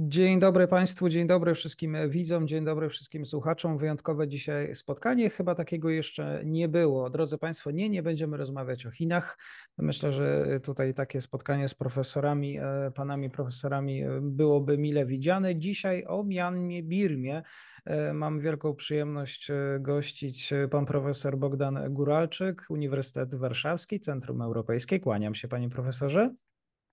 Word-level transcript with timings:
Dzień 0.00 0.40
dobry 0.40 0.68
Państwu, 0.68 1.08
dzień 1.08 1.26
dobry 1.26 1.54
wszystkim 1.54 1.96
widzom, 2.08 2.48
dzień 2.48 2.64
dobry 2.64 2.88
wszystkim 2.88 3.24
słuchaczom. 3.24 3.78
Wyjątkowe 3.78 4.28
dzisiaj 4.28 4.74
spotkanie, 4.74 5.30
chyba 5.30 5.54
takiego 5.54 5.90
jeszcze 5.90 6.42
nie 6.44 6.68
było. 6.68 7.10
Drodzy 7.10 7.38
Państwo, 7.38 7.70
nie, 7.70 7.88
nie 7.88 8.02
będziemy 8.02 8.36
rozmawiać 8.36 8.86
o 8.86 8.90
Chinach. 8.90 9.38
Myślę, 9.78 10.12
że 10.12 10.60
tutaj 10.62 10.94
takie 10.94 11.20
spotkanie 11.20 11.68
z 11.68 11.74
profesorami, 11.74 12.58
e, 12.58 12.90
panami 12.94 13.30
profesorami 13.30 14.02
e, 14.02 14.20
byłoby 14.22 14.78
mile 14.78 15.06
widziane. 15.06 15.56
Dzisiaj 15.56 16.04
o 16.06 16.24
Mianmie, 16.24 16.82
Birmie. 16.82 17.42
E, 17.84 18.12
mam 18.12 18.40
wielką 18.40 18.74
przyjemność 18.74 19.50
gościć 19.80 20.50
pan 20.70 20.86
profesor 20.86 21.38
Bogdan 21.38 21.94
Guralczyk, 21.94 22.62
Uniwersytet 22.70 23.34
Warszawski, 23.34 24.00
Centrum 24.00 24.42
Europejskie. 24.42 25.00
Kłaniam 25.00 25.34
się 25.34 25.48
panie 25.48 25.68
profesorze. 25.68 26.34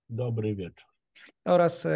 Dobry 0.08 0.54
wieczór 0.54 0.95
oraz 1.44 1.86
e, 1.86 1.90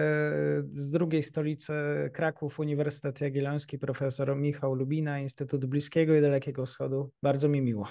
z 0.68 0.90
drugiej 0.90 1.22
stolicy 1.22 1.72
Kraków 2.12 2.58
Uniwersytet 2.58 3.20
Jagielloński 3.20 3.78
profesor 3.78 4.36
Michał 4.36 4.74
Lubina, 4.74 5.18
Instytut 5.18 5.66
Bliskiego 5.66 6.14
i 6.14 6.20
Dalekiego 6.20 6.66
Wschodu. 6.66 7.10
Bardzo 7.22 7.48
mi 7.48 7.60
miło. 7.60 7.88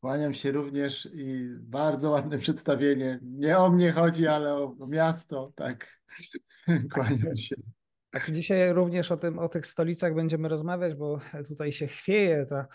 Kłaniam 0.00 0.34
się 0.34 0.52
również 0.52 1.08
i 1.14 1.48
bardzo 1.60 2.10
ładne 2.10 2.38
przedstawienie. 2.38 3.20
Nie 3.22 3.58
o 3.58 3.70
mnie 3.70 3.92
chodzi, 3.92 4.26
ale 4.26 4.54
o, 4.54 4.76
miasto, 4.88 5.52
tak. 5.56 6.00
Kłaniam 6.94 7.36
się. 7.36 7.56
Tak, 8.10 8.30
dzisiaj 8.30 8.72
również 8.72 9.12
o, 9.12 9.16
tym, 9.16 9.38
o 9.38 9.48
tych 9.48 9.66
stolicach 9.66 10.14
będziemy 10.14 10.48
rozmawiać, 10.48 10.94
bo 10.94 11.18
tutaj 11.48 11.72
się 11.72 11.86
chwieje 11.86 12.46
ta, 12.46 12.66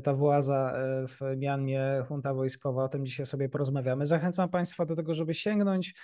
ta 0.00 0.14
władza 0.14 0.72
e, 0.76 1.06
w 1.08 1.20
Mianmie, 1.36 2.04
junta 2.10 2.34
wojskowa, 2.34 2.84
o 2.84 2.88
tym 2.88 3.06
dzisiaj 3.06 3.26
sobie 3.26 3.48
porozmawiamy. 3.48 4.06
Zachęcam 4.06 4.48
Państwa 4.48 4.86
do 4.86 4.96
tego, 4.96 5.14
żeby 5.14 5.34
sięgnąć 5.34 5.94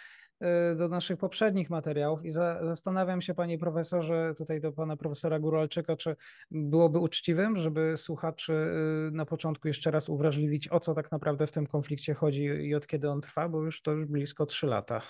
do 0.77 0.89
naszych 0.89 1.19
poprzednich 1.19 1.71
materiałów 1.71 2.25
i 2.25 2.31
za, 2.31 2.65
zastanawiam 2.65 3.23
się, 3.23 3.35
panie 3.35 3.59
profesorze, 3.59 4.35
tutaj 4.37 4.61
do 4.61 4.73
pana 4.73 4.97
profesora 4.97 5.39
Guralczyka, 5.39 5.97
czy 5.97 6.17
byłoby 6.51 6.99
uczciwym, 6.99 7.59
żeby 7.59 7.97
słuchaczy 7.97 8.53
y, 8.53 9.11
na 9.11 9.27
początku 9.27 9.69
jeszcze 9.69 9.91
raz 9.91 10.09
uwrażliwić, 10.09 10.73
o 10.73 10.81
co 10.81 10.95
tak 10.95 11.13
naprawdę 11.13 11.47
w 11.47 11.53
tym 11.53 11.67
konflikcie 11.67 12.15
chodzi 12.15 12.45
i 12.45 12.75
od 12.75 12.87
kiedy 12.87 13.11
on 13.11 13.21
trwa, 13.21 13.49
bo 13.49 13.63
już 13.63 13.83
to 13.83 13.93
już 13.93 14.07
blisko 14.07 14.47
trzy 14.47 14.67
lata. 14.67 15.01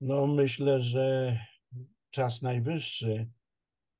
No, 0.00 0.26
myślę, 0.26 0.80
że 0.80 1.38
czas 2.10 2.42
najwyższy 2.42 3.28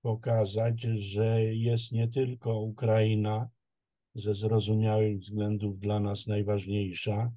pokazać, 0.02 0.82
że 0.82 1.44
jest 1.44 1.92
nie 1.92 2.08
tylko 2.08 2.60
Ukraina 2.60 3.48
ze 4.14 4.34
zrozumiałych 4.34 5.18
względów 5.18 5.78
dla 5.78 6.00
nas 6.00 6.26
najważniejsza, 6.26 7.32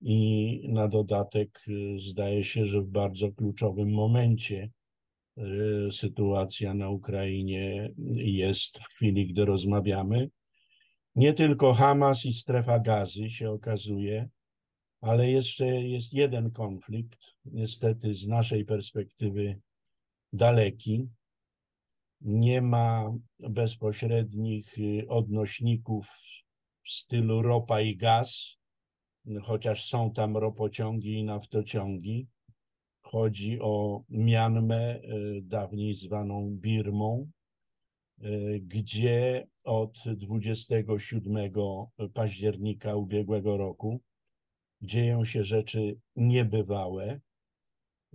i 0.00 0.68
na 0.68 0.88
dodatek 0.88 1.64
y, 1.68 2.00
zdaje 2.00 2.44
się, 2.44 2.66
że 2.66 2.80
w 2.80 2.88
bardzo 2.88 3.32
kluczowym 3.32 3.90
momencie 3.90 4.70
y, 5.38 5.88
sytuacja 5.92 6.74
na 6.74 6.88
Ukrainie 6.88 7.92
jest 8.14 8.78
w 8.78 8.88
chwili, 8.88 9.26
gdy 9.26 9.44
rozmawiamy. 9.44 10.30
Nie 11.14 11.32
tylko 11.32 11.74
Hamas 11.74 12.24
i 12.24 12.32
strefa 12.32 12.78
gazy 12.78 13.30
się 13.30 13.50
okazuje, 13.50 14.28
ale 15.00 15.30
jeszcze 15.30 15.66
jest 15.66 16.12
jeden 16.12 16.50
konflikt, 16.50 17.34
niestety 17.44 18.14
z 18.14 18.26
naszej 18.26 18.64
perspektywy 18.64 19.60
daleki. 20.32 21.08
Nie 22.20 22.62
ma 22.62 23.12
bezpośrednich 23.38 24.78
y, 24.78 25.04
odnośników 25.08 26.08
w 26.84 26.90
stylu 26.90 27.42
ropa 27.42 27.80
i 27.80 27.96
gaz, 27.96 28.57
chociaż 29.42 29.88
są 29.88 30.12
tam 30.12 30.36
ropociągi 30.36 31.12
i 31.12 31.24
naftociągi. 31.24 32.28
Chodzi 33.00 33.60
o 33.60 34.02
Mianmę, 34.08 35.00
y, 35.00 35.40
dawniej 35.42 35.94
zwaną 35.94 36.50
Birmą, 36.50 37.30
y, 38.22 38.60
gdzie 38.62 39.46
od 39.64 39.98
27 40.16 41.90
października 42.14 42.96
ubiegłego 42.96 43.56
roku 43.56 44.00
dzieją 44.82 45.24
się 45.24 45.44
rzeczy 45.44 45.98
niebywałe. 46.16 47.20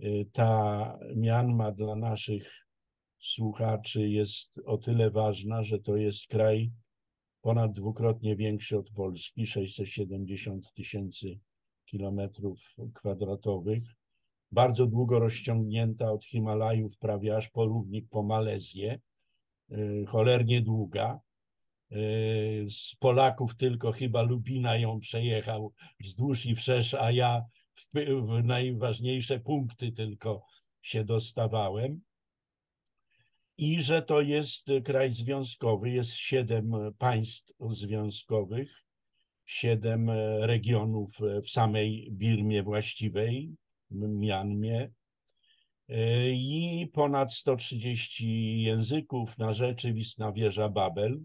Y, 0.00 0.28
ta 0.32 0.98
Mianma 1.16 1.72
dla 1.72 1.96
naszych 1.96 2.66
słuchaczy 3.18 4.08
jest 4.08 4.60
o 4.66 4.78
tyle 4.78 5.10
ważna, 5.10 5.62
że 5.62 5.78
to 5.78 5.96
jest 5.96 6.26
kraj 6.26 6.72
ponad 7.44 7.72
dwukrotnie 7.72 8.36
większy 8.36 8.78
od 8.78 8.90
Polski, 8.90 9.46
670 9.46 10.72
tysięcy 10.72 11.38
kilometrów 11.84 12.76
kwadratowych, 12.94 13.82
bardzo 14.52 14.86
długo 14.86 15.18
rozciągnięta 15.18 16.12
od 16.12 16.24
Himalajów 16.24 16.98
prawie 16.98 17.36
aż 17.36 17.50
po 17.50 17.66
równik 17.66 18.08
po 18.08 18.22
Malezję, 18.22 19.00
y, 19.72 20.04
cholernie 20.08 20.62
długa. 20.62 21.20
Y, 21.92 22.66
z 22.68 22.96
Polaków 22.96 23.56
tylko 23.56 23.92
chyba 23.92 24.22
Lubina 24.22 24.76
ją 24.76 25.00
przejechał 25.00 25.72
wzdłuż 26.00 26.46
i 26.46 26.54
wszerz, 26.54 26.94
a 26.94 27.10
ja 27.10 27.42
w, 27.74 27.84
w 28.26 28.44
najważniejsze 28.44 29.40
punkty 29.40 29.92
tylko 29.92 30.42
się 30.82 31.04
dostawałem 31.04 32.00
i 33.58 33.82
że 33.82 34.02
to 34.02 34.20
jest 34.20 34.66
kraj 34.84 35.10
związkowy, 35.10 35.90
jest 35.90 36.12
siedem 36.12 36.72
państw 36.98 37.52
związkowych, 37.70 38.84
siedem 39.46 40.10
regionów 40.40 41.18
w 41.44 41.50
samej 41.50 42.08
Birmie 42.12 42.62
właściwej, 42.62 43.50
Mianmie 43.90 44.90
i 46.32 46.90
ponad 46.92 47.34
130 47.34 48.62
języków 48.62 49.38
na 49.38 49.54
rzeczywistna 49.54 50.32
wieża 50.32 50.68
Babel. 50.68 51.20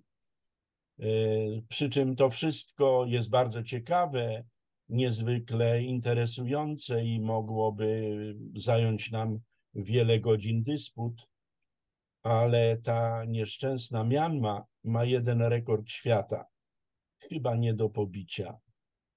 Przy 1.70 1.90
czym 1.90 2.16
to 2.16 2.30
wszystko 2.30 3.06
jest 3.08 3.30
bardzo 3.30 3.64
ciekawe, 3.64 4.44
niezwykle 4.90 5.84
interesujące 5.84 7.06
i 7.06 7.20
mogłoby 7.20 8.16
zająć 8.56 9.12
nam 9.12 9.40
wiele 9.74 10.20
godzin 10.20 10.64
dysput 10.64 11.28
ale 12.24 12.78
ta 12.78 13.26
nieszczęsna 13.26 14.04
Mianma 14.04 14.66
ma 14.84 15.06
jeden 15.06 15.42
rekord 15.42 15.90
świata, 15.90 16.46
chyba 17.18 17.56
nie 17.56 17.74
do 17.74 17.90
pobicia. 17.90 18.58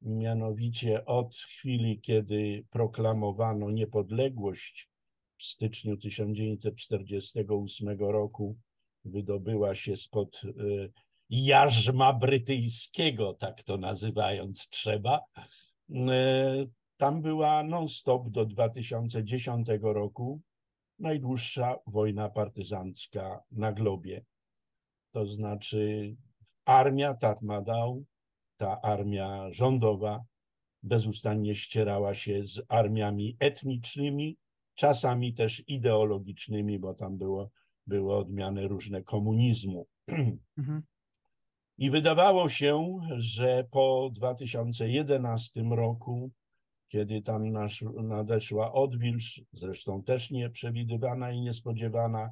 Mianowicie 0.02 1.04
od 1.04 1.34
chwili, 1.34 2.00
kiedy 2.00 2.64
proklamowano 2.70 3.70
niepodległość 3.70 4.88
w 5.38 5.44
styczniu 5.44 5.96
1948 5.96 7.98
roku, 7.98 8.56
wydobyła 9.04 9.74
się 9.74 9.96
spod 9.96 10.40
y, 10.44 10.92
jarzma 11.30 12.12
brytyjskiego, 12.12 13.34
tak 13.34 13.62
to 13.62 13.76
nazywając 13.76 14.68
trzeba. 14.68 15.20
Y, 15.90 15.94
tam 16.96 17.22
była 17.22 17.62
non-stop 17.62 18.30
do 18.30 18.46
2010 18.46 19.68
roku 19.82 20.40
najdłuższa 21.02 21.78
wojna 21.86 22.28
partyzancka 22.28 23.42
na 23.50 23.72
globie. 23.72 24.24
To 25.10 25.26
znaczy 25.26 26.14
armia 26.64 27.14
Tatmadaw, 27.14 27.96
ta 28.56 28.80
armia 28.80 29.48
rządowa, 29.50 30.24
bezustannie 30.82 31.54
ścierała 31.54 32.14
się 32.14 32.46
z 32.46 32.62
armiami 32.68 33.36
etnicznymi, 33.40 34.36
czasami 34.74 35.34
też 35.34 35.62
ideologicznymi, 35.66 36.78
bo 36.78 36.94
tam 36.94 37.18
było, 37.18 37.50
były 37.86 38.16
odmiany 38.16 38.68
różne 38.68 39.02
komunizmu. 39.02 39.86
Mhm. 40.56 40.82
I 41.78 41.90
wydawało 41.90 42.48
się, 42.48 42.98
że 43.16 43.64
po 43.70 44.10
2011 44.14 45.62
roku 45.62 46.30
kiedy 46.92 47.22
tam 47.22 47.52
nasz, 47.52 47.84
nadeszła 48.02 48.72
odwilż, 48.72 49.42
zresztą 49.52 50.02
też 50.02 50.30
nieprzewidywana 50.30 51.32
i 51.32 51.40
niespodziewana, 51.40 52.30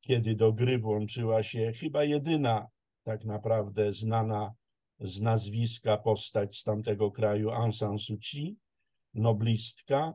kiedy 0.00 0.34
do 0.34 0.52
gry 0.52 0.78
włączyła 0.78 1.42
się 1.42 1.72
chyba 1.72 2.04
jedyna 2.04 2.66
tak 3.02 3.24
naprawdę 3.24 3.92
znana 3.92 4.54
z 5.00 5.20
nazwiska 5.20 5.96
postać 5.96 6.58
z 6.58 6.62
tamtego 6.62 7.10
kraju 7.10 7.50
Aung 7.50 7.74
San 7.74 7.98
Suu 7.98 8.18
Kyi, 8.18 8.56
noblistka, 9.14 10.14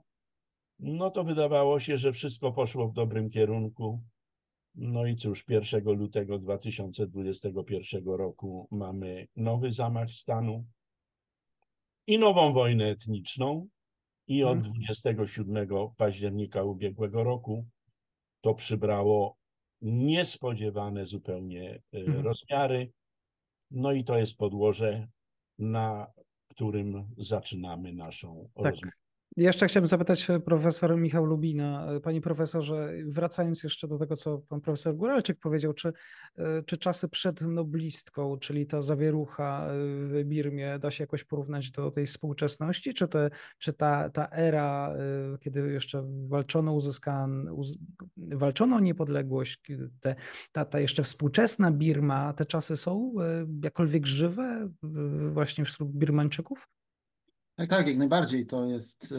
no 0.80 1.12
to 1.12 1.24
wydawało 1.24 1.80
się, 1.80 1.98
że 1.98 2.12
wszystko 2.12 2.51
poszło 2.51 2.88
w 2.88 2.94
dobrym 2.94 3.30
kierunku. 3.30 4.04
No 4.75 5.06
i 5.06 5.16
cóż, 5.16 5.46
1 5.50 5.84
lutego 5.84 6.39
2021 6.39 8.06
roku 8.06 8.68
mamy 8.72 9.28
nowy 9.36 9.72
zamach 9.72 10.10
stanu 10.10 10.66
i 12.07 12.19
nową 12.19 12.54
wojnę 12.54 12.89
etniczną. 12.89 13.68
I 14.28 14.44
od 14.44 14.62
27 14.62 15.68
października 15.98 16.64
ubiegłego 16.64 17.24
roku 17.24 17.66
to 18.42 18.54
przybrało 18.54 19.38
niespodziewane 19.81 21.06
zupełnie 21.06 21.81
e, 21.94 22.04
rozmiary. 22.22 22.92
No 23.72 23.92
i 23.92 24.04
to 24.04 24.18
jest 24.18 24.38
podłoże, 24.38 25.08
na 25.60 26.08
którym 26.48 27.10
zaczynamy 27.18 27.94
naszą 27.94 28.50
Tak. 28.56 28.66
rozmowę. 28.66 29.03
Jeszcze 29.38 29.68
chciałbym 29.68 29.88
zapytać 29.88 30.30
e, 30.30 30.40
profesor 30.40 30.98
Michał 30.98 31.26
Lubina. 31.26 31.88
E, 31.92 32.00
Panie 32.00 32.22
profesorze, 32.22 32.94
wracając 33.06 33.64
jeszcze 33.64 33.88
do 33.88 33.98
tego, 33.98 34.16
co 34.16 34.38
pan 34.38 34.62
profesor 34.62 34.96
Góralczyk 34.96 35.40
powiedział, 35.40 35.74
czy, 35.74 35.94
e, 36.38 36.64
czy 36.64 36.78
czasy 36.78 37.10
przed 37.10 37.42
noblistką, 37.42 38.38
czyli 38.38 38.68
ta 38.68 38.82
zawierucha 38.82 39.68
w 40.08 40.22
Birmie, 40.26 40.80
da 40.80 40.92
się 40.92 41.04
jakoś 41.04 41.24
porównać 41.24 41.72
do 41.72 41.92
tej 41.92 42.06
współczesności, 42.06 42.94
czy, 42.94 43.08
te, 43.08 43.30
czy 43.58 43.74
ta, 43.74 44.10
ta 44.10 44.30
era, 44.30 44.96
kiedy 45.40 45.72
jeszcze 45.72 46.04
walczono, 46.28 46.74
uzyskano, 46.74 47.54
uz, 47.54 47.78
walczono 48.18 48.76
o 48.76 48.80
niepodległość, 48.80 49.62
te, 50.02 50.16
ta, 50.52 50.66
ta 50.66 50.80
jeszcze 50.80 51.04
współczesna 51.04 51.72
Birma, 51.72 52.34
te 52.34 52.46
czasy 52.46 52.78
są 52.78 53.14
jakkolwiek 53.64 54.06
żywe 54.06 54.70
właśnie 55.34 55.66
wśród 55.66 55.92
Birmańczyków? 55.92 56.68
Tak, 57.56 57.70
tak, 57.70 57.88
jak 57.88 57.98
najbardziej. 57.98 58.46
To 58.46 58.66
jest, 58.66 59.14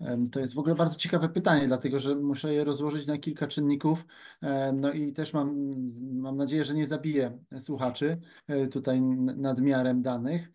e, 0.00 0.28
to 0.32 0.40
jest 0.40 0.54
w 0.54 0.58
ogóle 0.58 0.74
bardzo 0.74 0.98
ciekawe 0.98 1.28
pytanie, 1.28 1.66
dlatego 1.66 1.98
że 1.98 2.14
muszę 2.14 2.54
je 2.54 2.64
rozłożyć 2.64 3.06
na 3.06 3.18
kilka 3.18 3.46
czynników. 3.46 4.06
E, 4.42 4.72
No 4.72 4.92
i 4.92 5.12
też 5.12 5.32
mam, 5.32 5.76
mam 6.12 6.36
nadzieję, 6.36 6.64
że 6.64 6.74
nie 6.74 6.86
zabiję 6.86 7.38
słuchaczy 7.58 8.20
tutaj 8.70 9.00
nadmiarem 9.36 10.02
danych. 10.02 10.52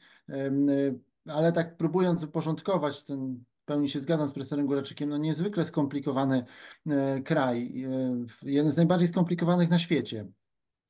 Ale 1.25 1.51
tak 1.51 1.77
próbując 1.77 2.23
uporządkować 2.23 3.03
ten, 3.03 3.43
w 3.61 3.65
pełni 3.65 3.89
się 3.89 3.99
zgadzam 3.99 4.27
z 4.27 4.31
profesorem 4.31 4.65
Góraczykiem, 4.65 5.09
no 5.09 5.17
niezwykle 5.17 5.65
skomplikowany 5.65 6.45
kraj. 7.25 7.85
Jeden 8.41 8.71
z 8.71 8.77
najbardziej 8.77 9.07
skomplikowanych 9.07 9.69
na 9.69 9.79
świecie. 9.79 10.27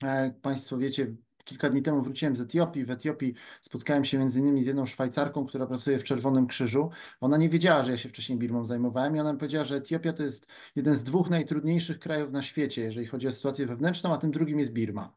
Jak 0.02 0.40
Państwo 0.40 0.78
wiecie, 0.78 1.16
kilka 1.44 1.70
dni 1.70 1.82
temu 1.82 2.02
wróciłem 2.02 2.36
z 2.36 2.42
Etiopii. 2.42 2.86
W 2.86 2.92
Etiopii 2.92 3.34
spotkałem 3.62 4.06
się 4.06 4.18
między 4.18 4.40
innymi 4.40 4.64
z 4.64 4.68
jedną 4.68 4.86
Szwajcarką, 4.86 5.46
która 5.46 5.68
pracuje 5.68 6.00
w 6.00 6.04
Czerwonym 6.04 6.48
Krzyżu. 6.48 6.90
Ona 7.22 7.38
nie 7.38 7.50
wiedziała, 7.50 7.84
że 7.84 7.92
ja 7.92 7.98
się 7.98 8.10
wcześniej 8.10 8.40
Birmą 8.40 8.66
zajmowałem 8.66 9.16
i 9.16 9.20
ona 9.20 9.34
mi 9.34 9.40
powiedziała, 9.40 9.66
że 9.66 9.76
Etiopia 9.76 10.14
to 10.14 10.24
jest 10.24 10.48
jeden 10.76 10.96
z 10.96 11.04
dwóch 11.04 11.30
najtrudniejszych 11.30 12.00
krajów 12.00 12.32
na 12.32 12.42
świecie, 12.42 12.82
jeżeli 12.82 13.08
chodzi 13.08 13.28
o 13.28 13.32
sytuację 13.32 13.66
wewnętrzną, 13.66 14.14
a 14.14 14.18
tym 14.18 14.32
drugim 14.32 14.60
jest 14.60 14.74
Birma. 14.74 15.14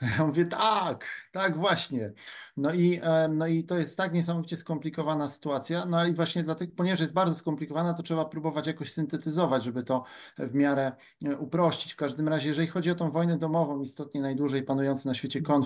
Ja 0.18 0.26
mówię, 0.26 0.44
tak, 0.44 1.06
tak 1.32 1.58
właśnie. 1.58 2.12
No 2.56 2.74
i, 2.74 3.00
no 3.30 3.46
i 3.46 3.64
to 3.64 3.78
jest 3.78 3.96
tak 3.96 4.12
niesamowicie 4.12 4.56
skomplikowana 4.56 5.28
sytuacja, 5.28 5.84
no 5.84 5.98
ale 5.98 6.12
właśnie 6.12 6.42
dlatego, 6.42 6.72
ponieważ 6.76 7.00
jest 7.00 7.12
bardzo 7.12 7.34
skomplikowana, 7.34 7.94
to 7.94 8.02
trzeba 8.02 8.24
próbować 8.24 8.66
jakoś 8.66 8.92
syntetyzować, 8.92 9.64
żeby 9.64 9.82
to 9.82 10.04
w 10.38 10.54
miarę 10.54 10.92
e, 11.24 11.36
uprościć. 11.36 11.92
W 11.92 11.96
każdym 11.96 12.28
razie, 12.28 12.48
jeżeli 12.48 12.68
chodzi 12.68 12.90
o 12.90 12.94
tą 12.94 13.10
wojnę 13.10 13.38
domową, 13.38 13.80
istotnie 13.80 14.20
najdłużej 14.20 14.62
panujący 14.62 15.08
na 15.08 15.14
świecie 15.14 15.42
konflikt, 15.42 15.59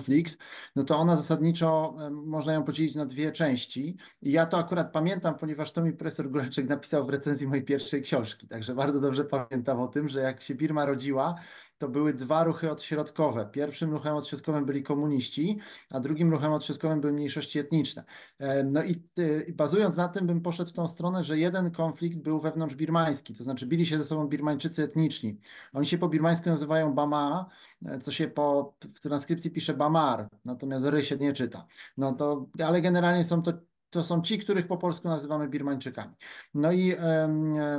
no 0.75 0.83
to 0.83 0.97
ona 0.97 1.15
zasadniczo 1.15 1.95
można 2.11 2.53
ją 2.53 2.63
podzielić 2.63 2.95
na 2.95 3.05
dwie 3.05 3.31
części. 3.31 3.97
I 4.21 4.31
ja 4.31 4.45
to 4.45 4.57
akurat 4.57 4.91
pamiętam, 4.91 5.37
ponieważ 5.37 5.71
to 5.71 5.81
mi 5.81 5.93
profesor 5.93 6.29
Góreczek 6.29 6.69
napisał 6.69 7.05
w 7.05 7.09
recenzji 7.09 7.47
mojej 7.47 7.63
pierwszej 7.63 8.01
książki, 8.01 8.47
także 8.47 8.75
bardzo 8.75 8.99
dobrze 8.99 9.25
pamiętam 9.25 9.79
o 9.79 9.87
tym, 9.87 10.09
że 10.09 10.19
jak 10.19 10.41
się 10.41 10.55
Birma 10.55 10.85
rodziła, 10.85 11.35
to 11.77 11.89
były 11.89 12.13
dwa 12.13 12.43
ruchy 12.43 12.71
odśrodkowe. 12.71 13.49
Pierwszym 13.51 13.91
ruchem 13.91 14.15
odśrodkowym 14.15 14.65
byli 14.65 14.83
komuniści, 14.83 15.59
a 15.89 15.99
drugim 15.99 16.31
ruchem 16.31 16.53
odśrodkowym 16.53 17.01
były 17.01 17.13
mniejszości 17.13 17.59
etniczne. 17.59 18.03
E, 18.39 18.63
No 18.63 18.83
i, 18.83 19.03
y, 19.19 19.45
i 19.47 19.53
bazując 19.53 19.97
na 19.97 20.07
tym, 20.07 20.27
bym 20.27 20.41
poszedł 20.41 20.69
w 20.69 20.73
tą 20.73 20.87
stronę, 20.87 21.23
że 21.23 21.37
jeden 21.37 21.71
konflikt 21.71 22.17
był 22.17 22.39
wewnątrzbirmański, 22.39 23.33
to 23.33 23.43
znaczy 23.43 23.65
bili 23.67 23.85
się 23.85 23.97
ze 23.97 24.05
sobą 24.05 24.27
Birmańczycy 24.27 24.83
etniczni. 24.83 25.37
Oni 25.73 25.85
się 25.85 25.97
po 25.97 26.09
birmańsku 26.09 26.49
nazywają 26.49 26.93
Bama, 26.93 27.49
e, 27.85 27.99
co 27.99 28.11
się 28.11 28.27
po, 28.27 28.75
w 28.95 28.99
transkrypcji 28.99 29.51
pisze 29.51 29.73
Bamar, 29.73 30.27
natomiast 30.45 30.85
ry 30.85 31.03
się 31.03 31.17
nie 31.17 31.33
czyta. 31.33 31.67
No 31.97 32.13
to, 32.13 32.47
ale 32.65 32.81
generalnie 32.81 33.25
są 33.25 33.41
to 33.41 33.53
to 33.89 34.03
są 34.03 34.21
ci, 34.21 34.39
których 34.39 34.67
po 34.67 34.77
polsku 34.77 35.07
nazywamy 35.07 35.49
Birmańczykami. 35.49 36.13
No 36.53 36.71
i, 36.71 36.95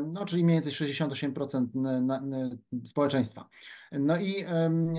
no, 0.06 0.24
czyli 0.24 0.44
mniej 0.44 0.56
więcej 0.56 0.72
68% 0.72 1.74
na- 1.74 2.00
na- 2.00 2.20
na 2.20 2.38
społeczeństwa. 2.84 3.48
No 3.92 4.16
i, 4.16 4.44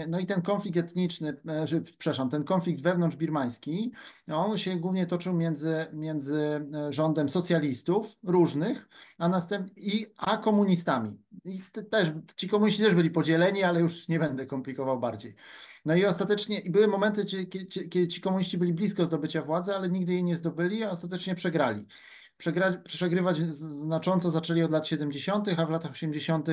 no 0.07 0.19
i 0.19 0.25
ten 0.25 0.41
konflikt 0.41 0.77
etniczny, 0.77 1.37
e, 1.47 1.65
przepraszam, 1.97 2.29
ten 2.29 2.43
konflikt 2.43 2.81
wewnątrzbirmański, 2.81 3.91
on 4.33 4.57
się 4.57 4.75
głównie 4.75 5.05
toczył 5.07 5.33
między, 5.33 5.85
między 5.93 6.67
e, 6.73 6.93
rządem 6.93 7.29
socjalistów 7.29 8.17
różnych, 8.23 8.89
a 9.17 9.29
następnie 9.29 9.83
i 9.83 10.05
a 10.17 10.37
komunistami. 10.37 11.17
I 11.45 11.61
te- 11.71 11.83
też, 11.83 12.11
ci 12.35 12.49
komuniści 12.49 12.83
też 12.83 12.95
byli 12.95 13.09
podzieleni, 13.09 13.63
ale 13.63 13.79
już 13.79 14.07
nie 14.07 14.19
będę 14.19 14.45
komplikował 14.45 14.99
bardziej. 14.99 15.35
No 15.85 15.95
i 15.95 16.05
ostatecznie, 16.05 16.59
i 16.59 16.69
były 16.69 16.87
momenty, 16.87 17.25
cie- 17.25 17.45
kie- 17.45 17.89
kiedy 17.89 18.07
ci 18.07 18.21
komuniści 18.21 18.57
byli 18.57 18.73
blisko 18.73 19.05
zdobycia 19.05 19.41
władzy, 19.41 19.75
ale 19.75 19.89
nigdy 19.89 20.13
jej 20.13 20.23
nie 20.23 20.35
zdobyli, 20.35 20.83
a 20.83 20.89
ostatecznie 20.91 21.35
przegrali. 21.35 21.85
Przegra, 22.37 22.71
przegrywać 22.85 23.37
znacząco 23.37 24.31
zaczęli 24.31 24.63
od 24.63 24.71
lat 24.71 24.87
70., 24.87 25.47
a 25.57 25.65
w 25.65 25.69
latach 25.69 25.91
80. 25.91 26.47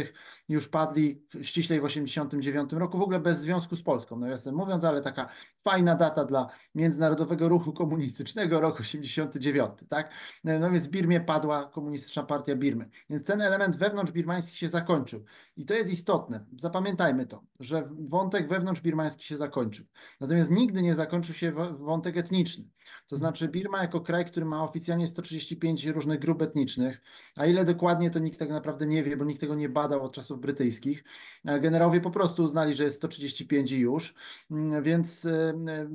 już 0.49 0.69
padli 0.69 1.23
ściślej 1.43 1.81
w 1.81 1.85
89 1.85 2.73
roku, 2.73 2.99
w 2.99 3.03
ogóle 3.03 3.21
bez 3.21 3.39
związku 3.39 3.77
z 3.77 3.83
Polską, 3.83 4.19
nawiasem 4.19 4.55
mówiąc, 4.55 4.85
ale 4.85 5.03
taka 5.03 5.29
fajna 5.63 5.95
data 5.95 6.25
dla 6.25 6.49
Międzynarodowego 6.75 7.49
Ruchu 7.49 7.73
Komunistycznego, 7.73 8.61
rok 8.61 8.81
89, 8.81 9.71
tak? 9.89 10.11
No 10.45 10.71
więc 10.71 10.87
w 10.87 10.91
Birmie 10.91 11.21
padła 11.21 11.65
Komunistyczna 11.65 12.23
Partia 12.23 12.57
Birmy. 12.57 12.89
Więc 13.11 13.25
ten 13.25 13.41
element 13.41 13.77
wewnątrzbirmański 13.77 14.57
się 14.57 14.69
zakończył. 14.69 15.25
I 15.57 15.65
to 15.65 15.75
jest 15.75 15.91
istotne. 15.91 16.45
Zapamiętajmy 16.59 17.27
to, 17.27 17.43
że 17.61 17.89
wątek 17.99 18.49
wewnątrzbirmański 18.49 19.25
się 19.25 19.37
zakończył. 19.37 19.87
Natomiast 20.21 20.51
nigdy 20.51 20.83
nie 20.83 20.95
zakończył 20.95 21.35
się 21.35 21.53
wątek 21.79 22.17
etniczny. 22.17 22.65
To 23.09 23.17
znaczy 23.17 23.49
Birma 23.49 23.83
jako 23.83 24.01
kraj, 24.01 24.25
który 24.25 24.47
ma 24.47 24.65
oficjalnie 24.65 25.09
135 25.09 25.87
różnych 25.87 26.21
grup 26.21 26.43
etnicznych, 26.43 27.03
a 27.37 27.47
ile 27.47 27.65
dokładnie 27.65 28.11
to 28.11 28.19
nikt 28.19 28.39
tak 28.39 28.51
naprawdę 28.51 28.87
nie 28.87 29.03
wie, 29.03 29.17
bo 29.17 29.25
nikt 29.25 29.41
tego 29.41 29.55
nie 29.55 29.69
badał 29.69 30.05
od 30.05 30.15
czasów 30.15 30.41
brytyjskich. 30.41 31.05
E, 31.45 31.61
Generałowie 31.61 32.01
po 32.01 32.11
prostu 32.11 32.45
uznali, 32.45 32.75
że 32.75 32.85
jest 32.85 32.97
135 32.97 33.73
i 33.73 33.79
już, 33.79 34.15
Mm, 34.51 34.83
więc 34.83 35.25
e, 35.25 35.55
e, 35.69 35.89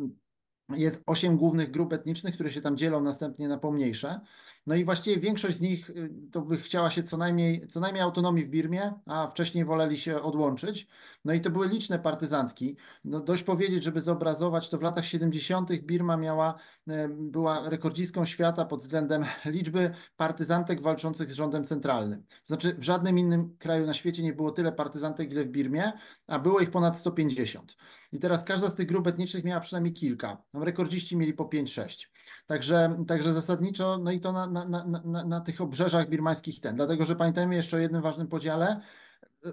jest 0.77 1.03
osiem 1.05 1.37
głównych 1.37 1.71
grup 1.71 1.93
etnicznych, 1.93 2.33
które 2.33 2.51
się 2.51 2.61
tam 2.61 2.77
dzielą 2.77 3.01
następnie 3.01 3.47
na 3.47 3.57
pomniejsze. 3.57 4.19
No 4.67 4.75
i 4.75 4.85
właściwie 4.85 5.17
większość 5.17 5.57
z 5.57 5.61
nich 5.61 5.89
y, 5.89 6.11
to 6.31 6.41
by 6.41 6.57
chciała 6.57 6.89
się 6.89 7.03
co 7.03 7.17
najmniej, 7.17 7.67
co 7.67 7.79
najmniej 7.79 8.03
autonomii 8.03 8.45
w 8.45 8.49
Birmie, 8.49 8.93
a 9.05 9.27
wcześniej 9.27 9.65
woleli 9.65 9.97
się 9.97 10.21
odłączyć. 10.21 10.87
No 11.25 11.33
i 11.33 11.41
to 11.41 11.49
były 11.49 11.67
liczne 11.67 11.99
partyzantki. 11.99 12.77
No 13.03 13.19
dość 13.19 13.43
powiedzieć, 13.43 13.83
żeby 13.83 14.01
zobrazować, 14.01 14.69
to 14.69 14.77
w 14.77 14.81
latach 14.81 15.05
70. 15.05 15.69
Birma 15.81 16.17
miała, 16.17 16.55
e, 16.87 17.09
była 17.09 17.69
rekordzistką 17.69 18.25
świata 18.25 18.65
pod 18.65 18.79
względem 18.79 19.25
liczby 19.45 19.91
partyzantek 20.17 20.81
walczących 20.81 21.31
z 21.31 21.35
rządem 21.35 21.65
centralnym. 21.65 22.23
Znaczy 22.43 22.73
w 22.73 22.83
żadnym 22.83 23.19
innym 23.19 23.57
kraju 23.57 23.85
na 23.85 23.93
świecie 23.93 24.23
nie 24.23 24.33
było 24.33 24.51
tyle 24.51 24.71
partyzantek, 24.71 25.31
ile 25.31 25.43
w 25.43 25.49
Birmie, 25.49 25.91
a 26.27 26.39
było 26.39 26.59
ich 26.59 26.71
ponad 26.71 26.97
150. 26.97 27.75
I 28.11 28.19
teraz 28.19 28.43
każda 28.43 28.69
z 28.69 28.75
tych 28.75 28.87
grup 28.87 29.07
etnicznych 29.07 29.43
miała 29.43 29.61
przynajmniej 29.61 29.93
kilka. 29.93 30.43
Tam 30.51 30.63
rekordziści 30.63 31.17
mieli 31.17 31.33
po 31.33 31.45
5-6. 31.45 32.07
Także, 32.47 33.03
także 33.07 33.33
zasadniczo, 33.33 33.97
no 33.97 34.11
i 34.11 34.19
to 34.19 34.31
na, 34.31 34.47
na, 34.47 34.65
na, 34.65 35.23
na, 35.25 35.41
tych 35.41 35.61
obrzeżach 35.61 36.09
birmańskich 36.09 36.59
ten. 36.59 36.75
Dlatego, 36.75 37.05
że 37.05 37.15
pamiętajmy 37.15 37.55
jeszcze 37.55 37.77
o 37.77 37.79
jednym 37.79 38.01
ważnym 38.01 38.27
podziale. 38.27 38.81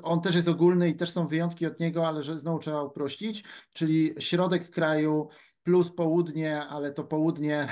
On 0.03 0.21
też 0.21 0.35
jest 0.35 0.49
ogólny 0.49 0.89
i 0.89 0.97
też 0.97 1.11
są 1.11 1.27
wyjątki 1.27 1.67
od 1.67 1.81
niego, 1.81 2.09
ale 2.09 2.23
że 2.23 2.41
znowu 2.41 2.59
trzeba 2.59 2.83
uprościć, 2.83 3.45
czyli 3.73 4.15
środek 4.19 4.71
kraju 4.71 5.29
plus 5.67 5.91
południe, 5.91 6.63
ale 6.63 6.93
to 6.93 7.05
południe 7.05 7.69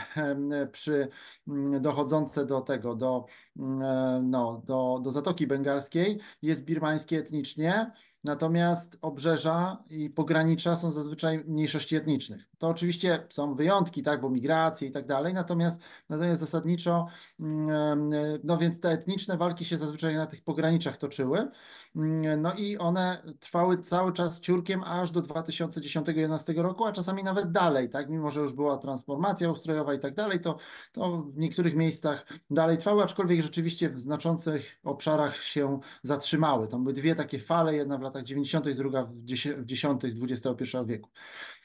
przy 0.73 1.09
mm, 1.49 1.83
dochodzące 1.83 2.47
do 2.47 2.61
tego, 2.61 2.95
do, 2.95 3.27
mm, 3.57 3.83
e, 3.83 4.23
no, 4.23 4.63
do, 4.67 5.01
do 5.03 5.11
Zatoki 5.11 5.47
Bengalskiej 5.47 6.21
jest 6.43 6.65
birmańskie 6.65 7.19
etnicznie, 7.19 7.93
Natomiast 8.25 8.99
obrzeża 9.03 9.85
i 9.91 10.11
pogranicza 10.11 10.77
są 10.77 10.91
zazwyczaj 10.91 11.45
mniejszości 11.47 11.97
etnicznych. 11.97 12.49
To 12.59 12.69
oczywiście 12.69 13.27
są 13.31 13.55
wyjątki, 13.55 14.03
tak, 14.03 14.21
bo 14.21 14.31
migracje 14.31 14.89
i 14.89 14.91
tak 14.91 15.07
dalej, 15.07 15.35
natomiast, 15.35 15.81
natomiast 16.09 16.41
zasadniczo, 16.41 17.07
mm, 17.41 18.11
no 18.45 18.57
więc 18.57 18.81
te 18.81 18.91
etniczne 18.91 19.37
walki 19.37 19.65
się 19.65 19.79
zazwyczaj 19.79 20.17
na 20.17 20.27
tych 20.27 20.43
pograniczach 20.43 20.97
toczyły. 20.97 21.49
Mm, 21.97 22.43
no 22.43 22.55
i 22.55 22.79
one 22.79 23.23
trwały 23.41 23.79
cały 23.79 24.13
czas 24.13 24.41
ciurkiem 24.41 24.85
aż 24.85 25.11
do 25.11 25.23
2010-2011 25.23 26.63
roku, 26.63 26.85
a 26.85 26.93
czasami 26.93 27.23
nawet 27.23 27.53
dalej, 27.53 27.91
tak? 27.91 28.11
Mimo, 28.11 28.31
że 28.31 28.41
już 28.41 28.53
była 28.53 28.79
transformacja 28.79 29.51
ustrojowa 29.51 29.95
i 29.95 29.99
tak 29.99 30.15
dalej, 30.15 30.41
to, 30.41 30.57
to 30.93 31.19
w 31.19 31.39
niektórych 31.39 31.75
miejscach 31.75 32.27
dalej 32.51 32.79
trwały, 32.79 33.03
aczkolwiek 33.03 33.43
rzeczywiście 33.43 33.91
w 33.91 34.01
znaczących 34.01 34.81
obszarach 34.85 35.37
się 35.37 35.81
zatrzymały. 36.03 36.69
Tam 36.69 36.83
były 36.85 36.95
dwie 36.95 37.15
takie 37.15 37.39
fale, 37.39 37.75
jedna 37.75 37.99
w 37.99 38.03
latach 38.03 38.14
90., 38.23 38.73
druga 38.73 39.05
w 39.05 39.25
10. 39.25 40.05
XXI 40.23 40.77
wieku. 40.87 41.11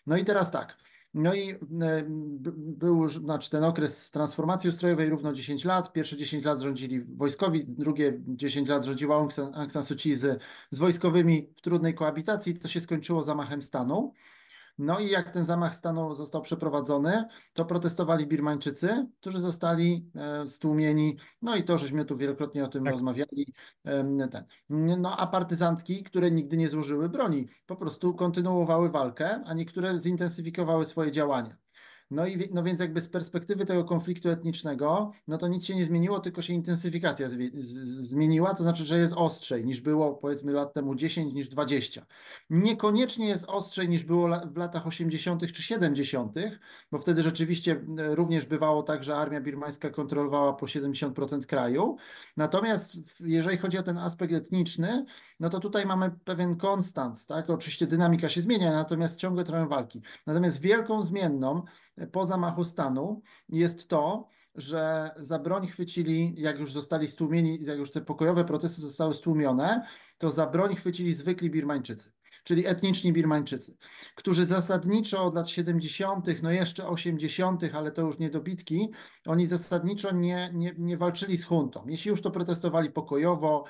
No 0.07 0.17
i 0.17 0.25
teraz 0.25 0.51
tak. 0.51 0.77
No 1.13 1.33
i 1.33 1.49
e, 1.51 1.57
był 2.55 3.09
znaczy 3.09 3.49
ten 3.49 3.63
okres 3.63 4.11
transformacji 4.11 4.69
ustrojowej 4.69 5.09
równo 5.09 5.33
10 5.33 5.65
lat. 5.65 5.93
Pierwsze 5.93 6.17
10 6.17 6.45
lat 6.45 6.61
rządzili 6.61 6.99
wojskowi, 6.99 7.65
drugie 7.67 8.13
10 8.27 8.69
lat 8.69 8.85
rządziła 8.85 9.15
Aung 9.15 9.33
San 9.71 9.83
Suu 9.83 9.95
Kyi 9.95 10.15
z, 10.15 10.41
z 10.71 10.79
wojskowymi 10.79 11.49
w 11.55 11.61
trudnej 11.61 11.93
koabitacji. 11.93 12.59
To 12.59 12.67
się 12.67 12.81
skończyło 12.81 13.23
zamachem 13.23 13.61
stanu. 13.61 14.13
No 14.79 14.99
i 14.99 15.09
jak 15.09 15.31
ten 15.31 15.45
zamach 15.45 15.75
stanu 15.75 16.15
został 16.15 16.41
przeprowadzony, 16.41 17.25
to 17.53 17.65
protestowali 17.65 18.27
Birmańczycy, 18.27 19.07
którzy 19.19 19.39
zostali 19.39 20.11
e, 20.15 20.47
stłumieni. 20.47 21.17
No 21.41 21.55
i 21.55 21.63
to, 21.63 21.77
żeśmy 21.77 22.05
tu 22.05 22.17
wielokrotnie 22.17 22.63
o 22.63 22.67
tym 22.67 22.83
tak. 22.83 22.93
rozmawiali. 22.93 23.53
Ten. 24.31 24.45
No 24.69 25.17
a 25.17 25.27
partyzantki, 25.27 26.03
które 26.03 26.31
nigdy 26.31 26.57
nie 26.57 26.69
złożyły 26.69 27.09
broni, 27.09 27.47
po 27.65 27.75
prostu 27.75 28.13
kontynuowały 28.13 28.89
walkę, 28.89 29.43
a 29.45 29.53
niektóre 29.53 29.99
zintensyfikowały 29.99 30.85
swoje 30.85 31.11
działania. 31.11 31.57
No 32.11 32.27
i 32.27 32.49
no 32.53 32.63
więc 32.63 32.79
jakby 32.79 32.99
z 32.99 33.09
perspektywy 33.09 33.65
tego 33.65 33.83
konfliktu 33.83 34.29
etnicznego, 34.29 35.11
no 35.27 35.37
to 35.37 35.47
nic 35.47 35.65
się 35.65 35.75
nie 35.75 35.85
zmieniło, 35.85 36.19
tylko 36.19 36.41
się 36.41 36.53
intensyfikacja 36.53 37.29
zmieniła, 38.01 38.53
to 38.53 38.63
znaczy, 38.63 38.85
że 38.85 38.99
jest 38.99 39.13
ostrzej 39.13 39.65
niż 39.65 39.81
było 39.81 40.13
powiedzmy 40.13 40.51
lat 40.51 40.73
temu 40.73 40.95
10 40.95 41.33
niż 41.33 41.49
20. 41.49 42.05
Niekoniecznie 42.49 43.27
jest 43.27 43.45
ostrzej 43.45 43.89
niż 43.89 44.03
było 44.03 44.29
w 44.53 44.57
latach 44.57 44.87
80. 44.87 45.51
czy 45.51 45.63
70., 45.63 46.35
bo 46.91 46.97
wtedy 46.97 47.23
rzeczywiście 47.23 47.71
e, 47.99 48.15
również 48.15 48.45
bywało 48.45 48.83
tak, 48.83 49.03
że 49.03 49.15
armia 49.15 49.41
birmańska 49.41 49.89
kontrolowała 49.89 50.53
po 50.53 50.65
70% 50.65 51.45
kraju. 51.45 51.97
Natomiast 52.37 52.93
jeżeli 53.19 53.57
chodzi 53.57 53.77
o 53.77 53.83
ten 53.83 53.97
aspekt 53.97 54.33
etniczny, 54.33 55.05
no 55.39 55.49
to 55.49 55.59
tutaj 55.59 55.85
mamy 55.85 56.11
pewien 56.25 56.55
konstans, 56.55 57.25
tak? 57.25 57.49
Oczywiście 57.49 57.87
dynamika 57.87 58.29
się 58.29 58.41
zmienia, 58.41 58.71
natomiast 58.71 59.19
ciągle 59.19 59.43
trwają 59.43 59.67
walki. 59.67 60.01
Natomiast 60.27 60.61
wielką 60.61 61.03
zmienną 61.03 61.63
po 62.11 62.25
zamachu 62.25 62.65
stanu 62.65 63.21
jest 63.49 63.87
to, 63.87 64.27
że 64.55 65.11
za 65.17 65.39
broń 65.39 65.67
chwycili, 65.67 66.33
jak 66.37 66.59
już 66.59 66.73
zostali 66.73 67.07
stłumieni, 67.07 67.59
jak 67.61 67.77
już 67.77 67.91
te 67.91 68.01
pokojowe 68.01 68.45
protesty 68.45 68.81
zostały 68.81 69.13
stłumione, 69.13 69.85
to 70.17 70.31
za 70.31 70.47
broń 70.47 70.75
chwycili 70.75 71.13
zwykli 71.13 71.49
Birmańczycy, 71.49 72.11
czyli 72.49 72.67
etniczni 72.67 73.13
Birmańczycy, 73.13 73.77
którzy 74.15 74.45
zasadniczo 74.45 75.23
od 75.23 75.35
lat 75.35 75.49
70., 75.49 76.25
no 76.43 76.51
jeszcze 76.51 76.87
80., 76.87 77.63
ale 77.73 77.91
to 77.91 78.01
już 78.01 78.19
nie 78.19 78.29
dobitki, 78.29 78.89
oni 79.25 79.47
zasadniczo 79.47 80.11
nie, 80.11 80.51
nie, 80.53 80.73
nie 80.77 80.97
walczyli 80.97 81.37
z 81.37 81.45
huntą. 81.45 81.87
Jeśli 81.87 82.09
już 82.11 82.21
to 82.21 82.31
protestowali 82.31 82.91
pokojowo, 82.91 83.63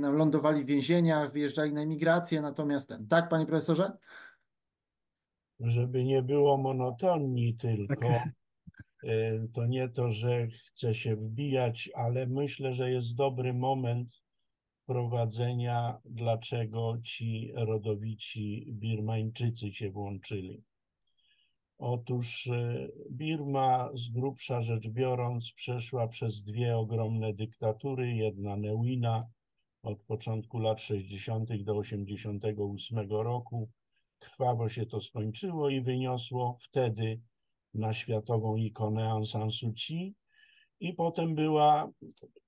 lądowali 0.00 0.64
w 0.64 0.66
więzieniach, 0.66 1.32
wyjeżdżali 1.32 1.72
na 1.72 1.80
emigrację, 1.80 2.40
natomiast 2.40 2.88
ten. 2.88 3.08
Tak, 3.08 3.28
panie 3.28 3.46
profesorze? 3.46 3.92
żeby 5.60 6.04
nie 6.04 6.22
było 6.22 6.56
monotonii 6.56 7.54
tylko. 7.54 8.08
Tak. 8.08 8.28
Y, 9.04 9.48
to 9.52 9.66
nie 9.66 9.88
to, 9.88 10.10
że 10.10 10.46
chcę 10.46 10.94
się 10.94 11.16
wbijać, 11.16 11.90
ale 11.94 12.26
myślę, 12.26 12.74
że 12.74 12.90
jest 12.90 13.16
dobry 13.16 13.54
moment 13.54 14.22
wprowadzenia, 14.88 16.00
dlaczego 16.04 16.98
ci 17.02 17.52
rodowici 17.54 18.66
Birmańczycy 18.72 19.72
się 19.72 19.90
włączyli. 19.90 20.62
Otóż 21.78 22.46
y, 22.46 22.92
Birma, 23.10 23.90
z 23.94 24.10
grubsza 24.10 24.62
rzecz 24.62 24.88
biorąc, 24.88 25.52
przeszła 25.52 26.08
przez 26.08 26.42
dwie 26.42 26.76
ogromne 26.76 27.34
dyktatury. 27.34 28.14
Jedna 28.14 28.56
Neuina 28.56 29.26
od 29.82 30.02
początku 30.02 30.58
lat 30.58 30.80
60. 30.80 31.62
do 31.62 31.76
88 31.76 33.10
roku, 33.10 33.68
Krwawo 34.18 34.68
się 34.68 34.86
to 34.86 35.00
skończyło 35.00 35.70
i 35.70 35.80
wyniosło 35.80 36.58
wtedy 36.60 37.20
na 37.74 37.92
światową 37.92 38.56
ikonę 38.56 39.10
Aung 39.10 39.26
San 39.26 39.50
Suu 39.50 39.72
Kyi. 39.72 40.14
I 40.80 40.94
potem 40.94 41.34
była, 41.34 41.88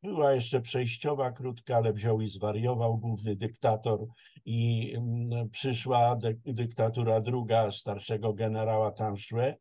była 0.03 0.33
jeszcze 0.33 0.61
przejściowa, 0.61 1.33
krótka, 1.33 1.77
ale 1.77 1.93
wziął 1.93 2.21
i 2.21 2.29
zwariował 2.29 2.99
główny 2.99 3.37
dyktator 3.37 4.07
i 4.45 4.93
mm, 4.97 5.51
przyszła 5.51 6.17
dy, 6.17 6.41
dyktatura 6.45 7.21
druga 7.21 7.71
starszego 7.71 8.33
generała 8.33 8.91
Tanshue, 8.91 9.55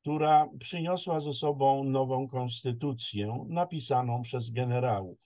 która 0.00 0.48
przyniosła 0.58 1.20
ze 1.20 1.32
sobą 1.32 1.84
nową 1.84 2.28
konstytucję 2.28 3.46
napisaną 3.48 4.22
przez 4.22 4.50
generałów. 4.50 5.18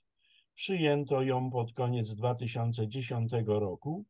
Przyjęto 0.55 1.23
ją 1.23 1.51
pod 1.51 1.73
koniec 1.73 2.15
2010 2.15 3.33
roku 3.47 4.05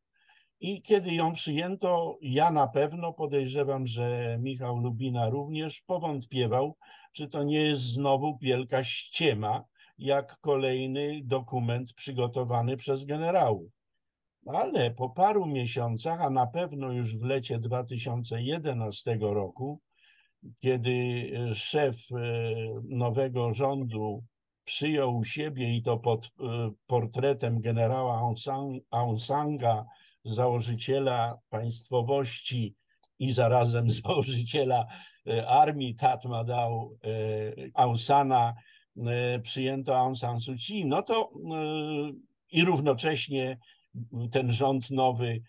i 0.63 0.81
kiedy 0.81 1.13
ją 1.13 1.33
przyjęto, 1.33 2.17
ja 2.21 2.51
na 2.51 2.67
pewno 2.67 3.13
podejrzewam, 3.13 3.87
że 3.87 4.37
Michał 4.41 4.77
Lubina 4.77 5.29
również 5.29 5.81
powątpiewał, 5.81 6.77
czy 7.11 7.27
to 7.27 7.43
nie 7.43 7.61
jest 7.61 7.81
znowu 7.81 8.37
wielka 8.41 8.83
ściema, 8.83 9.63
jak 9.97 10.39
kolejny 10.39 11.21
dokument 11.23 11.93
przygotowany 11.93 12.77
przez 12.77 13.05
generałów. 13.05 13.71
Ale 14.45 14.91
po 14.91 15.09
paru 15.09 15.45
miesiącach, 15.45 16.21
a 16.21 16.29
na 16.29 16.47
pewno 16.47 16.91
już 16.91 17.17
w 17.17 17.23
lecie 17.23 17.59
2011 17.59 19.17
roku, 19.21 19.81
kiedy 20.59 21.31
szef 21.53 21.95
e, 22.11 22.15
nowego 22.83 23.53
rządu 23.53 24.23
przyjął 24.63 25.17
u 25.17 25.23
siebie 25.23 25.75
i 25.75 25.81
to 25.81 25.97
pod 25.97 26.25
e, 26.25 26.29
portretem 26.87 27.61
generała 27.61 28.33
Aung 28.91 29.21
Sanga 29.21 29.85
założyciela 30.25 31.37
państwowości 31.49 32.75
i 33.19 33.31
zarazem 33.31 33.91
założyciela 34.01 34.85
e, 35.27 35.47
armii 35.47 35.95
Tatmadaw 35.95 36.71
e, 36.71 36.87
Ausana 37.73 38.53
e, 38.97 39.39
przyjęto 39.39 39.97
Aung 39.97 40.17
San 40.17 40.41
Suu 40.41 40.55
Kyi, 40.55 40.85
no 40.85 41.01
to 41.01 41.31
i 42.51 42.65
równocześnie 42.65 43.57
ten 44.31 44.51
rząd 44.51 44.91
nowy 44.91 45.41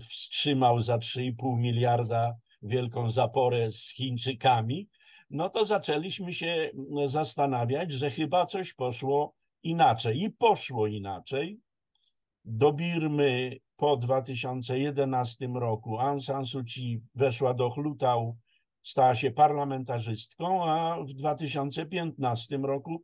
wstrzymał 0.00 0.80
za 0.80 0.98
3,5 0.98 1.58
miliarda 1.58 2.34
wielką 2.62 3.10
zaporę 3.10 3.70
z 3.70 3.88
Chińczykami, 3.88 4.88
no 5.30 5.48
to 5.48 5.64
zaczęliśmy 5.64 6.34
się 6.34 6.70
zastanawiać, 7.06 7.92
że 7.92 8.10
chyba 8.10 8.46
coś 8.46 8.74
poszło 8.74 9.34
inaczej. 9.62 10.22
I 10.22 10.30
poszło 10.30 10.86
inaczej. 10.86 11.60
Do 12.44 12.72
Birmy 12.72 13.56
po 13.80 13.96
2011 13.96 15.48
roku 15.54 15.98
Aung 15.98 16.24
San 16.24 16.46
Suu 16.46 16.64
Kyi 16.64 17.00
weszła 17.14 17.54
do 17.54 17.70
Chlutał, 17.70 18.36
stała 18.82 19.14
się 19.14 19.30
parlamentarzystką, 19.30 20.64
a 20.64 21.04
w 21.04 21.12
2015 21.12 22.58
roku 22.58 23.02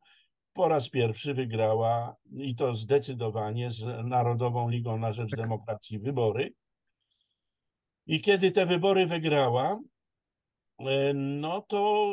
po 0.52 0.68
raz 0.68 0.88
pierwszy 0.88 1.34
wygrała 1.34 2.16
i 2.32 2.54
to 2.56 2.74
zdecydowanie 2.74 3.70
z 3.70 4.04
Narodową 4.04 4.68
Ligą 4.68 4.98
na 4.98 5.12
Rzecz 5.12 5.30
tak. 5.30 5.40
Demokracji 5.40 5.98
wybory. 5.98 6.54
I 8.06 8.20
kiedy 8.20 8.50
te 8.50 8.66
wybory 8.66 9.06
wygrała, 9.06 9.80
e, 10.78 11.12
no 11.14 11.60
to 11.60 12.10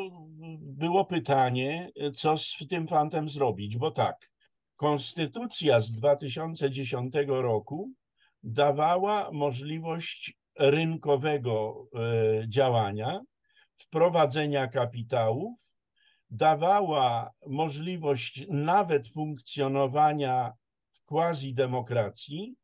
było 0.60 1.04
pytanie, 1.04 1.90
co 2.14 2.38
z 2.38 2.56
tym 2.70 2.88
fantem 2.88 3.28
zrobić, 3.28 3.76
bo 3.76 3.90
tak, 3.90 4.30
konstytucja 4.76 5.80
z 5.80 5.92
2010 5.92 7.14
roku 7.26 7.92
dawała 8.44 9.30
możliwość 9.32 10.32
rynkowego 10.58 11.86
e, 11.94 12.48
działania, 12.48 13.20
wprowadzenia 13.76 14.68
kapitałów, 14.68 15.76
dawała 16.30 17.30
możliwość 17.46 18.44
nawet 18.48 19.08
funkcjonowania 19.08 20.52
w 20.92 21.02
quasi-demokracji, 21.04 22.54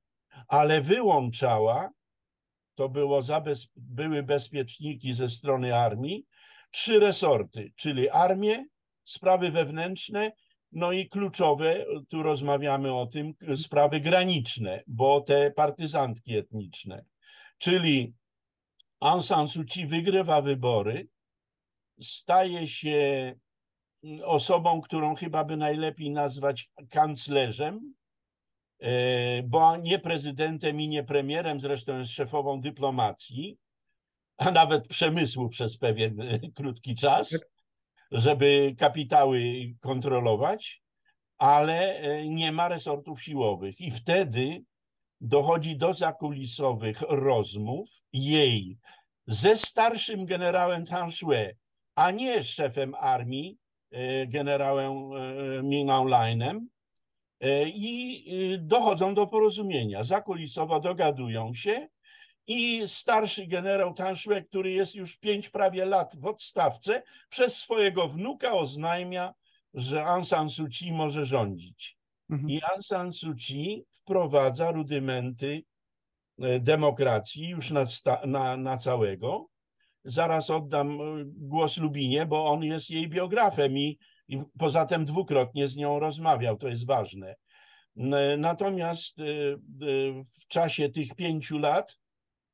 ale 0.49 0.81
wyłączała, 0.81 1.91
to 2.75 2.89
było 2.89 3.23
były 3.77 4.23
bezpieczniki 4.23 5.15
ze 5.15 5.29
strony 5.29 5.77
armii, 5.77 6.27
trzy 6.71 7.01
resorty, 7.01 7.73
czyli 7.77 8.11
armię, 8.11 8.67
sprawy 9.05 9.51
wewnętrzne 9.51 10.33
no 10.73 10.93
i 10.93 11.09
kluczowe, 11.09 11.85
tu 12.09 12.23
rozmawiamy 12.23 12.95
o 12.95 13.07
tym, 13.07 13.35
sprawy 13.57 14.01
graniczne, 14.01 14.83
bo 14.87 15.21
te 15.21 15.51
partyzantki 15.51 16.37
etniczne, 16.37 17.05
czyli 17.59 18.15
Aung 19.01 19.25
San 19.25 19.49
Suu 19.49 19.65
Kyi 19.65 19.87
wygrywa 19.87 20.43
wybory, 20.43 21.09
staje 22.01 22.67
się 22.67 23.35
osobą, 24.25 24.81
którą 24.81 25.15
chyba 25.15 25.45
by 25.45 25.57
najlepiej 25.57 26.11
nazwać 26.11 26.71
kanclerzem, 26.91 27.95
bo 29.45 29.77
nie 29.77 29.99
prezydentem 29.99 30.81
i 30.81 30.89
nie 30.89 31.05
premierem, 31.05 31.61
zresztą 31.61 31.99
jest 31.99 32.13
szefową 32.13 32.61
dyplomacji, 32.61 33.59
a 34.37 34.51
nawet 34.51 34.89
przemysłu 34.89 35.49
przez 35.49 35.79
pewien 35.79 36.17
krótki 36.55 36.95
czas, 36.95 37.39
żeby 38.11 38.75
kapitały 38.79 39.41
kontrolować, 39.81 40.83
ale 41.39 42.03
nie 42.27 42.53
ma 42.53 42.69
resortów 42.69 43.23
siłowych. 43.23 43.81
I 43.81 43.91
wtedy 43.91 44.63
dochodzi 45.21 45.77
do 45.77 45.95
zakulisowych 45.95 47.01
rozmów 47.01 47.89
jej 48.13 48.79
ze 49.27 49.57
starszym 49.57 50.27
generałem 50.27 50.87
Tanshue, 50.87 51.55
a 51.95 52.11
nie 52.11 52.45
szefem 52.45 52.95
armii, 52.99 53.59
e, 53.91 54.27
generałem 54.27 54.93
e, 54.93 55.63
Minaulainem, 55.63 56.69
e, 57.41 57.69
i 57.69 58.59
dochodzą 58.61 59.15
do 59.15 59.27
porozumienia. 59.27 60.05
Zakulisowo 60.05 60.81
dogadują 60.81 61.55
się 61.55 61.89
i 62.47 62.83
starszy 62.87 63.47
generał 63.47 63.95
Tanshue, 63.95 64.45
który 64.49 64.71
jest 64.71 64.95
już 64.95 65.19
pięć 65.19 65.49
prawie 65.49 65.85
lat 65.85 66.17
w 66.17 66.27
odstawce, 66.27 67.03
przez 67.29 67.57
swojego 67.57 68.09
wnuka 68.09 68.53
oznajmia, 68.53 69.35
że 69.75 70.05
Aung 70.05 70.27
San 70.27 70.51
Suu 70.51 70.69
Kyi 70.69 70.93
może 70.93 71.25
rządzić. 71.25 71.99
Mhm. 72.31 72.51
I 72.51 72.63
Aung 72.63 72.85
San 72.85 73.13
Suu 73.13 73.35
Kyi 73.35 73.85
wprowadza 73.91 74.71
rudymenty 74.71 75.63
e, 76.43 76.61
demokracji 76.61 77.49
już 77.49 77.71
na, 77.71 77.85
na, 78.27 78.57
na 78.57 78.77
całego. 78.77 79.49
Zaraz 80.05 80.51
oddam 80.51 81.01
e, 81.01 81.25
głos 81.27 81.77
Lubinie, 81.77 82.27
bo 82.27 82.47
on 82.47 82.63
jest 82.63 82.91
jej 82.91 83.09
biografem 83.09 83.79
i, 83.79 83.99
i 84.29 84.43
poza 84.59 84.87
tym 84.87 85.05
dwukrotnie 85.05 85.69
z 85.69 85.77
nią 85.77 85.99
rozmawiał, 85.99 86.57
to 86.57 86.69
jest 86.69 86.87
ważne. 86.87 87.35
Natomiast 88.39 89.19
e, 89.19 89.25
w 90.41 90.47
czasie 90.49 90.89
tych 90.89 91.15
pięciu 91.15 91.59
lat 91.59 92.00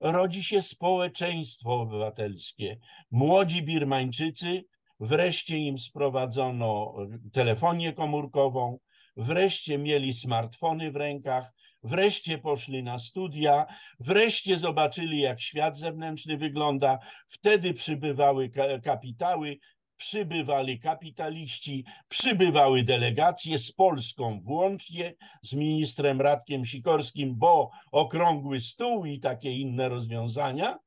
rodzi 0.00 0.44
się 0.44 0.62
społeczeństwo 0.62 1.74
obywatelskie. 1.80 2.78
Młodzi 3.10 3.62
Birmańczycy, 3.62 4.64
wreszcie 5.00 5.58
im 5.58 5.78
sprowadzono 5.78 6.94
telefonię 7.32 7.92
komórkową, 7.92 8.78
wreszcie 9.16 9.78
mieli 9.78 10.12
smartfony 10.12 10.92
w 10.92 10.96
rękach, 10.96 11.52
wreszcie 11.82 12.38
poszli 12.38 12.82
na 12.82 12.98
studia, 12.98 13.66
wreszcie 14.00 14.58
zobaczyli, 14.58 15.20
jak 15.20 15.40
świat 15.40 15.78
zewnętrzny 15.78 16.36
wygląda. 16.36 16.98
Wtedy 17.28 17.74
przybywały 17.74 18.50
kapitały, 18.84 19.58
przybywali 19.96 20.78
kapitaliści, 20.78 21.84
przybywały 22.08 22.82
delegacje 22.82 23.58
z 23.58 23.72
Polską 23.72 24.40
włącznie, 24.44 25.14
z 25.42 25.54
ministrem 25.54 26.20
Radkiem 26.20 26.64
Sikorskim, 26.64 27.34
bo 27.36 27.70
okrągły 27.92 28.60
stół 28.60 29.04
i 29.04 29.20
takie 29.20 29.52
inne 29.52 29.88
rozwiązania. 29.88 30.78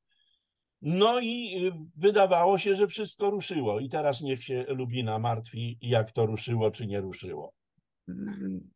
No 0.81 1.19
i 1.19 1.65
y, 1.67 1.71
wydawało 1.95 2.57
się, 2.57 2.75
że 2.75 2.87
wszystko 2.87 3.29
ruszyło. 3.29 3.79
I 3.79 3.89
teraz 3.89 4.21
niech 4.21 4.43
się 4.43 4.65
Lubina 4.67 5.19
martwi, 5.19 5.77
jak 5.81 6.11
to 6.11 6.25
ruszyło, 6.25 6.71
czy 6.71 6.87
nie 6.87 7.01
ruszyło. 7.01 7.53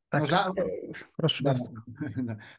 Tak. 0.09 0.21
No, 0.21 0.25
żar... 0.25 0.51
Proszę 1.17 1.43
bardzo. 1.43 1.65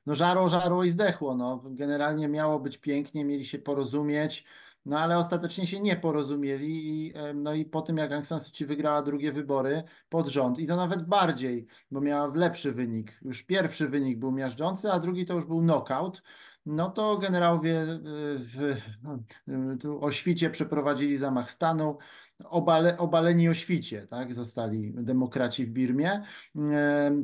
No 0.06 0.14
żarło, 0.14 0.48
żarło 0.48 0.84
i 0.84 0.90
zdechło. 0.90 1.34
No. 1.34 1.62
Generalnie 1.64 2.28
miało 2.28 2.60
być 2.60 2.78
pięknie, 2.78 3.24
mieli 3.24 3.44
się 3.44 3.58
porozumieć, 3.58 4.44
no 4.84 4.98
ale 4.98 5.18
ostatecznie 5.18 5.66
się 5.66 5.80
nie 5.80 5.96
porozumieli 5.96 6.88
i, 6.88 7.14
no 7.34 7.54
i 7.54 7.64
po 7.64 7.82
tym 7.82 7.96
jak 7.96 8.12
Aung 8.12 8.26
San 8.26 8.40
Suu 8.40 8.52
Kyi 8.52 8.66
wygrała 8.66 9.02
drugie 9.02 9.32
wybory 9.32 9.82
pod 10.08 10.28
rząd 10.28 10.58
i 10.58 10.66
to 10.66 10.76
nawet 10.76 11.06
bardziej, 11.06 11.66
bo 11.90 12.00
miała 12.00 12.32
lepszy 12.34 12.72
wynik. 12.72 13.18
Już 13.22 13.42
pierwszy 13.42 13.88
wynik 13.88 14.18
był 14.18 14.32
miażdżący, 14.32 14.92
a 14.92 15.00
drugi 15.00 15.26
to 15.26 15.34
już 15.34 15.46
był 15.46 15.60
knockout 15.60 16.22
no 16.66 16.90
to 16.90 17.18
generałowie 17.18 17.82
y, 17.82 17.98
w, 18.38 18.76
w, 19.82 20.04
o 20.04 20.12
świcie 20.12 20.50
przeprowadzili 20.50 21.16
zamach 21.16 21.52
stanu. 21.52 21.98
Obale, 22.44 22.98
obaleni 22.98 23.48
o 23.48 23.54
świcie, 23.54 24.06
tak? 24.06 24.34
Zostali 24.34 24.92
demokraci 24.94 25.64
w 25.64 25.70
Birmie. 25.70 26.22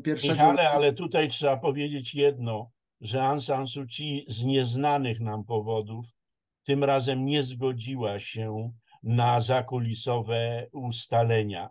Pierwszego... 0.03 0.33
Michale, 0.33 0.71
ale 0.71 0.93
tutaj 0.93 1.29
trzeba 1.29 1.57
powiedzieć 1.57 2.15
jedno, 2.15 2.71
że 3.01 3.23
Aung 3.23 3.43
San 3.43 3.67
Suu 3.67 3.87
Kyi 3.87 4.25
z 4.29 4.45
nieznanych 4.45 5.21
nam 5.21 5.45
powodów 5.45 6.07
tym 6.71 6.85
razem 6.85 7.25
nie 7.25 7.43
zgodziła 7.43 8.19
się 8.19 8.73
na 9.03 9.41
zakulisowe 9.41 10.67
ustalenia. 10.73 11.69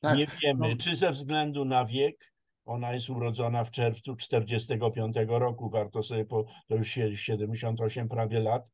Tak, 0.00 0.18
nie 0.18 0.26
wiemy, 0.42 0.68
no... 0.68 0.76
czy 0.76 0.96
ze 0.96 1.12
względu 1.12 1.64
na 1.64 1.84
wiek, 1.84 2.32
ona 2.64 2.92
jest 2.92 3.10
urodzona 3.10 3.64
w 3.64 3.70
czerwcu 3.70 4.16
45 4.16 5.16
roku, 5.28 5.70
warto 5.70 6.02
sobie, 6.02 6.24
po, 6.24 6.44
to 6.68 6.76
już 6.76 6.88
78 7.14 8.08
prawie 8.08 8.40
lat, 8.40 8.68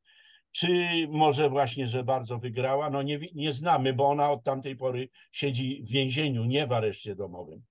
czy 0.53 0.69
może 1.09 1.51
właśnie, 1.51 1.87
że 1.87 2.05
bardzo 2.05 2.39
wygrała? 2.39 2.91
No 2.91 3.03
nie, 3.03 3.19
nie 3.35 3.53
znamy, 3.53 3.93
bo 3.93 4.09
ona 4.09 4.31
od 4.31 4.45
tamtej 4.45 4.77
pory 4.77 5.09
siedzi 5.33 5.83
w 5.87 5.91
więzieniu, 5.91 6.45
nie 6.45 6.67
w 6.67 6.73
areszcie 6.73 7.17
domowym. 7.17 7.63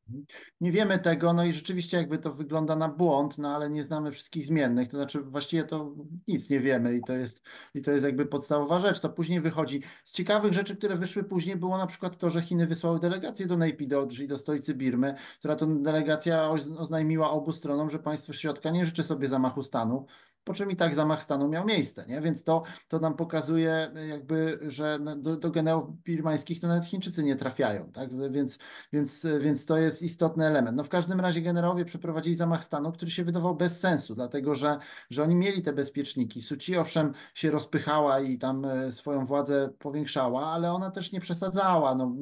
Nie 0.61 0.71
wiemy 0.71 0.99
tego, 0.99 1.33
no 1.33 1.45
i 1.45 1.53
rzeczywiście 1.53 1.97
jakby 1.97 2.17
to 2.17 2.33
wygląda 2.33 2.75
na 2.75 2.89
błąd, 2.89 3.37
no 3.37 3.55
ale 3.55 3.69
nie 3.69 3.83
znamy 3.83 4.11
wszystkich 4.11 4.45
zmiennych, 4.45 4.87
to 4.87 4.97
znaczy 4.97 5.21
właściwie 5.21 5.63
to 5.63 5.95
nic 6.27 6.49
nie 6.49 6.59
wiemy 6.59 6.95
i 6.95 7.01
to 7.01 7.13
jest, 7.13 7.41
i 7.75 7.81
to 7.81 7.91
jest 7.91 8.05
jakby 8.05 8.25
podstawowa 8.25 8.79
rzecz, 8.79 8.99
to 8.99 9.09
później 9.09 9.41
wychodzi. 9.41 9.81
Z 10.03 10.11
ciekawych 10.11 10.53
rzeczy, 10.53 10.75
które 10.75 10.95
wyszły 10.95 11.23
później 11.23 11.55
było 11.55 11.77
na 11.77 11.87
przykład 11.87 12.17
to, 12.17 12.29
że 12.29 12.41
Chiny 12.41 12.67
wysłały 12.67 12.99
delegację 12.99 13.45
do 13.45 13.57
Naypyidaw, 13.57 14.07
czyli 14.07 14.27
do 14.27 14.37
stolicy 14.37 14.75
Birmy, 14.75 15.15
która 15.39 15.55
to 15.55 15.67
delegacja 15.67 16.49
oznajmiła 16.77 17.31
obu 17.31 17.51
stronom, 17.51 17.89
że 17.89 17.99
państwo 17.99 18.33
środka 18.33 18.69
nie 18.69 18.85
życzy 18.85 19.03
sobie 19.03 19.27
zamachu 19.27 19.63
stanu, 19.63 20.05
po 20.43 20.53
czym 20.53 20.71
i 20.71 20.75
tak 20.75 20.95
zamach 20.95 21.23
stanu 21.23 21.47
miał 21.47 21.65
miejsce, 21.65 22.05
nie? 22.07 22.21
Więc 22.21 22.43
to, 22.43 22.63
to 22.87 22.99
nam 22.99 23.15
pokazuje 23.15 23.91
jakby, 24.09 24.59
że 24.67 24.99
do, 25.17 25.37
do 25.37 25.51
generałów 25.51 26.03
birmańskich 26.03 26.59
to 26.59 26.67
nawet 26.67 26.85
Chińczycy 26.85 27.23
nie 27.23 27.35
trafiają, 27.35 27.91
tak? 27.91 28.31
Więc, 28.31 28.59
więc, 28.93 29.27
więc 29.39 29.65
to 29.65 29.77
jest 29.77 30.01
istotny 30.01 30.45
element. 30.45 30.77
No 30.77 30.83
w 30.83 30.89
każdym 30.89 31.19
razie 31.19 31.41
generałowie 31.41 31.85
przeprowadzili 31.85 32.35
zamach 32.35 32.63
stanu, 32.63 32.91
który 32.91 33.11
się 33.11 33.23
wydawał 33.23 33.55
bez 33.55 33.79
sensu, 33.79 34.15
dlatego 34.15 34.55
że, 34.55 34.79
że 35.09 35.23
oni 35.23 35.35
mieli 35.35 35.61
te 35.61 35.73
bezpieczniki. 35.73 36.41
Suci 36.41 36.77
owszem 36.77 37.13
się 37.33 37.51
rozpychała 37.51 38.19
i 38.19 38.37
tam 38.37 38.65
e, 38.65 38.91
swoją 38.91 39.25
władzę 39.25 39.69
powiększała, 39.79 40.47
ale 40.47 40.71
ona 40.71 40.91
też 40.91 41.11
nie 41.11 41.19
przesadzała. 41.19 41.95
No, 41.95 42.15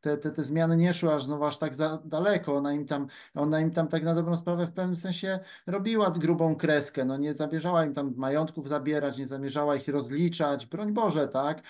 te, 0.00 0.18
te, 0.18 0.30
te 0.30 0.44
zmiany 0.44 0.76
nie 0.76 0.94
szły 0.94 1.14
aż 1.14 1.24
znowu 1.24 1.44
aż 1.44 1.58
tak 1.58 1.74
za 1.74 2.02
daleko. 2.04 2.56
Ona 2.56 2.72
im 2.72 2.86
tam, 2.86 3.06
ona 3.34 3.60
im 3.60 3.70
tam 3.70 3.88
tak 3.88 4.02
na 4.02 4.14
dobrą 4.14 4.36
sprawę 4.36 4.66
w 4.66 4.72
pewnym 4.72 4.96
sensie 4.96 5.40
robiła 5.66 6.10
grubą 6.10 6.56
kreskę, 6.56 7.04
no 7.04 7.16
nie 7.16 7.34
zabierała 7.34 7.57
zamierzała 7.58 7.84
im 7.84 7.94
tam 7.94 8.14
majątków 8.16 8.68
zabierać, 8.68 9.18
nie 9.18 9.26
zamierzała 9.26 9.76
ich 9.76 9.88
rozliczać, 9.88 10.66
broń 10.66 10.92
Boże, 10.92 11.28
tak? 11.28 11.62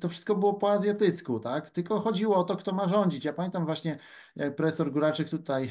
To 0.00 0.08
wszystko 0.08 0.34
było 0.34 0.54
po 0.54 0.72
azjatycku, 0.72 1.40
tak? 1.40 1.70
Tylko 1.70 2.00
chodziło 2.00 2.36
o 2.36 2.44
to, 2.44 2.56
kto 2.56 2.72
ma 2.72 2.88
rządzić. 2.88 3.24
Ja 3.24 3.32
pamiętam 3.32 3.66
właśnie, 3.66 3.98
jak 4.36 4.56
profesor 4.56 4.92
Góraczyk 4.92 5.30
tutaj 5.30 5.70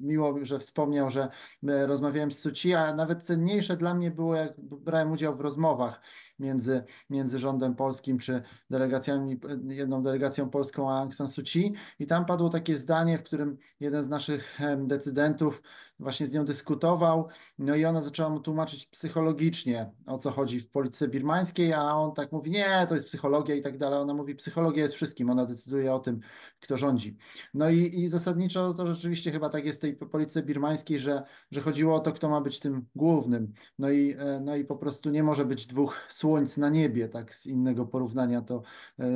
miło, 0.00 0.38
że 0.42 0.58
wspomniał, 0.58 1.10
że 1.10 1.28
e, 1.68 1.86
rozmawiałem 1.86 2.32
z 2.32 2.38
Suci, 2.38 2.74
a 2.74 2.94
nawet 2.94 3.24
cenniejsze 3.24 3.76
dla 3.76 3.94
mnie 3.94 4.10
było, 4.10 4.34
jak 4.36 4.60
brałem 4.60 5.12
udział 5.12 5.36
w 5.36 5.40
rozmowach 5.40 6.00
między, 6.38 6.84
między 7.10 7.38
rządem 7.38 7.74
polskim 7.74 8.18
czy 8.18 8.42
delegacjami, 8.70 9.40
jedną 9.68 10.02
delegacją 10.02 10.50
polską 10.50 10.90
a 10.90 10.98
Aung 10.98 11.14
San 11.14 11.28
Suu 11.28 11.44
Kyi 11.44 11.72
i 11.98 12.06
tam 12.06 12.26
padło 12.26 12.48
takie 12.48 12.76
zdanie, 12.76 13.18
w 13.18 13.22
którym 13.22 13.56
jeden 13.80 14.02
z 14.02 14.08
naszych 14.08 14.58
decydentów 14.78 15.62
właśnie 15.98 16.26
z 16.26 16.32
nią 16.32 16.44
dyskutował, 16.44 17.28
no 17.58 17.76
i 17.76 17.84
ona 17.84 18.02
zaczęła 18.02 18.30
mu 18.30 18.40
tłumaczyć 18.40 18.86
psychologicznie, 18.86 19.90
o 20.06 20.18
co 20.18 20.30
chodzi 20.30 20.60
w 20.60 20.70
polityce 20.70 21.08
birmańskiej, 21.08 21.72
a 21.72 21.94
on 21.94 22.14
tak 22.14 22.32
mówi, 22.32 22.50
nie, 22.50 22.86
to 22.88 22.94
jest 22.94 23.06
psychologia 23.06 23.54
i 23.54 23.62
tak 23.62 23.78
dalej. 23.78 23.98
Ona 23.98 24.14
mówi, 24.14 24.34
psychologia 24.34 24.82
jest 24.82 24.94
wszystkim, 24.94 25.30
ona 25.30 25.46
decyduje 25.46 25.94
o 25.94 25.98
tym, 25.98 26.20
kto 26.60 26.76
rządzi. 26.76 27.16
No 27.54 27.70
i, 27.70 28.00
i 28.00 28.08
zasadniczo 28.08 28.74
to 28.74 28.94
rzeczywiście 28.94 29.32
chyba 29.32 29.48
tak 29.48 29.64
jest 29.64 29.78
w 29.78 29.80
tej 29.80 29.96
polityce 29.96 30.42
birmańskiej, 30.42 30.98
że, 30.98 31.22
że 31.50 31.60
chodziło 31.60 31.94
o 31.94 32.00
to, 32.00 32.12
kto 32.12 32.28
ma 32.28 32.40
być 32.40 32.60
tym 32.60 32.86
głównym. 32.94 33.52
No 33.78 33.90
i, 33.90 34.16
e, 34.18 34.40
no 34.44 34.56
i 34.56 34.64
po 34.64 34.76
prostu 34.76 35.10
nie 35.10 35.22
może 35.22 35.44
być 35.44 35.66
dwóch 35.66 36.00
słońc 36.24 36.56
na 36.58 36.68
niebie, 36.68 37.08
tak 37.08 37.34
z 37.34 37.46
innego 37.46 37.86
porównania 37.86 38.40
to. 38.40 38.62
E, 38.98 39.06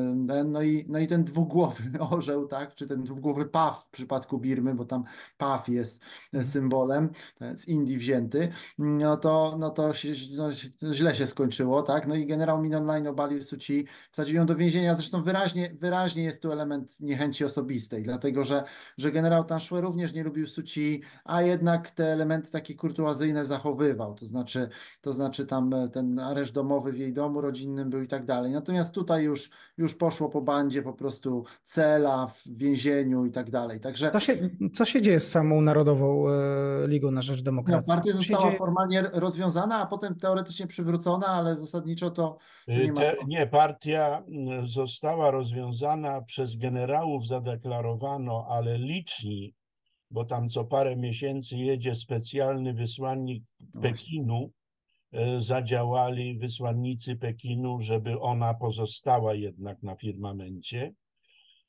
no 0.44 0.62
i, 0.62 0.84
no 0.88 0.98
i 0.98 1.06
ten 1.06 1.24
dwugłowy 1.24 1.82
orzeł, 2.10 2.46
tak, 2.46 2.74
czy 2.74 2.86
ten 2.86 3.04
dwugłowy 3.04 3.46
paw 3.46 3.84
w 3.84 3.90
przypadku 3.90 4.38
Birmy, 4.38 4.74
bo 4.74 4.84
tam 4.84 5.04
paw 5.38 5.68
jest 5.68 6.02
symbolem 6.42 6.68
symbolem, 6.68 7.10
z 7.56 7.68
Indii 7.68 7.98
wzięty, 7.98 8.48
no 8.78 9.16
to, 9.16 9.56
no 9.58 9.70
to 9.70 9.94
się, 9.94 10.12
no, 10.36 10.48
źle 10.92 11.14
się 11.14 11.26
skończyło, 11.26 11.82
tak? 11.82 12.06
No 12.06 12.14
i 12.14 12.26
generał 12.26 12.62
Min 12.62 12.74
Online 12.74 13.06
obalił 13.06 13.42
Suci, 13.42 13.86
wsadził 14.10 14.36
ją 14.36 14.46
do 14.46 14.56
więzienia, 14.56 14.94
zresztą 14.94 15.22
wyraźnie, 15.22 15.76
wyraźnie 15.80 16.24
jest 16.24 16.42
tu 16.42 16.52
element 16.52 17.00
niechęci 17.00 17.44
osobistej, 17.44 18.02
dlatego 18.02 18.44
że, 18.44 18.64
że 18.98 19.12
generał 19.12 19.44
Tanszue 19.44 19.80
również 19.80 20.12
nie 20.12 20.24
lubił 20.24 20.46
Suci, 20.46 21.02
a 21.24 21.42
jednak 21.42 21.90
te 21.90 22.12
elementy 22.12 22.50
takie 22.50 22.74
kurtuazyjne 22.74 23.46
zachowywał, 23.46 24.14
to 24.14 24.26
znaczy, 24.26 24.68
to 25.00 25.12
znaczy 25.12 25.46
tam 25.46 25.72
e, 25.74 25.88
ten 25.88 26.18
areszt 26.18 26.52
domowy 26.52 26.92
jej 26.98 27.12
domu 27.12 27.40
rodzinnym 27.40 27.90
był 27.90 28.02
i 28.02 28.08
tak 28.08 28.24
dalej. 28.24 28.52
Natomiast 28.52 28.94
tutaj 28.94 29.24
już, 29.24 29.50
już 29.78 29.94
poszło 29.94 30.28
po 30.28 30.42
bandzie 30.42 30.82
po 30.82 30.92
prostu 30.92 31.44
cela 31.64 32.26
w 32.26 32.58
więzieniu 32.58 33.24
i 33.24 33.30
tak 33.30 33.50
dalej. 33.50 33.80
Także... 33.80 34.10
Co 34.10 34.20
się, 34.20 34.50
co 34.72 34.84
się 34.84 35.02
dzieje 35.02 35.20
z 35.20 35.30
samą 35.30 35.60
narodową 35.60 36.28
e, 36.28 36.32
Ligą 36.86 37.10
na 37.10 37.22
Rzecz 37.22 37.42
Demokracji. 37.42 37.90
No, 37.90 37.96
partia 37.96 38.12
została 38.12 38.42
dzieje... 38.42 38.58
formalnie 38.58 39.02
rozwiązana, 39.12 39.78
a 39.78 39.86
potem 39.86 40.14
teoretycznie 40.14 40.66
przywrócona, 40.66 41.26
ale 41.26 41.56
zasadniczo 41.56 42.10
to, 42.10 42.38
to 42.66 42.72
nie, 42.72 42.92
ma... 42.92 43.00
Te, 43.00 43.16
nie, 43.26 43.46
partia 43.46 44.22
została 44.64 45.30
rozwiązana 45.30 46.22
przez 46.22 46.56
generałów, 46.56 47.26
zadeklarowano, 47.26 48.46
ale 48.48 48.78
liczni, 48.78 49.54
bo 50.10 50.24
tam 50.24 50.48
co 50.48 50.64
parę 50.64 50.96
miesięcy 50.96 51.56
jedzie 51.56 51.94
specjalny 51.94 52.74
wysłannik 52.74 53.44
no 53.74 53.80
Pekinu, 53.80 54.50
E, 54.54 54.57
zadziałali 55.38 56.38
wysłannicy 56.38 57.16
Pekinu, 57.16 57.80
żeby 57.80 58.20
ona 58.20 58.54
pozostała 58.54 59.34
jednak 59.34 59.82
na 59.82 59.96
firmamencie. 59.96 60.94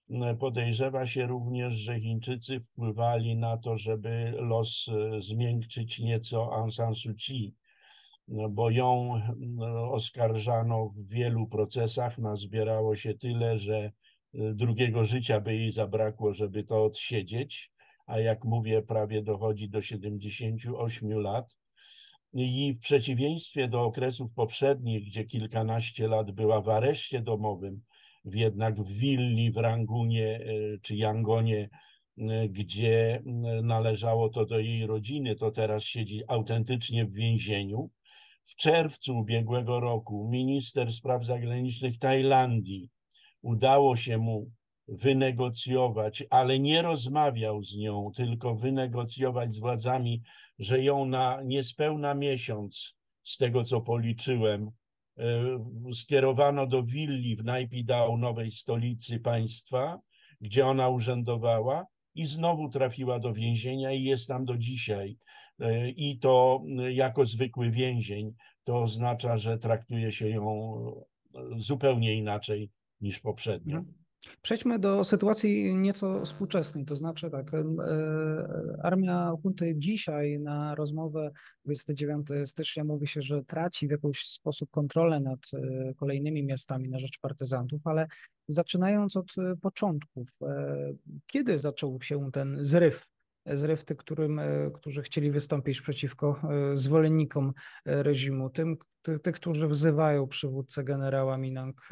E, 0.10 0.36
podejrzewa 0.36 1.06
się 1.06 1.28
również, 1.28 1.73
że 1.73 1.99
Chińczycy 1.99 2.60
wpływali 2.60 3.38
na 3.38 3.58
to, 3.58 3.78
żeby 3.78 4.34
los 4.38 4.88
e, 4.88 5.21
zmiękczyć 5.21 5.99
nieco 5.99 6.54
Aung 6.54 6.73
San 6.73 6.95
Suu 6.95 7.13
Kyi, 7.13 7.56
bo 8.49 8.69
ją 8.69 9.21
oskarżano 9.91 10.89
w 10.89 11.10
wielu 11.10 11.47
procesach, 11.47 12.17
nazbierało 12.17 12.95
się 12.95 13.13
tyle, 13.13 13.60
że 13.60 13.91
drugiego 14.34 15.06
życia 15.06 15.41
by 15.41 15.56
jej 15.56 15.71
zabrakło, 15.71 16.34
żeby 16.34 16.63
to 16.63 16.84
odsiedzieć, 16.84 17.71
a 18.06 18.19
jak 18.19 18.45
mówię, 18.45 18.82
prawie 18.82 19.23
dochodzi 19.23 19.69
do 19.69 19.82
78 19.82 21.19
lat 21.19 21.56
i 22.34 22.74
w 22.74 22.80
przeciwieństwie 22.80 23.68
do 23.68 23.82
okresów 23.82 24.34
poprzednich, 24.34 25.06
gdzie 25.06 25.26
kilkanaście 25.26 26.08
lat 26.08 26.32
była 26.32 26.62
w 26.62 26.70
areszcie 26.70 27.22
domowym, 27.22 27.82
jednak 28.26 28.82
w 28.84 28.88
Willi, 28.88 29.52
w 29.52 29.58
Rangunie 29.58 30.36
e, 30.36 30.78
czy 30.82 30.96
Yangonie, 30.96 31.70
e, 32.18 32.50
gdzie 32.50 33.24
należało 33.63 34.30
to 34.30 34.46
do 34.46 34.60
jej 34.60 34.88
rodziny, 34.88 35.36
to 35.36 35.52
teraz 35.52 35.84
siedzi 35.84 36.22
autentycznie 36.28 37.06
w 37.06 37.13
więzieniu. 37.13 37.89
W 38.44 38.56
czerwcu 38.56 39.18
ubiegłego 39.18 39.80
roku 39.80 40.28
minister 40.32 40.94
spraw 40.94 41.26
zagranicznych 41.26 42.00
Tajlandii 42.00 42.89
udało 43.42 43.96
się 43.96 44.18
mu 44.18 44.52
wynegocjować, 44.88 46.24
ale 46.30 46.60
nie 46.60 46.82
rozmawiał 46.82 47.63
z 47.63 47.78
nią, 47.78 48.12
tylko 48.15 48.56
wynegocjować 48.56 49.54
z 49.54 49.60
władzami 49.60 50.22
że 50.60 50.84
ją 50.84 51.06
na 51.06 51.41
niespełna 51.45 52.13
miesiąc, 52.13 52.95
z 53.24 53.38
tego 53.38 53.63
co 53.63 53.82
policzyłem, 53.82 54.72
e, 55.17 55.24
skierowano 55.93 56.67
do 56.67 56.84
willi 56.84 57.36
w 57.36 57.45
Najpidał, 57.45 58.17
nowej 58.17 58.52
stolicy 58.52 59.19
państwa, 59.19 60.00
gdzie 60.41 60.67
ona 60.67 60.89
urzędowała 60.89 61.86
i 62.15 62.26
znowu 62.26 62.69
trafiła 62.69 63.19
do 63.19 63.34
więzienia 63.34 63.91
i 63.91 64.04
jest 64.04 64.28
tam 64.28 64.45
do 64.45 64.58
dzisiaj. 64.58 65.17
E, 65.60 65.89
I 65.89 66.19
to 66.19 66.63
jako 66.89 67.26
zwykły 67.26 67.72
więzień. 67.72 68.34
To 68.63 68.82
oznacza, 68.82 69.38
że 69.38 69.58
traktuje 69.58 70.12
się 70.12 70.30
ją 70.30 70.45
zupełnie 71.58 72.15
inaczej 72.15 72.72
niż 73.02 73.19
poprzednio. 73.19 73.84
Przejdźmy 74.42 74.80
do 74.80 75.04
sytuacji 75.04 75.76
nieco 75.76 76.26
współczesnej, 76.26 76.86
to 76.86 76.96
znaczy 76.96 77.30
tak, 77.30 77.54
e, 77.54 77.63
armia 78.84 79.32
Hunty 79.44 79.76
dzisiaj 79.78 80.39
na 80.39 80.76
rozmowę 80.76 81.32
29 81.65 82.28
stycznia 82.46 82.84
mówi 82.84 83.08
się, 83.08 83.22
że 83.22 83.44
traci 83.44 83.88
w 83.88 83.92
jakiś 83.92 84.26
sposób 84.26 84.70
kontrolę 84.72 85.20
nad 85.20 85.39
e, 85.54 85.94
kolejnymi 85.94 86.44
miastami 86.44 86.89
na 86.89 87.00
rzecz 87.00 87.20
partyzantów, 87.20 87.82
ale 87.88 88.08
zaczynając 88.48 89.18
od 89.18 89.38
e, 89.38 89.56
początków, 89.56 90.30
kiedy 91.28 91.60
zaczął 91.60 92.02
się 92.02 92.32
ten 92.32 92.58
zryw 92.60 93.06
zryw 93.53 93.85
tych, 93.85 93.97
którym, 93.97 94.41
którzy 94.73 95.01
chcieli 95.01 95.31
wystąpić 95.31 95.81
przeciwko 95.81 96.41
zwolennikom 96.73 97.53
reżimu, 97.85 98.49
tym, 98.49 98.77
tych, 99.23 99.35
którzy 99.35 99.67
wzywają 99.67 100.27
przywódcę 100.27 100.83
generała 100.83 101.38
Minang 101.38 101.89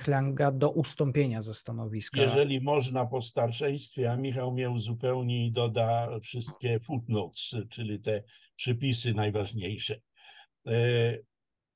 Hlanga 0.00 0.52
do 0.52 0.70
ustąpienia 0.70 1.42
ze 1.42 1.54
stanowiska. 1.54 2.20
Jeżeli 2.22 2.60
można 2.60 3.06
po 3.06 3.22
starszeństwie, 3.22 4.12
a 4.12 4.16
Michał 4.16 4.52
mnie 4.52 4.70
uzupełni 4.70 5.46
i 5.46 5.52
doda 5.52 6.18
wszystkie 6.20 6.80
footnotes, 6.80 7.56
czyli 7.70 8.00
te 8.00 8.22
przypisy 8.56 9.14
najważniejsze. 9.14 10.00
E, 10.66 11.18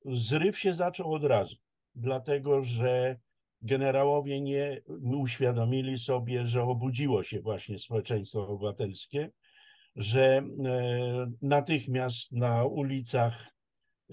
zryw 0.05 0.59
się 0.59 0.73
zaczął 0.73 1.13
od 1.13 1.23
razu, 1.23 1.55
dlatego 1.95 2.63
że 2.63 3.19
generałowie 3.63 4.41
nie 4.41 4.81
uświadomili 5.17 5.97
sobie, 5.99 6.47
że 6.47 6.63
obudziło 6.63 7.23
się 7.23 7.41
właśnie 7.41 7.79
społeczeństwo 7.79 8.47
obywatelskie, 8.47 9.31
że 9.95 10.37
e, 10.37 10.43
natychmiast 11.41 12.31
na 12.31 12.65
ulicach 12.65 13.53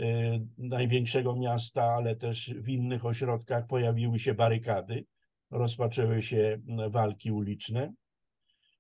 E, 0.01 0.41
największego 0.59 1.37
miasta, 1.37 1.83
ale 1.83 2.17
też 2.17 2.55
w 2.57 2.69
innych 2.69 3.05
ośrodkach 3.05 3.67
pojawiły 3.67 4.19
się 4.19 4.35
barykady, 4.35 5.05
rozpoczęły 5.51 6.23
się 6.23 6.61
walki 6.91 7.33
uliczne. 7.33 7.93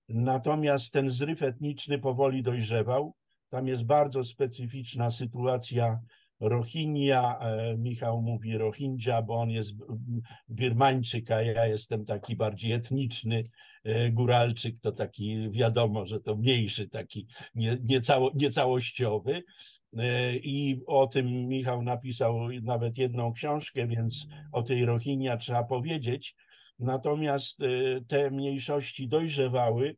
Natomiast 0.08 0.92
ten 0.92 1.10
zryw 1.10 1.42
etniczny 1.42 1.98
powoli 1.98 2.42
dojrzewał. 2.42 3.14
Tam 3.48 3.66
jest 3.66 3.84
bardzo 3.84 4.24
specyficzna 4.24 5.10
sytuacja 5.10 6.00
Rohingya. 6.40 7.38
E, 7.40 7.76
Michał 7.78 8.22
mówi 8.22 8.58
Rohingya, 8.58 9.22
bo 9.22 9.34
on 9.34 9.50
jest 9.50 9.74
Birmańczyk, 10.48 11.30
a 11.30 11.42
ja 11.42 11.66
jestem 11.66 12.04
taki 12.04 12.36
bardziej 12.36 12.72
etniczny. 12.72 13.44
E, 13.84 14.10
Góralczyk 14.10 14.80
to 14.80 14.92
taki, 14.92 15.50
wiadomo, 15.50 16.06
że 16.06 16.20
to 16.20 16.36
mniejszy, 16.36 16.88
taki 16.88 17.26
niecałościowy. 18.34 19.42
E, 19.96 20.36
I 20.36 20.82
o 20.86 21.06
tym 21.06 21.26
Michał 21.48 21.82
napisał 21.82 22.48
nawet 22.62 22.98
jedną 22.98 23.32
książkę, 23.32 23.86
więc 23.86 24.26
o 24.52 24.62
tej 24.62 24.84
Rohinia 24.84 25.36
trzeba 25.36 25.64
powiedzieć. 25.64 26.34
Natomiast 26.78 27.58
te 28.08 28.30
mniejszości 28.30 29.08
dojrzewały, 29.08 29.96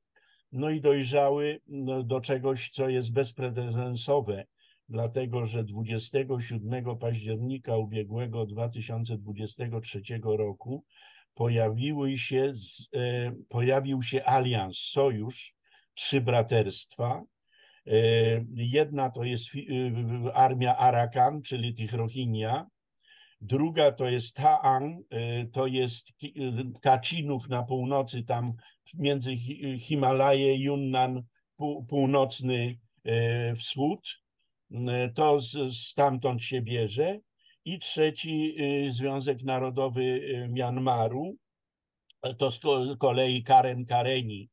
no 0.53 0.71
i 0.71 0.81
dojrzały 0.81 1.61
no, 1.69 2.03
do 2.03 2.21
czegoś, 2.21 2.71
co 2.71 2.89
jest 2.89 3.13
bezprecedensowe, 3.13 4.45
dlatego 4.89 5.47
że 5.47 5.65
27 5.65 6.99
października 6.99 7.77
ubiegłego 7.77 8.47
2023 8.47 10.03
roku 10.23 10.85
pojawiły 11.35 12.19
się, 12.19 12.53
e, 12.95 13.33
pojawił 13.49 14.03
się 14.03 14.25
alians, 14.25 14.79
sojusz, 14.79 15.55
trzy 15.95 16.21
braterstwa, 16.21 17.25
E, 17.87 17.95
jedna 18.55 19.11
to 19.11 19.25
jest 19.25 19.49
e, 19.55 20.35
armia 20.35 20.77
Arakan, 20.77 21.43
czyli 21.43 21.75
tych 21.75 21.93
Rohingya. 21.93 22.67
Druga 23.41 23.93
to 23.93 24.05
jest 24.09 24.37
Taang, 24.37 25.07
e, 25.11 25.47
to 25.47 25.67
jest 25.67 26.09
Kacinów 26.83 27.49
na 27.49 27.63
północy, 27.63 28.23
tam 28.23 28.53
między 28.95 29.37
Himalaje, 29.79 30.57
Yunnan, 30.57 31.23
północny 31.89 32.79
wschód. 33.57 34.22
To 35.15 35.39
stamtąd 35.73 36.45
się 36.45 36.63
bierze. 36.63 37.19
I 37.65 37.79
trzeci 37.79 38.57
Związek 38.91 39.43
Narodowy 39.43 40.21
Mianmaru, 40.51 41.37
to 42.39 42.51
z 42.51 42.61
kolei 42.99 43.43
Karen 43.43 43.87
Kareni, 43.87 44.51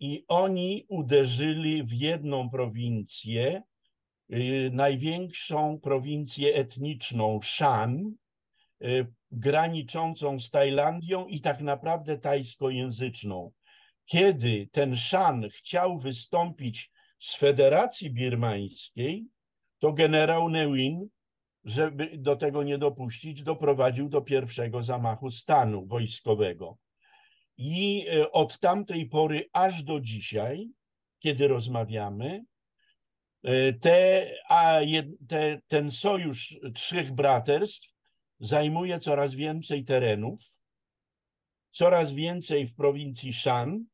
i 0.00 0.24
oni 0.28 0.84
uderzyli 0.88 1.82
w 1.82 1.92
jedną 1.92 2.50
prowincję, 2.50 3.62
y, 4.32 4.70
największą 4.72 5.80
prowincję 5.80 6.54
etniczną 6.54 7.40
Shan, 7.42 8.14
y, 8.84 9.06
graniczącą 9.30 10.40
z 10.40 10.50
Tajlandią 10.50 11.26
i 11.26 11.40
tak 11.40 11.60
naprawdę 11.60 12.18
tajskojęzyczną. 12.18 13.52
Kiedy 14.04 14.68
ten 14.72 14.96
Shan 14.96 15.48
chciał 15.48 15.98
wystąpić 15.98 16.90
z 17.18 17.36
Federacji 17.36 18.10
Birmańskiej, 18.10 19.26
to 19.78 19.92
generał 19.92 20.48
Neuin, 20.48 21.08
żeby 21.64 22.18
do 22.18 22.36
tego 22.36 22.62
nie 22.62 22.78
dopuścić, 22.78 23.42
doprowadził 23.42 24.08
do 24.08 24.22
pierwszego 24.22 24.82
zamachu 24.82 25.30
stanu 25.30 25.86
wojskowego. 25.86 26.78
I 27.56 28.06
e, 28.08 28.32
od 28.32 28.58
tamtej 28.58 29.08
pory 29.08 29.48
aż 29.52 29.82
do 29.82 30.00
dzisiaj, 30.00 30.68
kiedy 31.18 31.48
rozmawiamy, 31.48 32.44
e, 33.42 33.72
te, 33.72 34.30
a 34.48 34.80
te, 35.28 35.60
ten 35.66 35.90
sojusz 35.90 36.58
trzech 36.74 37.12
braterstw 37.12 37.94
zajmuje 38.40 38.98
coraz 38.98 39.34
więcej 39.34 39.84
terenów, 39.84 40.60
coraz 41.70 42.12
więcej 42.12 42.66
w 42.66 42.74
prowincji 42.74 43.32
Shan, 43.32 43.84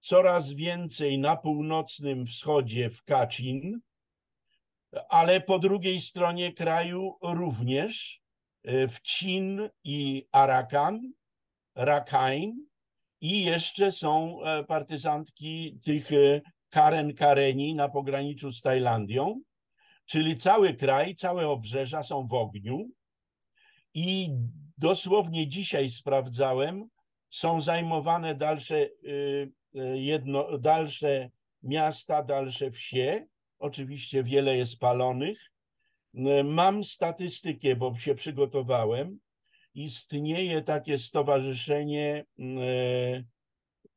coraz 0.00 0.52
więcej 0.52 1.18
na 1.18 1.36
północnym 1.36 2.26
wschodzie 2.26 2.90
w 2.90 3.02
Kachin, 3.02 3.80
ale 5.08 5.40
po 5.40 5.58
drugiej 5.58 6.00
stronie 6.00 6.52
kraju 6.52 7.16
również 7.22 8.22
e, 8.62 8.88
w 8.88 8.98
Chin 9.08 9.68
i 9.84 10.26
Arakan, 10.32 11.12
Rakhine 11.74 12.52
i 13.20 13.44
jeszcze 13.44 13.92
są 13.92 14.42
e, 14.42 14.64
partyzantki 14.64 15.78
tych 15.84 16.12
e, 16.12 16.40
Karen 16.68 17.14
Kareni 17.14 17.74
na 17.74 17.88
pograniczu 17.88 18.52
z 18.52 18.62
Tajlandią, 18.62 19.40
czyli 20.06 20.36
cały 20.36 20.74
kraj, 20.74 21.14
całe 21.14 21.48
obrzeża 21.48 22.02
są 22.02 22.26
w 22.26 22.34
ogniu 22.34 22.88
i 23.94 24.30
dosłownie 24.78 25.48
dzisiaj 25.48 25.90
sprawdzałem, 25.90 26.88
są 27.30 27.60
zajmowane 27.60 28.34
dalsze, 28.34 28.76
y, 28.76 29.52
y, 29.74 29.98
jedno, 29.98 30.58
dalsze 30.58 31.30
miasta, 31.62 32.22
dalsze 32.22 32.70
wsie. 32.70 33.26
Oczywiście 33.58 34.24
wiele 34.24 34.56
jest 34.56 34.78
palonych. 34.78 35.52
Y, 36.14 36.44
mam 36.44 36.84
statystykę, 36.84 37.76
bo 37.76 37.94
się 37.94 38.14
przygotowałem. 38.14 39.18
Istnieje 39.74 40.62
takie 40.62 40.98
stowarzyszenie 40.98 42.24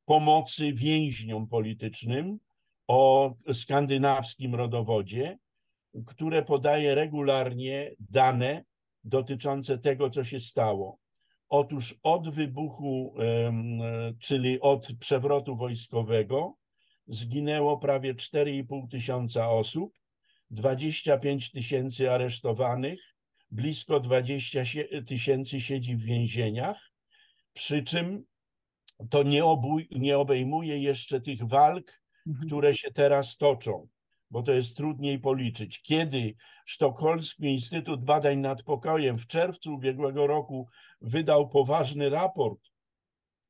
pomocy 0.05 0.73
więźniom 0.73 1.47
politycznym 1.47 2.39
o 2.87 3.33
skandynawskim 3.53 4.55
rodowodzie, 4.55 5.37
które 6.05 6.43
podaje 6.43 6.95
regularnie 6.95 7.91
dane 7.99 8.63
dotyczące 9.03 9.77
tego, 9.77 10.09
co 10.09 10.23
się 10.23 10.39
stało. 10.39 10.97
Otóż 11.49 11.95
od 12.03 12.29
wybuchu, 12.29 13.15
czyli 14.19 14.59
od 14.61 14.87
przewrotu 14.99 15.55
wojskowego, 15.55 16.53
zginęło 17.07 17.77
prawie 17.77 18.13
4,5 18.15 18.87
tysiąca 18.89 19.49
osób, 19.49 19.93
25 20.51 21.51
tysięcy 21.51 22.11
aresztowanych, 22.11 23.15
blisko 23.51 23.99
20 23.99 24.63
tysięcy 25.07 25.61
siedzi 25.61 25.95
w 25.95 26.03
więzieniach, 26.03 26.91
przy 27.53 27.83
czym 27.83 28.25
to 29.09 29.23
nie, 29.23 29.45
obój, 29.45 29.87
nie 29.91 30.17
obejmuje 30.17 30.79
jeszcze 30.79 31.21
tych 31.21 31.47
walk, 31.47 32.01
mhm. 32.27 32.47
które 32.47 32.73
się 32.73 32.91
teraz 32.91 33.37
toczą, 33.37 33.87
bo 34.31 34.43
to 34.43 34.51
jest 34.51 34.77
trudniej 34.77 35.19
policzyć. 35.19 35.81
Kiedy 35.81 36.35
Sztokholmski 36.65 37.43
Instytut 37.43 38.03
Badań 38.03 38.37
nad 38.39 38.63
Pokojem 38.63 39.17
w 39.17 39.27
czerwcu 39.27 39.73
ubiegłego 39.73 40.27
roku 40.27 40.67
wydał 41.01 41.49
poważny 41.49 42.09
raport 42.09 42.59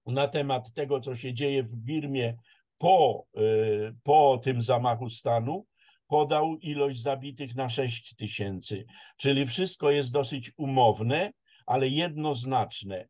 na 0.05 0.27
temat 0.27 0.73
tego, 0.73 0.99
co 0.99 1.15
się 1.15 1.33
dzieje 1.33 1.63
w 1.63 1.75
Birmie 1.75 2.37
po, 2.77 3.25
y, 3.37 3.95
po 4.03 4.41
tym 4.43 4.61
zamachu 4.61 5.09
stanu, 5.09 5.65
podał 6.07 6.57
ilość 6.57 7.01
zabitych 7.01 7.55
na 7.55 7.69
6 7.69 8.15
tysięcy. 8.15 8.85
Czyli 9.17 9.45
wszystko 9.45 9.91
jest 9.91 10.11
dosyć 10.11 10.51
umowne, 10.57 11.31
ale 11.65 11.87
jednoznaczne. 11.87 13.07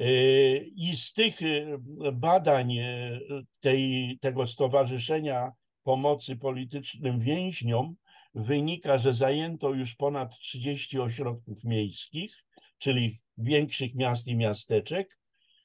Y, 0.00 0.70
I 0.76 0.96
z 0.96 1.12
tych 1.12 1.42
y, 1.42 1.78
badań 2.12 2.72
tej, 3.60 4.18
tego 4.20 4.46
Stowarzyszenia 4.46 5.52
Pomocy 5.82 6.36
Politycznym 6.36 7.20
Więźniom 7.20 7.96
wynika, 8.34 8.98
że 8.98 9.14
zajęto 9.14 9.74
już 9.74 9.94
ponad 9.94 10.38
30 10.38 11.00
ośrodków 11.00 11.64
miejskich, 11.64 12.44
czyli 12.78 13.18
większych 13.38 13.94
miast 13.94 14.26
i 14.26 14.36
miasteczek. 14.36 15.18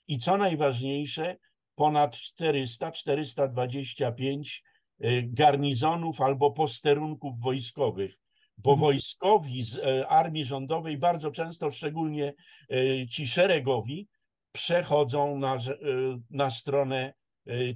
I 0.08 0.20
co 0.20 0.38
najważniejsze, 0.38 1.38
ponad 1.76 2.16
400, 2.16 2.92
425 2.92 4.64
y, 5.04 5.24
garnizonów 5.28 6.22
albo 6.22 6.52
posterunków 6.52 7.40
wojskowych, 7.40 8.18
bo 8.58 8.72
mhm. 8.72 8.80
wojskowi 8.80 9.64
z 9.64 9.76
y, 9.76 10.08
armii 10.08 10.46
rządowej 10.46 10.98
bardzo 10.98 11.32
często, 11.32 11.72
szczególnie 11.72 12.34
y, 12.72 13.06
ci 13.12 13.28
szeregowi, 13.28 14.08
przechodzą 14.52 15.38
na, 15.38 15.58
na 16.30 16.50
stronę 16.50 17.14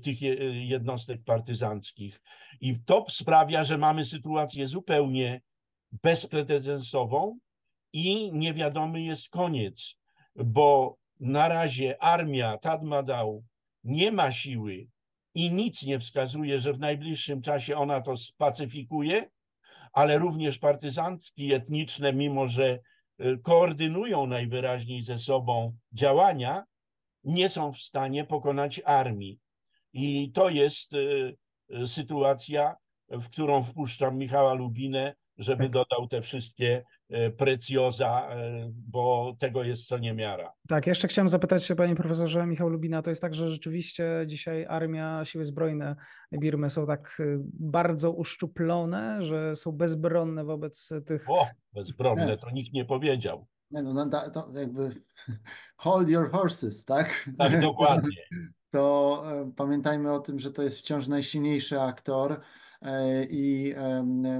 tych 0.03 0.21
jednostek 0.51 1.23
partyzanckich. 1.23 2.21
I 2.61 2.79
to 2.85 3.05
sprawia, 3.09 3.63
że 3.63 3.77
mamy 3.77 4.05
sytuację 4.05 4.67
zupełnie 4.67 5.41
bezprecedensową, 6.03 7.39
i 7.93 8.31
niewiadomy 8.31 9.01
jest 9.01 9.29
koniec, 9.29 9.95
bo 10.35 10.97
na 11.19 11.47
razie 11.47 12.03
armia 12.03 12.57
Tadmadał 12.57 13.43
nie 13.83 14.11
ma 14.11 14.31
siły 14.31 14.87
i 15.33 15.51
nic 15.51 15.83
nie 15.83 15.99
wskazuje, 15.99 16.59
że 16.59 16.73
w 16.73 16.79
najbliższym 16.79 17.41
czasie 17.41 17.77
ona 17.77 18.01
to 18.01 18.17
spacyfikuje, 18.17 19.29
ale 19.93 20.17
również 20.17 20.57
partyzantki 20.57 21.53
etniczne, 21.53 22.13
mimo 22.13 22.47
że 22.47 22.79
y, 23.19 23.37
koordynują 23.43 24.27
najwyraźniej 24.27 25.01
ze 25.01 25.17
sobą 25.17 25.75
działania, 25.93 26.63
nie 27.23 27.49
są 27.49 27.71
w 27.71 27.77
stanie 27.77 28.25
pokonać 28.25 28.81
armii. 28.85 29.39
I 29.93 30.31
to 30.31 30.49
jest 30.49 30.93
y, 30.93 31.37
y, 31.73 31.87
sytuacja, 31.87 32.75
w 33.09 33.29
którą 33.29 33.63
wpuszczam 33.63 34.17
Michała 34.17 34.53
Lubinę, 34.53 35.15
żeby 35.37 35.63
tak. 35.63 35.71
dodał 35.71 36.07
te 36.07 36.21
wszystkie 36.21 36.75
e, 36.77 36.83
precjoza, 37.37 38.29
e, 38.29 38.71
bo 38.73 39.35
tego 39.39 39.63
jest 39.63 39.87
co 39.87 39.97
niemiara. 39.97 40.53
Tak, 40.67 40.87
jeszcze 40.87 41.07
chciałem 41.07 41.29
zapytać 41.29 41.65
się 41.65 41.75
panie 41.75 41.95
profesorze 41.95 42.47
Michał 42.47 42.69
Lubina, 42.69 43.01
to 43.01 43.09
jest 43.09 43.21
tak, 43.21 43.35
że 43.35 43.51
rzeczywiście 43.51 44.23
dzisiaj 44.27 44.65
armia, 44.65 45.25
siły 45.25 45.45
zbrojne 45.45 45.95
Birmy 46.31 46.69
są 46.69 46.87
tak 46.87 47.17
e, 47.19 47.23
bardzo 47.59 48.11
uszczuplone, 48.11 49.23
że 49.23 49.55
są 49.55 49.71
bezbronne 49.71 50.45
wobec 50.45 50.93
tych... 51.05 51.29
O, 51.29 51.47
bezbronne, 51.73 52.37
to 52.37 52.51
nikt 52.51 52.73
nie 52.73 52.85
powiedział. 52.85 53.47
Nie, 53.71 53.83
no, 53.83 53.93
no 53.93 54.09
to 54.33 54.51
jakby 54.53 55.01
hold 55.77 56.09
your 56.09 56.31
horses, 56.31 56.85
tak? 56.85 57.29
Tak, 57.37 57.61
dokładnie. 57.61 58.21
To 58.71 59.23
pamiętajmy 59.55 60.11
o 60.11 60.19
tym, 60.19 60.39
że 60.39 60.51
to 60.51 60.63
jest 60.63 60.79
wciąż 60.79 61.07
najsilniejszy 61.07 61.81
aktor, 61.81 62.41
E, 62.81 63.25
i 63.25 63.75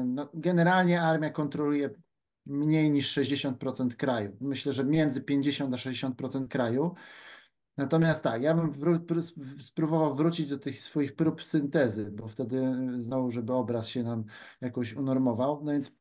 no, 0.05 0.29
generalnie 0.33 1.01
armia 1.01 1.29
kontroluje 1.29 1.89
mniej 2.49 2.91
niż 2.91 3.17
60% 3.17 3.95
kraju. 3.95 4.37
Myślę, 4.41 4.73
że 4.73 4.83
między 4.83 5.21
50 5.21 5.73
a 5.73 5.77
60% 5.77 6.47
kraju. 6.47 6.95
Natomiast 7.77 8.23
tak, 8.23 8.41
ja 8.41 8.55
bym 8.55 8.71
wró- 8.71 9.59
spróbował 9.61 10.15
wrócić 10.15 10.49
do 10.49 10.57
tych 10.57 10.79
swoich 10.79 11.15
prób 11.15 11.43
syntezy, 11.43 12.11
bo 12.11 12.27
wtedy 12.27 12.75
znowu, 12.97 13.31
żeby 13.31 13.53
obraz 13.53 13.87
się 13.87 14.03
nam 14.03 14.23
jakoś 14.61 14.93
unormował. 14.93 15.61
No 15.63 15.71
więc 15.71 15.91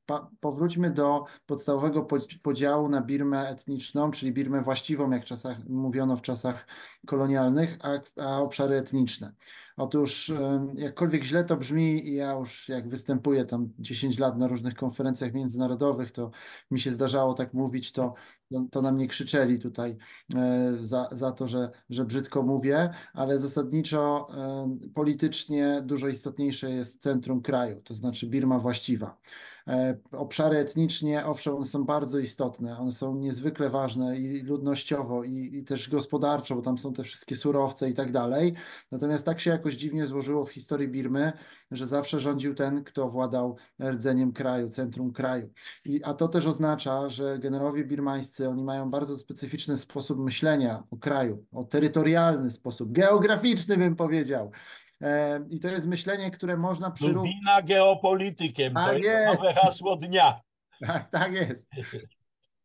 powróćmy 0.40 0.90
do 0.90 1.24
podstawowego 1.46 2.06
podziału 2.42 2.88
na 2.88 3.00
Birmę 3.00 3.48
etniczną, 3.48 4.10
czyli 4.10 4.32
Birmę 4.32 4.62
właściwą, 4.62 5.10
jak 5.10 5.24
czasach, 5.24 5.68
mówiono 5.68 6.16
w 6.16 6.22
czasach 6.22 6.66
kolonialnych, 7.06 7.78
a, 7.82 8.22
a 8.22 8.38
obszary 8.38 8.76
etniczne. 8.76 9.32
Otóż 9.78 10.32
jakkolwiek 10.74 11.24
źle 11.24 11.44
to 11.44 11.56
brzmi 11.56 12.14
ja 12.14 12.32
już 12.32 12.68
jak 12.68 12.88
występuję 12.88 13.44
tam 13.44 13.68
10 13.78 14.18
lat 14.18 14.38
na 14.38 14.48
różnych 14.48 14.74
konferencjach 14.74 15.32
międzynarodowych, 15.34 16.10
to 16.10 16.30
mi 16.70 16.80
się 16.80 16.92
zdarzało 16.92 17.34
tak 17.34 17.54
mówić, 17.54 17.92
to, 17.92 18.14
to 18.70 18.82
na 18.82 18.92
mnie 18.92 19.08
krzyczeli 19.08 19.58
tutaj 19.58 19.96
e, 20.34 20.72
za, 20.80 21.08
za 21.12 21.32
to, 21.32 21.46
że, 21.46 21.70
że 21.90 22.04
brzydko 22.04 22.42
mówię, 22.42 22.90
ale 23.12 23.38
zasadniczo 23.38 24.28
politycznie 24.94 25.82
dużo 25.86 26.08
istotniejsze 26.08 26.70
jest 26.70 27.02
centrum 27.02 27.42
kraju, 27.42 27.80
to 27.84 27.94
znaczy 27.94 28.26
Birma 28.26 28.58
właściwa. 28.58 29.16
E, 29.68 29.96
obszary 30.12 30.58
etnicznie, 30.58 31.26
owszem, 31.26 31.54
one 31.54 31.64
są 31.64 31.84
bardzo 31.84 32.18
istotne, 32.18 32.78
one 32.78 32.92
są 32.92 33.14
niezwykle 33.16 33.70
ważne 33.70 34.18
i 34.18 34.40
ludnościowo, 34.40 35.24
i, 35.24 35.50
i 35.54 35.64
też 35.64 35.90
gospodarczo, 35.90 36.56
bo 36.56 36.62
tam 36.62 36.78
są 36.78 36.92
te 36.92 37.02
wszystkie 37.02 37.36
surowce 37.36 37.90
i 37.90 37.94
tak 37.94 38.12
dalej. 38.12 38.54
Natomiast 38.90 39.26
tak 39.26 39.40
się 39.40 39.50
jakoś 39.50 39.74
dziwnie 39.74 40.06
złożyło 40.06 40.44
w 40.44 40.50
historii 40.50 40.88
Birmy, 40.88 41.32
że 41.70 41.86
zawsze 41.86 42.20
rządził 42.20 42.54
ten, 42.54 42.84
kto 42.84 43.08
władał 43.08 43.56
rdzeniem 43.80 44.32
kraju, 44.32 44.70
centrum 44.70 45.12
kraju. 45.12 45.50
I, 45.84 46.04
a 46.04 46.14
to 46.14 46.28
też 46.28 46.46
oznacza, 46.46 47.08
że 47.08 47.38
generałowie 47.38 47.84
birmańscy, 47.84 48.48
oni 48.48 48.64
mają 48.64 48.90
bardzo 48.90 49.16
specyficzny 49.16 49.76
sposób 49.76 50.18
myślenia 50.18 50.82
o 50.90 50.96
kraju, 50.96 51.44
o 51.52 51.64
terytorialny 51.64 52.50
sposób, 52.50 52.92
geograficzny 52.92 53.76
bym 53.76 53.96
powiedział. 53.96 54.50
E, 55.00 55.40
I 55.50 55.60
to 55.60 55.68
jest 55.68 55.86
myślenie, 55.86 56.30
które 56.30 56.56
można 56.56 56.90
przyrównać. 56.90 57.32
Lubina 57.34 57.62
geopolitykiem, 57.62 58.74
tak 58.74 58.92
to 58.92 58.98
jest 58.98 59.34
nowe 59.34 59.54
hasło 59.54 59.96
dnia. 59.96 60.40
Tak, 60.86 61.10
tak 61.10 61.32
jest. 61.32 61.68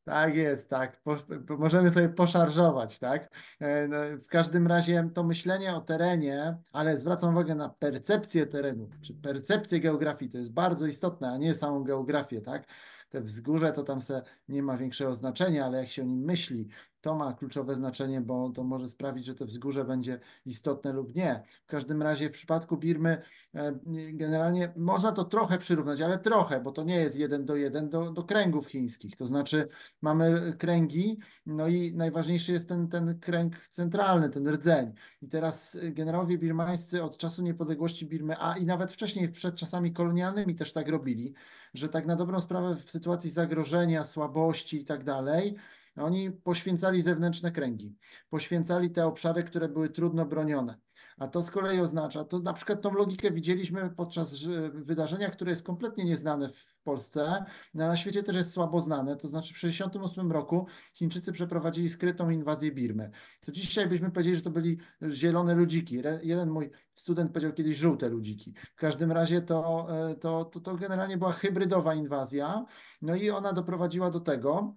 Tak 0.05 0.35
jest, 0.35 0.69
tak. 0.69 1.01
Po, 1.01 1.17
możemy 1.57 1.91
sobie 1.91 2.09
poszarżować, 2.09 2.99
tak? 2.99 3.29
E, 3.59 3.87
no, 3.87 3.97
w 4.25 4.27
każdym 4.27 4.67
razie 4.67 5.09
to 5.15 5.23
myślenie 5.23 5.75
o 5.75 5.81
terenie, 5.81 6.57
ale 6.71 6.97
zwracam 6.97 7.29
uwagę 7.29 7.55
na 7.55 7.69
percepcję 7.69 8.45
terenu, 8.45 8.89
czy 9.01 9.13
percepcję 9.13 9.79
geografii, 9.79 10.31
to 10.31 10.37
jest 10.37 10.53
bardzo 10.53 10.87
istotne, 10.87 11.31
a 11.31 11.37
nie 11.37 11.53
samą 11.55 11.83
geografię, 11.83 12.41
tak? 12.41 12.67
te 13.13 13.21
wzgórze 13.21 13.71
to 13.71 13.83
tam 13.83 14.01
se 14.01 14.21
nie 14.47 14.63
ma 14.63 14.77
większego 14.77 15.15
znaczenia, 15.15 15.65
ale 15.65 15.77
jak 15.77 15.89
się 15.89 16.01
o 16.01 16.05
nim 16.05 16.19
myśli, 16.19 16.67
to 17.03 17.15
ma 17.15 17.33
kluczowe 17.33 17.75
znaczenie, 17.75 18.21
bo 18.21 18.49
to 18.49 18.63
może 18.63 18.89
sprawić, 18.89 19.25
że 19.25 19.35
to 19.35 19.45
wzgórze 19.45 19.85
będzie 19.85 20.19
istotne 20.45 20.93
lub 20.93 21.15
nie. 21.15 21.43
W 21.63 21.67
każdym 21.67 22.01
razie 22.01 22.29
w 22.29 22.31
przypadku 22.31 22.77
Birmy 22.77 23.21
e, 23.55 23.73
generalnie 24.13 24.73
można 24.77 25.11
to 25.11 25.23
trochę 25.25 25.57
przyrównać, 25.57 26.01
ale 26.01 26.19
trochę, 26.19 26.61
bo 26.61 26.71
to 26.71 26.83
nie 26.83 26.95
jest 26.95 27.15
jeden 27.15 27.45
do 27.45 27.55
jeden 27.55 27.89
do, 27.89 28.11
do 28.11 28.23
kręgów 28.23 28.67
chińskich. 28.67 29.15
To 29.15 29.27
znaczy 29.27 29.67
mamy 30.01 30.53
kręgi, 30.57 31.19
no 31.45 31.67
i 31.67 31.93
najważniejszy 31.95 32.51
jest 32.51 32.69
ten, 32.69 32.87
ten 32.87 33.19
kręg 33.19 33.67
centralny, 33.67 34.29
ten 34.29 34.47
rdzeń. 34.49 34.93
I 35.21 35.27
teraz 35.27 35.77
generałowie 35.83 36.37
birmańscy 36.37 37.03
od 37.03 37.17
czasu 37.17 37.43
niepodległości 37.43 38.05
Birmy, 38.05 38.35
a 38.39 38.57
i 38.57 38.65
nawet 38.65 38.91
wcześniej 38.91 39.29
przed 39.29 39.55
czasami 39.55 39.93
kolonialnymi 39.93 40.55
też 40.55 40.73
tak 40.73 40.87
robili, 40.87 41.33
że 41.73 41.89
tak 41.89 42.05
na 42.05 42.15
dobrą 42.15 42.41
sprawę 42.41 42.75
w 42.75 42.91
sytuacji 42.91 43.29
zagrożenia, 43.29 44.03
słabości 44.03 44.81
i 44.81 44.85
tak 44.85 45.03
dalej, 45.03 45.55
oni 45.95 46.31
poświęcali 46.31 47.01
zewnętrzne 47.01 47.51
kręgi, 47.51 47.95
poświęcali 48.29 48.91
te 48.91 49.05
obszary, 49.05 49.43
które 49.43 49.69
były 49.69 49.89
trudno 49.89 50.25
bronione. 50.25 50.77
A 51.17 51.27
to 51.27 51.41
z 51.41 51.51
kolei 51.51 51.79
oznacza, 51.79 52.23
to 52.23 52.39
na 52.39 52.53
przykład 52.53 52.81
tą 52.81 52.93
logikę 52.93 53.31
widzieliśmy 53.31 53.89
podczas 53.89 54.35
wydarzenia, 54.73 55.29
które 55.29 55.51
jest 55.51 55.65
kompletnie 55.65 56.05
nieznane 56.05 56.49
w 56.49 56.73
Polsce, 56.83 57.45
na 57.73 57.97
świecie 57.97 58.23
też 58.23 58.35
jest 58.35 58.53
słabo 58.53 58.81
znane. 58.81 59.15
To 59.17 59.27
znaczy 59.27 59.53
w 59.53 59.57
1968 59.57 60.31
roku 60.31 60.67
Chińczycy 60.93 61.31
przeprowadzili 61.31 61.89
skrytą 61.89 62.29
inwazję 62.29 62.71
Birmy. 62.71 63.11
To 63.45 63.51
dzisiaj 63.51 63.87
byśmy 63.87 64.11
powiedzieli, 64.11 64.35
że 64.35 64.41
to 64.41 64.49
byli 64.49 64.77
zielone 65.09 65.55
ludziki. 65.55 66.01
Jeden 66.21 66.49
mój 66.49 66.69
student 66.93 67.31
powiedział 67.31 67.53
kiedyś 67.53 67.77
żółte 67.77 68.09
ludziki. 68.09 68.53
W 68.75 68.79
każdym 68.79 69.11
razie 69.11 69.41
to, 69.41 69.87
e, 70.09 70.15
to, 70.15 70.45
to, 70.45 70.59
to 70.59 70.75
generalnie 70.75 71.17
była 71.17 71.31
hybrydowa 71.33 71.95
inwazja. 71.95 72.65
No 73.01 73.15
i 73.15 73.29
ona 73.29 73.53
doprowadziła 73.53 74.11
do 74.11 74.19
tego, 74.19 74.75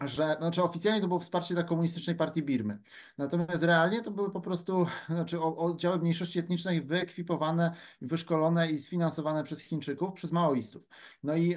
że, 0.00 0.36
znaczy 0.38 0.62
oficjalnie 0.62 1.00
to 1.00 1.08
było 1.08 1.20
wsparcie 1.20 1.54
dla 1.54 1.62
komunistycznej 1.62 2.16
partii 2.16 2.42
Birmy. 2.42 2.78
Natomiast 3.18 3.62
realnie 3.62 4.02
to 4.02 4.10
były 4.10 4.30
po 4.30 4.40
prostu 4.40 4.86
znaczy 5.08 5.40
oddziały 5.40 5.98
mniejszości 5.98 6.38
etnicznej 6.38 6.82
wyekwipowane, 6.82 7.74
wyszkolone 8.00 8.70
i 8.70 8.80
sfinansowane 8.80 9.44
przez 9.44 9.60
Chińczyków, 9.60 10.12
przez 10.14 10.32
maoistów. 10.32 10.88
No 11.22 11.36
i, 11.36 11.56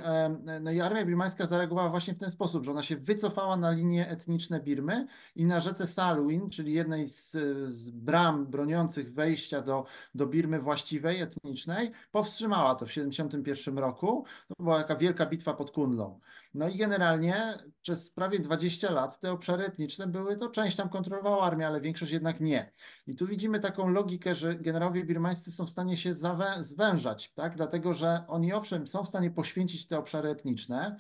no 0.62 0.72
i 0.72 0.82
armia 0.82 1.06
birmańska 1.06 1.46
zareagowała 1.46 1.90
właśnie 1.90 2.14
w 2.14 2.20
ten 2.20 2.32
sposób, 2.32 2.66
że 2.66 2.72
ona 2.72 2.84
się 2.84 2.98
wycofała 2.98 3.58
na 3.58 3.72
linie 3.72 4.10
etniczne 4.10 4.60
Birmy 4.60 5.08
i 5.36 5.46
na 5.46 5.60
rzece 5.60 5.88
Salwin, 5.88 6.50
czyli 6.50 6.74
jednej 6.74 7.08
z, 7.08 7.32
z 7.68 7.90
bram 7.90 8.46
broniących 8.46 9.14
wejścia 9.14 9.62
do, 9.62 9.86
do 10.16 10.28
Birmy 10.28 10.60
właściwej, 10.60 11.22
etnicznej, 11.22 11.92
powstrzymała 12.12 12.76
to 12.76 12.86
w 12.86 12.90
1971 12.90 13.78
roku. 13.78 14.26
To 14.48 14.64
była 14.64 14.78
taka 14.78 14.96
wielka 14.96 15.26
bitwa 15.26 15.54
pod 15.54 15.72
Kunlą. 15.72 16.20
No 16.54 16.70
i 16.70 16.78
generalnie 16.78 17.58
przez 17.82 18.12
prawie 18.12 18.40
20 18.40 18.92
lat 18.92 19.20
te 19.20 19.32
obszary 19.32 19.66
etniczne 19.66 20.08
były, 20.08 20.38
to 20.38 20.50
część 20.50 20.78
tam 20.78 20.90
kontrolowała 20.90 21.44
armia, 21.44 21.68
ale 21.68 21.82
większość 21.82 22.12
jednak 22.12 22.40
nie. 22.40 22.72
I 23.08 23.16
tu 23.16 23.28
widzimy 23.28 23.60
taką 23.60 23.88
logikę, 23.88 24.36
że 24.36 24.56
generałowie 24.56 25.06
birmańscy 25.06 25.52
są 25.52 25.66
w 25.66 25.70
stanie 25.70 25.98
się 25.98 26.14
zwężać, 26.60 27.34
tak? 27.34 27.56
dlatego 27.56 27.94
że 27.94 28.24
oni 28.28 28.54
owszem 28.54 28.88
są 28.88 29.04
w 29.04 29.10
stanie 29.10 29.32
poświęcić 29.32 29.88
te 29.88 29.98
obszary 29.98 30.30
etniczne, 30.30 31.00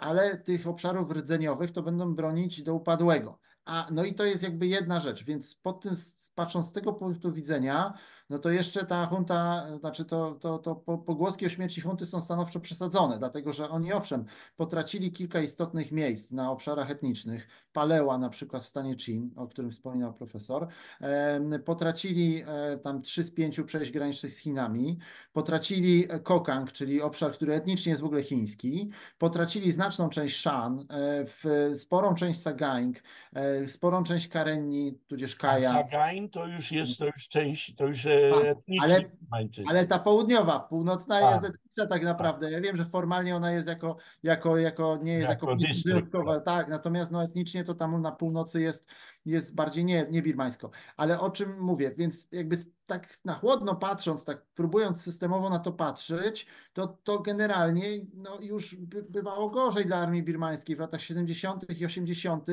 ale 0.00 0.38
tych 0.38 0.66
obszarów 0.66 1.10
rdzeniowych 1.10 1.70
to 1.70 1.82
będą 1.82 2.14
bronić 2.14 2.62
do 2.62 2.74
upadłego. 2.74 3.38
A, 3.64 3.88
no 3.90 4.04
i 4.04 4.14
to 4.14 4.24
jest 4.24 4.42
jakby 4.42 4.66
jedna 4.66 5.00
rzecz, 5.00 5.24
więc 5.24 5.54
pod 5.54 5.80
tym, 5.80 5.94
patrząc 6.34 6.68
z 6.68 6.72
tego 6.72 6.92
punktu 6.92 7.32
widzenia, 7.32 7.94
no 8.32 8.38
to 8.38 8.50
jeszcze 8.50 8.86
ta 8.86 9.06
hunta, 9.06 9.66
znaczy 9.80 10.04
to, 10.04 10.34
to, 10.40 10.58
to 10.58 10.74
pogłoski 10.76 11.46
o 11.46 11.48
śmierci 11.48 11.80
hunty 11.80 12.06
są 12.06 12.20
stanowczo 12.20 12.60
przesadzone, 12.60 13.18
dlatego 13.18 13.52
że 13.52 13.70
oni 13.70 13.92
owszem 13.92 14.24
potracili 14.56 15.12
kilka 15.12 15.40
istotnych 15.40 15.92
miejsc 15.92 16.30
na 16.30 16.50
obszarach 16.50 16.90
etnicznych, 16.90 17.48
Paleła 17.72 18.18
na 18.18 18.28
przykład 18.28 18.62
w 18.62 18.68
stanie 18.68 18.96
Chin, 18.98 19.30
o 19.36 19.46
którym 19.46 19.70
wspominał 19.70 20.14
profesor, 20.14 20.68
potracili 21.64 22.42
e, 22.46 22.78
tam 22.78 23.02
trzy 23.02 23.24
z 23.24 23.30
pięciu 23.30 23.64
przejść 23.64 23.90
granicznych 23.90 24.32
z 24.32 24.38
Chinami, 24.38 24.98
potracili 25.32 26.08
Kokang, 26.22 26.72
czyli 26.72 27.02
obszar, 27.02 27.32
który 27.32 27.54
etnicznie 27.54 27.90
jest 27.90 28.02
w 28.02 28.04
ogóle 28.04 28.22
chiński, 28.22 28.90
potracili 29.18 29.72
znaczną 29.72 30.08
część 30.08 30.40
Shan, 30.40 30.80
e, 30.80 30.84
w 31.24 31.70
sporą 31.74 32.14
część 32.14 32.40
Sagaing, 32.40 32.96
e, 33.32 33.68
sporą 33.68 34.04
część 34.04 34.28
Karenni, 34.28 34.98
tudzież 35.06 35.36
Kaja. 35.36 35.70
Sagaing 35.70 36.32
to 36.32 36.46
już 36.46 36.72
jest, 36.72 36.98
to 36.98 37.06
już 37.06 37.28
część, 37.28 37.74
to 37.74 37.86
już 37.86 38.06
ale, 38.80 39.04
ale 39.66 39.86
ta 39.86 39.98
południowa, 39.98 40.60
północna 40.60 41.16
A. 41.16 41.32
jest 41.32 41.44
etniczna 41.44 41.86
tak 41.86 42.02
naprawdę. 42.02 42.50
Ja 42.50 42.60
wiem, 42.60 42.76
że 42.76 42.84
formalnie 42.84 43.36
ona 43.36 43.52
jest 43.52 43.68
jako, 43.68 43.96
jako, 44.22 44.58
jako 44.58 44.98
nie 45.02 45.12
jest 45.12 45.30
jako, 45.30 45.50
jako 45.50 45.62
wyjątkowa, 45.84 46.40
tak, 46.40 46.68
natomiast 46.68 47.10
no, 47.10 47.24
etnicznie 47.24 47.64
to 47.64 47.74
tam 47.74 48.02
na 48.02 48.12
północy 48.12 48.60
jest, 48.60 48.86
jest 49.24 49.54
bardziej 49.54 49.84
nie, 49.84 50.06
nie 50.10 50.22
birmańsko. 50.22 50.70
Ale 50.96 51.20
o 51.20 51.30
czym 51.30 51.60
mówię? 51.60 51.94
Więc 51.96 52.28
jakby 52.32 52.56
tak 52.86 53.08
na 53.24 53.34
chłodno 53.34 53.74
patrząc, 53.74 54.24
tak 54.24 54.44
próbując 54.54 55.02
systemowo 55.02 55.50
na 55.50 55.58
to 55.58 55.72
patrzeć, 55.72 56.46
to, 56.72 56.98
to 57.04 57.18
generalnie 57.18 57.88
no, 58.14 58.38
już 58.40 58.76
by, 58.76 59.02
bywało 59.02 59.50
gorzej 59.50 59.86
dla 59.86 59.96
armii 59.96 60.22
birmańskiej 60.22 60.76
w 60.76 60.80
latach 60.80 61.02
70. 61.02 61.80
i 61.80 61.86
80. 61.86 62.46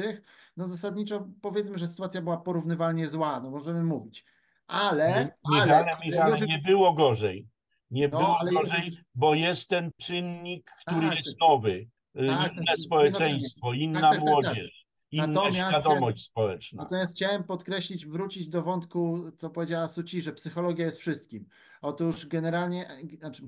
No 0.58 0.68
zasadniczo 0.68 1.28
powiedzmy, 1.42 1.78
że 1.78 1.88
sytuacja 1.88 2.22
była 2.22 2.38
porównywalnie 2.38 3.10
zła, 3.10 3.40
no 3.40 3.52
możemy 3.52 3.84
mówić 3.84 4.26
ale... 4.70 5.32
Michale, 5.52 5.78
ale, 5.78 5.98
Michale, 6.06 6.48
nie 6.48 6.60
było 6.60 6.94
gorzej. 6.94 7.48
Nie 7.92 8.08
no, 8.08 8.18
było 8.18 8.62
gorzej, 8.62 8.98
bo 9.16 9.36
jest 9.36 9.70
ten 9.70 9.92
czynnik, 9.98 10.72
który 10.86 11.08
tak, 11.08 11.18
jest 11.18 11.40
nowy. 11.42 11.88
Y, 12.16 12.28
tak, 12.28 12.54
inne 12.54 12.78
społeczeństwo, 12.78 13.74
inna 13.74 14.02
tak, 14.02 14.12
tak, 14.12 14.20
tak 14.20 14.30
młodzież, 14.30 14.86
inna 15.12 15.28
natomiast, 15.28 15.70
świadomość 15.70 16.24
społeczna. 16.24 16.84
Natomiast 16.84 17.16
chciałem 17.16 17.44
podkreślić, 17.44 18.06
wrócić 18.06 18.48
do 18.48 18.64
wątku, 18.64 19.32
co 19.38 19.50
powiedziała 19.50 19.88
Suci, 19.88 20.22
że 20.22 20.34
psychologia 20.34 20.86
jest 20.86 20.98
wszystkim. 20.98 21.46
Otóż 21.82 22.28
generalnie, 22.28 22.88
znaczy 23.20 23.44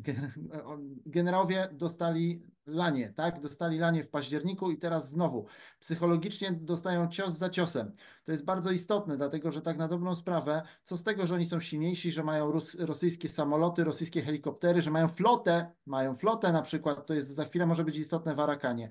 generałowie 1.05 1.69
dostali 1.71 2.41
lanie, 2.65 3.13
tak? 3.15 3.41
Dostali 3.41 3.77
lanie 3.77 4.03
w 4.03 4.09
październiku 4.09 4.71
i 4.71 4.77
teraz 4.77 5.09
znowu 5.09 5.45
psychologicznie 5.79 6.51
dostają 6.51 7.07
cios 7.07 7.35
za 7.35 7.49
ciosem. 7.49 7.95
To 8.23 8.31
jest 8.31 8.45
bardzo 8.45 8.71
istotne, 8.71 9.17
dlatego 9.17 9.51
że 9.51 9.61
tak 9.61 9.77
na 9.77 9.87
dobrą 9.87 10.15
sprawę, 10.15 10.61
co 10.83 10.97
z 10.97 11.03
tego, 11.03 11.27
że 11.27 11.35
oni 11.35 11.45
są 11.45 11.59
silniejsi, 11.59 12.11
że 12.11 12.23
mają 12.23 12.51
rosyjskie 12.79 13.29
samoloty, 13.29 13.83
rosyjskie 13.83 14.21
helikoptery, 14.21 14.81
że 14.81 14.91
mają 14.91 15.07
flotę, 15.07 15.71
mają 15.85 16.15
flotę 16.15 16.51
na 16.51 16.61
przykład, 16.61 17.05
to 17.05 17.13
jest 17.13 17.35
za 17.35 17.45
chwilę 17.45 17.65
może 17.65 17.83
być 17.83 17.97
istotne 17.97 18.35
w 18.35 18.39
Arakanie. 18.39 18.89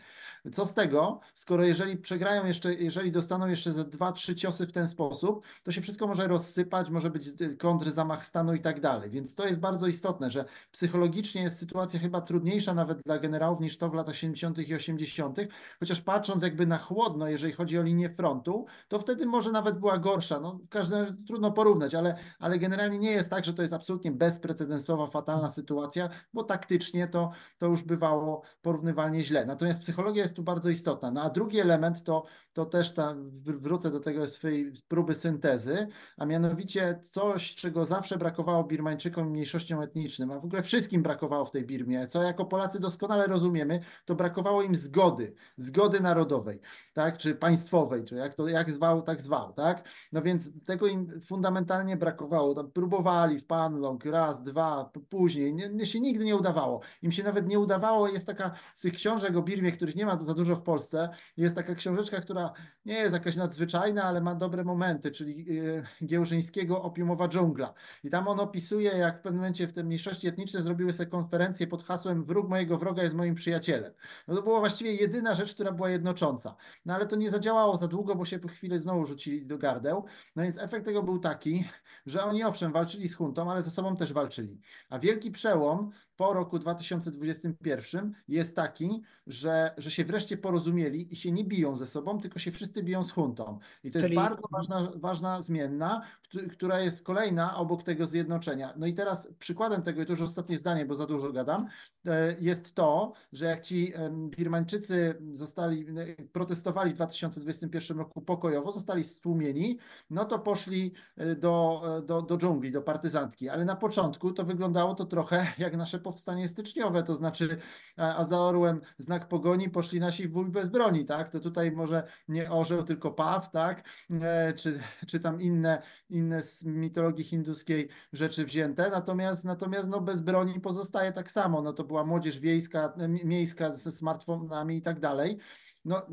Co 0.53 0.67
z 0.67 0.75
tego, 0.75 1.21
skoro 1.35 1.65
jeżeli 1.65 1.97
przegrają 1.97 2.47
jeszcze, 2.47 2.75
jeżeli 2.75 3.13
dostaną 3.13 3.47
jeszcze 3.47 3.73
ze 3.73 3.85
dwa, 3.85 4.13
trzy 4.13 4.35
ciosy 4.35 4.67
w 4.67 4.73
ten 4.73 4.89
sposób, 4.89 5.45
to 5.63 5.73
się 5.73 5.81
wszystko 5.81 6.07
może 6.07 6.29
rozsypać, 6.29 6.91
może 6.91 7.11
być 7.11 7.25
kontr, 7.59 7.91
zamach 7.91 8.27
stanu 8.27 8.55
i 8.55 8.61
tak 8.61 8.81
dalej. 8.81 9.11
Więc 9.11 9.35
to 9.35 9.47
jest 9.47 9.59
bardzo 9.59 9.87
istotne, 9.87 10.31
że 10.31 10.45
psychologicznie 10.73 11.43
jest 11.43 11.59
sytuacja 11.59 12.01
chyba 12.01 12.21
trudniejsza 12.21 12.75
nawet 12.75 13.03
dla 13.03 13.19
generałów 13.19 13.61
niż 13.61 13.79
to 13.79 13.89
w 13.89 13.95
latach 13.95 14.17
70. 14.17 14.59
i 14.59 14.75
80., 14.75 15.39
chociaż 15.81 16.01
patrząc 16.01 16.43
jakby 16.43 16.67
na 16.67 16.79
chłodno, 16.79 17.29
jeżeli 17.29 17.53
chodzi 17.53 17.79
o 17.79 17.83
linię 17.83 18.11
frontu, 18.11 18.67
to 18.89 18.99
wtedy 18.99 19.27
może 19.31 19.53
nawet 19.53 19.79
była 19.79 19.99
gorsza. 19.99 20.41
No, 20.41 20.61
każdy, 20.71 21.17
trudno 21.27 21.53
porównać, 21.53 21.95
ale, 21.95 22.15
ale 22.39 22.59
generalnie 22.59 22.99
nie 22.99 23.11
jest 23.11 23.31
tak, 23.31 23.45
że 23.45 23.55
to 23.55 23.63
jest 23.63 23.75
absolutnie 23.75 24.13
bezprecedensowa, 24.13 25.07
fatalna 25.07 25.51
sytuacja, 25.51 26.09
bo 26.33 26.45
taktycznie 26.45 27.09
to, 27.09 27.31
to 27.59 27.67
już 27.67 27.83
bywało 27.83 28.43
porównywalnie 28.63 29.25
źle. 29.25 29.47
Natomiast 29.47 29.81
psychologia 29.81 30.23
jest 30.23 30.37
tu 30.37 30.43
bardzo 30.43 30.71
istotna. 30.71 31.11
No 31.11 31.23
a 31.23 31.31
drugi 31.31 31.61
element 31.61 32.03
to, 32.03 32.25
to 32.53 32.67
też 32.67 32.95
ta, 32.95 33.15
wrócę 33.45 33.91
do 33.91 34.01
tego 34.01 34.27
swojej 34.27 34.73
próby 34.89 35.15
syntezy, 35.15 35.89
a 36.17 36.27
mianowicie 36.27 37.01
coś, 37.03 37.55
czego 37.55 37.87
zawsze 37.87 38.17
brakowało 38.17 38.65
Birmańczykom 38.65 39.27
i 39.27 39.31
mniejszościom 39.31 39.81
etnicznym, 39.81 40.31
a 40.31 40.39
w 40.39 40.45
ogóle 40.45 40.63
wszystkim 40.63 41.03
brakowało 41.03 41.45
w 41.45 41.51
tej 41.51 41.67
Birmie, 41.67 42.07
co 42.07 42.23
jako 42.23 42.45
Polacy 42.45 42.81
doskonale 42.81 43.27
rozumiemy, 43.27 43.81
to 44.05 44.15
brakowało 44.15 44.63
im 44.63 44.77
zgody, 44.77 45.35
zgody 45.57 46.01
narodowej, 46.01 46.61
tak, 46.93 47.19
czy 47.19 47.35
państwowej, 47.35 48.05
czy 48.05 48.15
jak 48.15 48.35
to 48.35 48.49
jak 48.49 48.73
zwał, 48.73 49.03
tak 49.11 49.23
zwał, 49.23 49.53
tak? 49.53 49.89
No 50.13 50.23
więc 50.23 50.51
tego 50.65 50.87
im 50.87 51.21
fundamentalnie 51.21 51.97
brakowało. 51.97 52.55
Tam 52.55 52.71
próbowali 52.71 53.39
w 53.39 53.47
Panlong 53.47 54.05
raz, 54.05 54.43
dwa, 54.43 54.91
później, 55.09 55.55
nie, 55.55 55.69
nie, 55.69 55.87
się 55.87 56.01
nigdy 56.01 56.25
nie 56.25 56.37
udawało. 56.37 56.81
Im 57.03 57.13
się 57.13 57.23
nawet 57.23 57.49
nie 57.49 57.59
udawało, 57.59 58.09
jest 58.09 58.27
taka 58.27 58.51
z 58.75 58.81
tych 58.81 58.95
książek 58.95 59.37
o 59.37 59.43
Birmie, 59.43 59.73
których 59.73 59.97
nie 59.97 60.07
ma 60.07 60.25
za 60.25 60.35
dużo 60.35 60.57
w 60.57 60.63
Polsce, 60.63 61.09
jest 61.37 61.55
taka 61.55 61.75
książeczka, 61.75 62.21
która 62.21 62.53
nie 62.85 62.95
jest 62.95 63.13
jakaś 63.13 63.37
nadzwyczajna, 63.37 64.03
ale 64.05 64.21
ma 64.21 64.35
dobre 64.35 64.65
momenty, 64.65 65.11
czyli 65.11 65.45
yy, 65.45 65.85
Giełżyńskiego 66.05 66.83
Opiumowa 66.83 67.29
dżungla. 67.29 67.75
I 68.05 68.11
tam 68.11 68.29
on 68.29 68.41
opisuje, 68.41 68.91
jak 68.91 69.19
w 69.19 69.23
pewnym 69.23 69.41
momencie 69.41 69.67
w 69.67 69.73
te 69.73 69.85
mniejszości 69.85 70.29
etniczne 70.29 70.63
zrobiły 70.63 70.93
sobie 70.93 71.11
konferencję 71.11 71.67
pod 71.67 71.83
hasłem 71.83 72.25
wróg 72.25 72.49
mojego 72.49 72.79
wroga 72.79 73.03
jest 73.03 73.15
moim 73.15 73.35
przyjacielem. 73.35 73.93
No 74.29 74.37
to 74.37 74.43
była 74.43 74.59
właściwie 74.59 74.95
jedyna 74.95 75.35
rzecz, 75.35 75.55
która 75.55 75.73
była 75.73 75.91
jednocząca. 75.91 76.57
No 76.87 76.95
ale 76.95 77.07
to 77.07 77.17
nie 77.17 77.31
zadziałało 77.31 77.77
za 77.77 77.89
długo, 77.89 78.15
bo 78.15 78.25
się 78.25 78.39
po 78.39 78.49
chwilę 78.49 78.79
znowu 78.79 79.00
rzucili 79.07 79.47
do 79.47 79.59
gardeł. 79.59 80.05
No 80.37 80.43
więc 80.43 80.59
efekt 80.59 80.87
tego 80.87 81.03
był 81.03 81.19
taki, 81.19 81.65
że 82.07 82.25
oni 82.25 82.45
owszem 82.45 82.73
walczyli 82.73 83.09
z 83.09 83.15
huntą, 83.15 83.51
ale 83.51 83.63
ze 83.63 83.71
sobą 83.71 83.97
też 83.97 84.13
walczyli. 84.13 84.61
A 84.89 84.99
wielki 84.99 85.31
przełom 85.31 85.91
po 86.21 86.33
roku 86.33 86.59
2021 86.59 88.15
jest 88.29 88.57
taki, 88.57 89.03
że, 89.27 89.75
że 89.79 89.91
się 89.91 90.05
wreszcie 90.05 90.37
porozumieli 90.37 91.13
i 91.13 91.17
się 91.17 91.33
nie 91.33 91.45
biją 91.45 91.77
ze 91.77 91.87
sobą, 91.87 92.21
tylko 92.21 92.39
się 92.39 92.51
wszyscy 92.51 92.83
biją 92.83 93.05
z 93.05 93.11
huntą. 93.13 93.59
I 93.85 93.91
to 93.91 94.01
Czyli- 94.01 94.15
jest 94.15 94.29
bardzo 94.29 94.43
ważna, 94.53 94.93
ważna 94.97 95.43
zmienna, 95.43 96.03
któ- 96.23 96.49
która 96.49 96.81
jest 96.81 97.03
kolejna 97.05 97.57
obok 97.57 97.83
tego 97.83 98.07
zjednoczenia. 98.07 98.75
No 98.77 98.87
i 98.87 98.95
teraz 98.95 99.29
przykładem 99.39 99.83
tego, 99.83 100.03
i 100.03 100.07
to 100.07 100.13
już 100.13 100.21
ostatnie 100.21 100.59
zdanie, 100.59 100.87
bo 100.87 100.95
za 100.95 101.07
dużo 101.07 101.33
gadam, 101.33 101.67
e, 102.07 102.37
jest 102.41 102.75
to, 102.75 103.13
że 103.33 103.47
jak 103.47 103.63
ci 103.63 103.93
Birmańczycy 104.37 105.15
zostali, 105.33 105.87
e, 106.21 106.23
protestowali 106.33 106.93
w 106.93 106.95
2021 106.95 107.99
roku 107.99 108.21
pokojowo, 108.23 108.73
zostali 108.73 109.05
stłumieni, 109.05 109.79
no 110.11 110.25
to 110.25 110.39
poszli 110.39 110.93
e, 111.17 111.37
do, 111.37 111.83
do, 112.07 112.23
do 112.23 112.37
dżungli, 112.37 112.73
do 112.73 112.83
partyzantki. 112.83 113.49
Ale 113.49 113.65
na 113.65 113.77
początku 113.77 114.33
to 114.33 114.45
wyglądało 114.45 114.95
to 114.95 115.05
trochę 115.05 115.47
jak 115.59 115.77
nasze 115.77 115.99
powstanie 116.11 116.49
styczniowe, 116.49 117.03
to 117.03 117.15
znaczy, 117.15 117.59
a, 117.97 118.17
a 118.17 118.25
za 118.25 118.41
orłem 118.41 118.81
znak 118.99 119.29
pogoni 119.29 119.71
poszli 119.71 120.01
nasi 120.01 120.29
w 120.29 120.31
bój 120.31 120.51
bez 120.51 120.69
broni, 120.69 121.05
tak? 121.05 121.31
To 121.33 121.41
tutaj 121.41 121.73
może 121.73 122.03
nie 122.29 122.51
orzeł, 122.51 122.85
tylko 122.85 123.11
paw, 123.11 123.51
tak? 123.51 123.85
E, 124.11 124.53
Czy, 124.55 124.81
czy 125.07 125.21
tam 125.21 125.41
inne, 125.41 125.83
inne 126.09 126.43
z 126.43 126.65
mitologii 126.65 127.25
hinduskiej 127.25 127.89
rzeczy 128.13 128.45
wzięte. 128.45 128.91
Natomiast, 128.91 129.45
natomiast 129.45 129.89
no 129.89 130.01
bez 130.01 130.21
broni 130.21 130.61
pozostaje 130.61 131.13
tak 131.13 131.31
samo. 131.31 131.63
No 131.63 131.73
to 131.73 131.85
była 131.85 132.05
młodzież 132.05 132.39
wiejska, 132.39 132.93
e, 132.99 133.09
miejska 133.09 133.73
ze 133.73 133.91
smartfonami 133.91 134.77
i 134.77 134.83
tak 134.83 135.01
dalej. 135.01 135.39
No, 135.85 136.07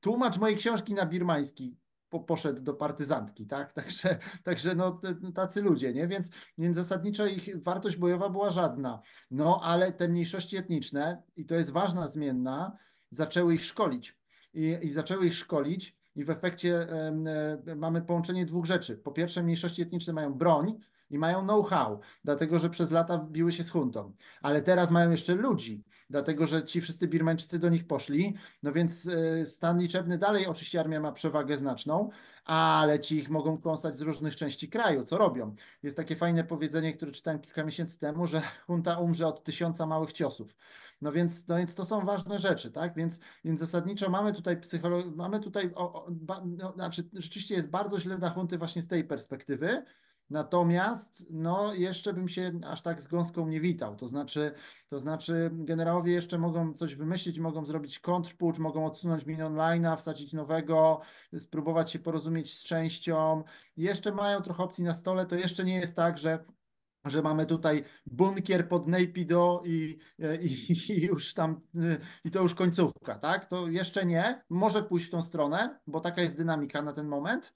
tłumacz 0.00 0.38
mojej 0.38 0.56
książki 0.56 0.94
na 0.94 1.06
birmański 1.06 1.76
po, 2.10 2.20
poszedł 2.20 2.60
do 2.60 2.74
partyzantki, 2.74 3.46
tak? 3.46 3.72
Także, 3.78 4.18
także 4.44 4.74
no, 4.74 5.00
tacy 5.34 5.62
ludzie, 5.62 5.94
nie? 5.94 6.08
Więc, 6.08 6.30
więc 6.58 6.76
zasadniczo 6.76 7.26
ich 7.26 7.62
wartość 7.62 7.96
bojowa 7.96 8.28
była 8.28 8.50
żadna. 8.50 9.02
No, 9.30 9.60
ale 9.62 9.92
te 9.92 10.08
mniejszości 10.08 10.56
etniczne, 10.56 11.22
i 11.36 11.46
to 11.46 11.54
jest 11.54 11.70
ważna 11.70 12.08
zmienna, 12.08 12.78
zaczęły 13.10 13.54
ich 13.54 13.64
szkolić. 13.64 14.18
I, 14.54 14.78
i 14.82 14.90
zaczęły 14.90 15.26
ich 15.26 15.34
szkolić, 15.34 15.98
i 16.16 16.24
w 16.24 16.30
efekcie 16.30 16.90
em, 16.90 17.26
e, 17.66 17.76
mamy 17.76 18.02
połączenie 18.02 18.46
dwóch 18.46 18.64
rzeczy. 18.64 18.96
Po 18.96 19.12
pierwsze, 19.12 19.42
mniejszości 19.42 19.82
etniczne 19.82 20.12
mają 20.12 20.34
broń 20.34 20.78
i 21.10 21.18
mają 21.18 21.42
know-how, 21.42 22.00
dlatego 22.24 22.58
że 22.58 22.70
przez 22.70 22.90
lata 22.90 23.26
biły 23.30 23.52
się 23.52 23.64
z 23.64 23.70
huntą. 23.70 24.14
Ale 24.42 24.62
teraz 24.62 24.90
mają 24.90 25.10
jeszcze 25.10 25.34
ludzi, 25.34 25.84
dlatego 26.10 26.46
że 26.46 26.64
ci 26.64 26.80
wszyscy 26.80 27.08
Birmańczycy 27.08 27.58
do 27.58 27.68
nich 27.68 27.86
poszli. 27.86 28.34
No 28.62 28.72
więc 28.72 29.08
e, 29.08 29.46
stan 29.46 29.80
liczebny 29.80 30.18
dalej, 30.18 30.46
oczywiście 30.46 30.80
armia 30.80 31.00
ma 31.00 31.12
przewagę 31.12 31.56
znaczną, 31.56 32.10
ale 32.44 33.00
ci 33.00 33.16
ich 33.16 33.30
mogą 33.30 33.58
kąsać 33.58 33.96
z 33.96 34.00
różnych 34.00 34.36
części 34.36 34.68
kraju. 34.68 35.04
Co 35.04 35.18
robią? 35.18 35.54
Jest 35.82 35.96
takie 35.96 36.16
fajne 36.16 36.44
powiedzenie, 36.44 36.94
które 36.94 37.12
czytałem 37.12 37.40
kilka 37.40 37.64
miesięcy 37.64 37.98
temu, 37.98 38.26
że 38.26 38.42
hunta 38.66 38.98
umrze 38.98 39.26
od 39.26 39.44
tysiąca 39.44 39.86
małych 39.86 40.12
ciosów. 40.12 40.56
No 41.00 41.12
więc, 41.12 41.48
no 41.48 41.56
więc 41.56 41.74
to 41.74 41.84
są 41.84 42.06
ważne 42.06 42.38
rzeczy, 42.38 42.70
tak? 42.70 42.94
Więc, 42.94 43.20
więc 43.44 43.60
zasadniczo 43.60 44.10
mamy 44.10 44.32
tutaj 44.32 44.56
psycholo- 44.56 45.16
mamy 45.16 45.40
tutaj, 45.40 45.70
o, 45.74 46.04
o, 46.04 46.06
ba, 46.10 46.42
no, 46.46 46.72
znaczy 46.72 47.08
rzeczywiście 47.12 47.54
jest 47.54 47.68
bardzo 47.68 47.98
źle 47.98 48.18
dla 48.18 48.30
hunty 48.30 48.58
właśnie 48.58 48.82
z 48.82 48.88
tej 48.88 49.04
perspektywy, 49.04 49.84
Natomiast 50.30 51.26
no, 51.30 51.74
jeszcze 51.74 52.12
bym 52.12 52.28
się 52.28 52.52
aż 52.66 52.82
tak 52.82 53.02
z 53.02 53.06
gąską 53.06 53.48
nie 53.48 53.60
witał. 53.60 53.96
To 53.96 54.08
znaczy, 54.08 54.52
to 54.88 54.98
znaczy 54.98 55.50
generałowie 55.52 56.12
jeszcze 56.12 56.38
mogą 56.38 56.74
coś 56.74 56.94
wymyślić, 56.94 57.38
mogą 57.38 57.64
zrobić 57.64 57.98
kontrpucz, 57.98 58.58
mogą 58.58 58.86
odsunąć 58.86 59.26
min 59.26 59.40
online'a, 59.40 59.96
wsadzić 59.96 60.32
nowego, 60.32 61.00
spróbować 61.38 61.90
się 61.90 61.98
porozumieć 61.98 62.58
z 62.58 62.64
częścią. 62.64 63.42
Jeszcze 63.76 64.12
mają 64.12 64.42
trochę 64.42 64.62
opcji 64.62 64.84
na 64.84 64.94
stole. 64.94 65.26
To 65.26 65.36
jeszcze 65.36 65.64
nie 65.64 65.78
jest 65.80 65.96
tak, 65.96 66.18
że 66.18 66.44
że 67.04 67.22
mamy 67.22 67.46
tutaj 67.46 67.84
bunkier 68.06 68.68
pod 68.68 68.86
Naypyidaw 68.86 69.66
i, 69.66 69.98
i, 70.40 70.72
i 70.92 71.06
już 71.06 71.34
tam, 71.34 71.60
i 72.24 72.30
to 72.30 72.42
już 72.42 72.54
końcówka, 72.54 73.18
tak? 73.18 73.48
To 73.48 73.68
jeszcze 73.68 74.06
nie. 74.06 74.42
Może 74.48 74.82
pójść 74.82 75.06
w 75.06 75.10
tą 75.10 75.22
stronę, 75.22 75.80
bo 75.86 76.00
taka 76.00 76.22
jest 76.22 76.36
dynamika 76.36 76.82
na 76.82 76.92
ten 76.92 77.08
moment. 77.08 77.54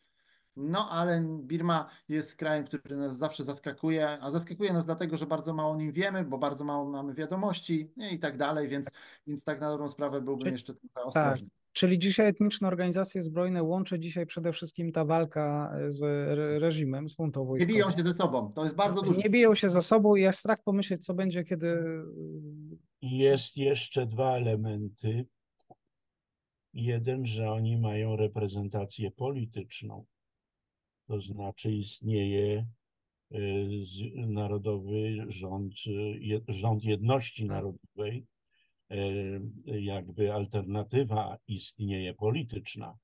No, 0.57 0.91
ale 0.91 1.25
Birma 1.43 1.89
jest 2.09 2.37
krajem, 2.37 2.65
który 2.65 2.97
nas 2.97 3.17
zawsze 3.19 3.45
zaskakuje, 3.45 4.09
a 4.21 4.31
zaskakuje 4.31 4.73
nas 4.73 4.87
dlatego, 4.87 5.17
że 5.17 5.27
bardzo 5.27 5.55
mało 5.55 5.73
o 5.73 5.77
nim 5.77 5.93
wiemy, 5.93 6.25
bo 6.25 6.39
bardzo 6.39 6.65
mało 6.65 6.91
mamy 6.91 7.15
wiadomości 7.15 7.91
i 8.11 8.19
tak 8.19 8.37
dalej, 8.39 8.69
więc, 8.69 8.91
więc 9.27 9.45
tak 9.45 9.61
na 9.61 9.71
dobrą 9.71 9.89
sprawę 9.89 10.21
byłbym 10.21 10.45
Czy- 10.47 10.51
jeszcze 10.53 10.75
trochę 10.75 11.03
ostrożny. 11.09 11.49
Czyli 11.75 11.99
dzisiaj 11.99 12.27
etniczne 12.29 12.69
organizacje 12.69 13.23
zbrojne 13.23 13.63
łączy 13.63 13.99
dzisiaj 13.99 14.27
przede 14.27 14.53
wszystkim 14.53 14.93
ta 14.93 15.05
walka 15.05 15.75
z 15.89 16.03
re- 16.03 16.59
reżimem, 16.59 17.09
z 17.09 17.17
huntą 17.17 17.41
Nie 17.41 17.47
wojskową. 17.47 17.75
biją 17.75 17.91
się 17.97 18.03
ze 18.03 18.13
sobą, 18.13 18.53
to 18.53 18.63
jest 18.63 18.75
bardzo 18.77 19.03
dużo. 19.03 19.21
Nie 19.21 19.31
biją 19.31 19.55
się 19.55 19.69
za 19.69 19.83
sobą 19.83 20.17
i 20.17 20.23
jest 20.23 20.39
strach 20.39 20.63
pomyśleć, 20.63 21.05
co 21.07 21.15
będzie, 21.15 21.45
kiedy 21.45 21.79
Jest 23.03 23.57
jeszcze 23.57 24.07
dwa 24.07 24.37
elementy. 24.37 25.27
Jeden, 26.75 27.27
że 27.27 27.51
oni 27.53 27.79
mają 27.79 28.17
reprezentację 28.17 29.11
polityczną, 29.11 30.05
to 31.07 31.21
znaczy 31.21 31.73
istnieje 31.73 32.67
y, 33.33 33.85
Narodowy 34.15 35.25
Rząd, 35.29 35.75
y, 35.87 36.43
Rząd 36.49 36.85
Jedności 36.85 37.47
Narodowej, 37.47 38.27
y, 38.93 39.41
jakby 39.67 40.33
alternatywa 40.33 41.39
istnieje 41.49 42.15
polityczna, 42.15 42.99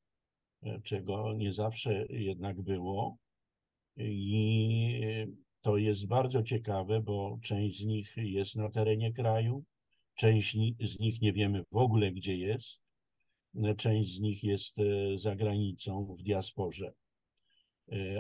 y, 0.63 0.81
czego 0.83 1.35
nie 1.35 1.53
zawsze 1.53 2.07
jednak 2.11 2.63
było. 2.63 3.17
I 4.01 5.01
to 5.61 5.77
jest 5.77 6.07
bardzo 6.07 6.43
ciekawe, 6.43 7.03
bo 7.03 7.39
część 7.43 7.79
z 7.79 7.85
nich 7.85 8.17
jest 8.17 8.57
na 8.57 8.71
terenie 8.71 9.13
kraju, 9.13 9.65
część 10.15 10.57
z 10.81 10.99
nich 10.99 11.21
nie 11.21 11.33
wiemy 11.33 11.65
w 11.73 11.77
ogóle, 11.77 12.13
gdzie 12.13 12.37
jest, 12.37 12.83
część 13.77 14.15
z 14.15 14.21
nich 14.21 14.45
jest 14.45 14.79
e, 14.79 15.19
za 15.19 15.37
granicą 15.37 16.17
w 16.19 16.23
diasporze, 16.23 16.93
E, 16.93 17.08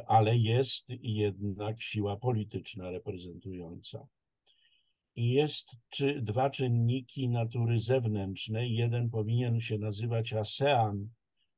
ale 0.06 0.36
jest 0.36 0.88
jednak 1.02 1.82
siła 1.82 2.16
polityczna 2.16 2.90
reprezentująca. 2.90 4.06
I 5.16 5.32
jest 5.32 5.68
czy, 5.90 6.22
dwa 6.22 6.50
czynniki 6.50 7.28
natury 7.28 7.80
zewnętrznej. 7.80 8.74
Jeden 8.74 9.10
powinien 9.10 9.60
się 9.60 9.78
nazywać 9.78 10.32
ASEAN, 10.32 11.08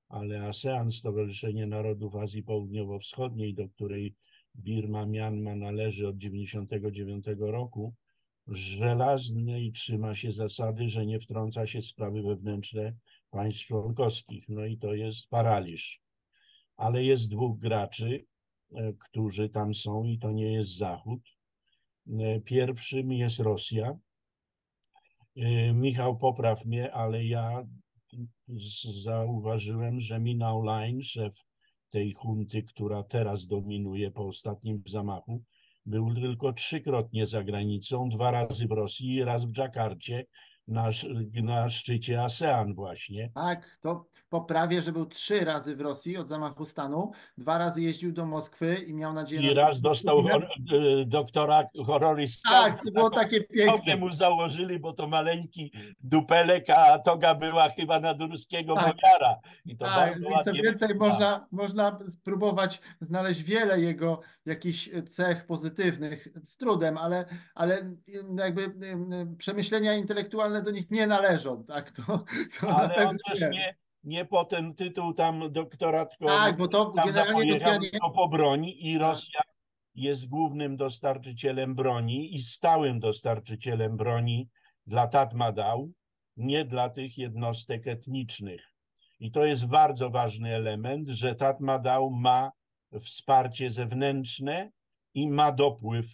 ale 0.08 0.42
ASEAN, 0.42 0.92
Stowarzyszenie 0.92 1.66
Narodów 1.66 2.16
Azji 2.16 2.42
Południowo-Wschodniej, 2.42 3.54
do 3.54 3.68
której 3.68 4.14
Birma, 4.56 5.06
Mianma 5.06 5.56
należy 5.56 6.08
od 6.08 6.18
1999 6.18 7.52
roku, 7.52 7.94
żelazny 8.46 9.60
i 9.60 9.72
trzyma 9.72 10.14
się 10.14 10.32
zasady, 10.32 10.88
że 10.88 11.06
nie 11.06 11.20
wtrąca 11.20 11.66
się 11.66 11.80
w 11.80 11.86
sprawy 11.86 12.22
wewnętrzne 12.22 12.94
państw 13.30 13.66
członkowskich. 13.66 14.48
No 14.48 14.64
i 14.64 14.78
to 14.78 14.94
jest 14.94 15.28
paraliż. 15.28 16.00
Ale 16.80 17.04
jest 17.04 17.30
dwóch 17.30 17.58
graczy, 17.58 18.24
e, 18.74 18.92
którzy 18.92 19.48
tam 19.48 19.74
są 19.74 20.04
i 20.04 20.18
to 20.18 20.30
nie 20.30 20.52
jest 20.52 20.76
Zachód. 20.76 21.20
E, 22.20 22.40
Pierwszym 22.40 23.12
jest 23.12 23.40
Rosja. 23.40 23.98
E, 25.36 25.72
Michał, 25.72 26.16
popraw 26.16 26.64
mnie, 26.64 26.92
ale 26.92 27.24
ja 27.24 27.66
zauważyłem, 29.02 30.00
że 30.00 30.20
Minał 30.20 30.62
Line, 30.62 31.02
szef 31.02 31.34
tej 31.90 32.12
hunty, 32.12 32.62
która 32.62 33.02
teraz 33.02 33.46
dominuje 33.46 34.10
po 34.10 34.26
ostatnim 34.26 34.82
zamachu, 34.86 35.42
był 35.86 36.14
tylko 36.14 36.52
trzykrotnie 36.52 37.26
za 37.26 37.44
granicą, 37.44 38.08
dwa 38.08 38.30
razy 38.30 38.66
w 38.66 38.70
Rosji 38.72 39.14
i 39.14 39.24
raz 39.24 39.44
w 39.44 39.52
Dżakarcie 39.52 40.26
na, 40.68 40.90
na 41.42 41.70
szczycie 41.70 42.22
ASEAN 42.22 42.74
właśnie. 42.74 43.30
Tak, 43.34 43.78
to 43.82 44.06
poprawię, 44.30 44.82
że 44.82 44.92
był 44.92 45.06
trzy 45.06 45.44
razy 45.44 45.76
w 45.76 45.80
Rosji 45.80 46.16
od 46.16 46.28
zamachu 46.28 46.64
stanu, 46.64 47.12
dwa 47.38 47.58
razy 47.58 47.82
jeździł 47.82 48.12
do 48.12 48.26
Moskwy 48.26 48.74
i 48.74 48.94
miał 48.94 49.12
nadzieję 49.12 49.52
I 49.52 49.54
na 49.54 49.62
raz 49.62 49.80
dostał 49.80 50.22
spotkanie. 50.22 50.46
hor, 50.70 50.76
e, 51.00 51.04
doktora 51.04 51.62
honoris 51.86 52.42
Tak, 52.42 52.84
to 52.84 52.90
było 52.90 53.10
takie 53.10 53.40
piękne. 53.44 53.96
mu 53.96 54.12
założyli, 54.12 54.78
bo 54.78 54.92
to 54.92 55.06
maleńki 55.06 55.72
dupelek, 56.00 56.70
a 56.70 56.98
toga 56.98 57.34
była 57.34 57.68
chyba 57.68 58.00
nadurskiego 58.00 58.74
Tak. 58.74 58.84
bojara. 58.84 59.40
I 59.66 59.76
to 59.76 59.84
Tak, 59.84 60.16
i 60.18 60.44
co 60.44 60.52
więcej, 60.52 60.94
można, 60.94 61.46
można 61.52 61.98
spróbować 62.08 62.80
znaleźć 63.00 63.42
wiele 63.42 63.80
jego 63.80 64.20
jakichś 64.46 64.90
cech 65.08 65.46
pozytywnych 65.46 66.28
z 66.44 66.56
trudem, 66.56 66.98
ale, 66.98 67.24
ale 67.54 67.94
jakby 68.38 68.62
ym, 68.62 69.36
przemyślenia 69.36 69.94
intelektualne 69.94 70.62
do 70.62 70.70
nich 70.70 70.90
nie 70.90 71.06
należą, 71.06 71.64
tak? 71.64 71.90
To, 71.90 72.24
to 72.60 72.68
Ale 72.76 73.08
on 73.08 73.16
też 73.28 73.40
nie. 73.40 73.74
Nie, 74.04 74.18
nie 74.18 74.24
po 74.24 74.44
ten 74.44 74.74
tytuł 74.74 75.14
tam 75.14 75.52
doktora, 75.52 76.06
tylko 76.06 76.26
Tak, 76.26 76.56
bo 76.56 76.68
to 76.68 76.84
tam 76.84 77.06
generalnie 77.06 77.12
zapojechał 77.32 77.72
Rosjanie- 77.72 77.90
tylko 77.90 78.10
po 78.10 78.28
broń 78.28 78.64
i 78.66 78.92
Tak. 78.92 79.00
Rosja 79.02 79.40
jest 79.94 80.28
głównym 80.28 80.76
dostarczycielem 80.76 81.74
broni 81.74 82.34
i 82.34 82.38
stałym 82.42 83.00
dostarczycielem 83.00 83.96
broni 83.96 84.48
dla 84.86 85.06
Tatmadaw, 85.06 85.80
nie 86.36 86.64
dla 86.64 86.88
tych 86.88 87.18
jednostek 87.18 87.86
etnicznych. 87.86 88.72
I 89.20 89.30
to 89.30 89.44
jest 89.44 89.66
bardzo 89.66 90.10
ważny 90.10 90.54
element, 90.54 91.08
że 91.08 91.34
Tatmadaw 91.34 92.02
ma 92.12 92.52
wsparcie 93.00 93.70
zewnętrzne 93.70 94.70
i 95.14 95.28
ma 95.28 95.52
dopływ 95.52 96.06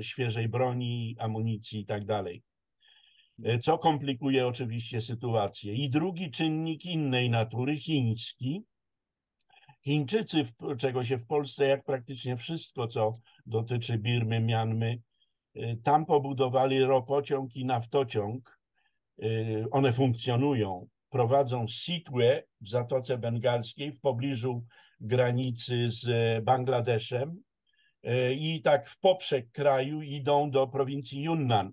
świeżej 0.00 0.48
broni, 0.48 1.16
amunicji 1.18 1.80
i 1.80 1.84
tak 1.86 2.04
dalej. 2.04 2.42
Co 3.62 3.78
komplikuje 3.78 4.46
oczywiście 4.46 5.00
sytuację. 5.00 5.74
I 5.74 5.90
drugi 5.90 6.30
czynnik 6.30 6.84
innej 6.84 7.30
natury, 7.30 7.76
chiński. 7.76 8.64
Chińczycy, 9.84 10.42
czego 10.78 11.04
się 11.04 11.18
w 11.18 11.26
Polsce, 11.26 11.66
jak 11.66 11.84
praktycznie 11.84 12.36
wszystko, 12.36 12.86
co 12.86 13.18
dotyczy 13.46 13.98
Birmy, 13.98 14.40
Mianmy, 14.40 15.00
tam 15.82 16.06
pobudowali 16.06 16.80
ropociąg 16.80 17.56
i 17.56 17.64
naftociąg. 17.64 18.58
One 19.70 19.92
funkcjonują. 19.92 20.88
Prowadzą 21.10 21.66
Sitwe 21.68 22.42
w 22.60 22.68
Zatoce 22.68 23.18
Bengalskiej 23.18 23.92
w 23.92 24.00
pobliżu 24.00 24.64
granicy 25.00 25.90
z 25.90 26.04
Bangladeszem 26.44 27.42
E, 28.02 28.32
i 28.32 28.62
tak 28.62 28.88
w 28.88 29.00
poprzek 29.00 29.50
kraju 29.50 30.02
idą 30.02 30.50
do 30.50 30.66
prowincji 30.66 31.22
Yunnan. 31.22 31.72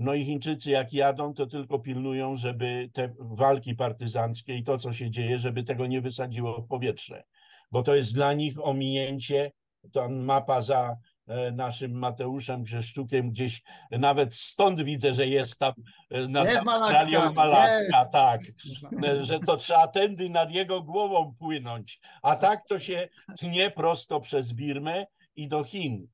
No 0.00 0.14
i 0.14 0.24
Chińczycy 0.24 0.70
jak 0.70 0.92
jadą, 0.92 1.34
to 1.34 1.46
tylko 1.46 1.78
pilnują, 1.78 2.36
żeby 2.36 2.90
te 2.92 3.14
walki 3.18 3.74
partyzanckie 3.74 4.54
i 4.54 4.64
to, 4.64 4.78
co 4.78 4.92
się 4.92 5.10
dzieje, 5.10 5.38
żeby 5.38 5.62
tego 5.62 5.86
nie 5.86 6.00
wysadziło 6.00 6.62
w 6.62 6.68
powietrze. 6.68 7.24
Bo 7.70 7.82
to 7.82 7.94
jest 7.94 8.14
dla 8.14 8.32
nich 8.32 8.54
ominięcie, 8.62 9.52
to 9.92 10.08
mapa 10.08 10.62
za 10.62 10.96
e, 11.26 11.52
naszym 11.52 11.98
Mateuszem 11.98 12.62
Grzeszczukiem 12.62 13.30
gdzieś, 13.30 13.62
nawet 13.90 14.34
stąd 14.34 14.82
widzę, 14.82 15.14
że 15.14 15.26
jest 15.26 15.58
tam 15.58 15.72
e, 16.10 16.28
nad 16.28 16.48
jest 16.48 16.68
Australią 16.68 17.32
Malakka, 17.32 18.04
tak, 18.04 18.40
że 19.28 19.40
to 19.40 19.56
trzeba 19.56 19.88
tędy 19.88 20.30
nad 20.30 20.50
jego 20.50 20.82
głową 20.82 21.34
płynąć, 21.38 22.00
a 22.22 22.36
tak 22.36 22.66
to 22.68 22.78
się 22.78 23.08
tnie 23.38 23.70
prosto 23.70 24.20
przez 24.20 24.52
Birmę 24.52 25.06
i 25.36 25.48
do 25.48 25.64
Chin. 25.64 26.08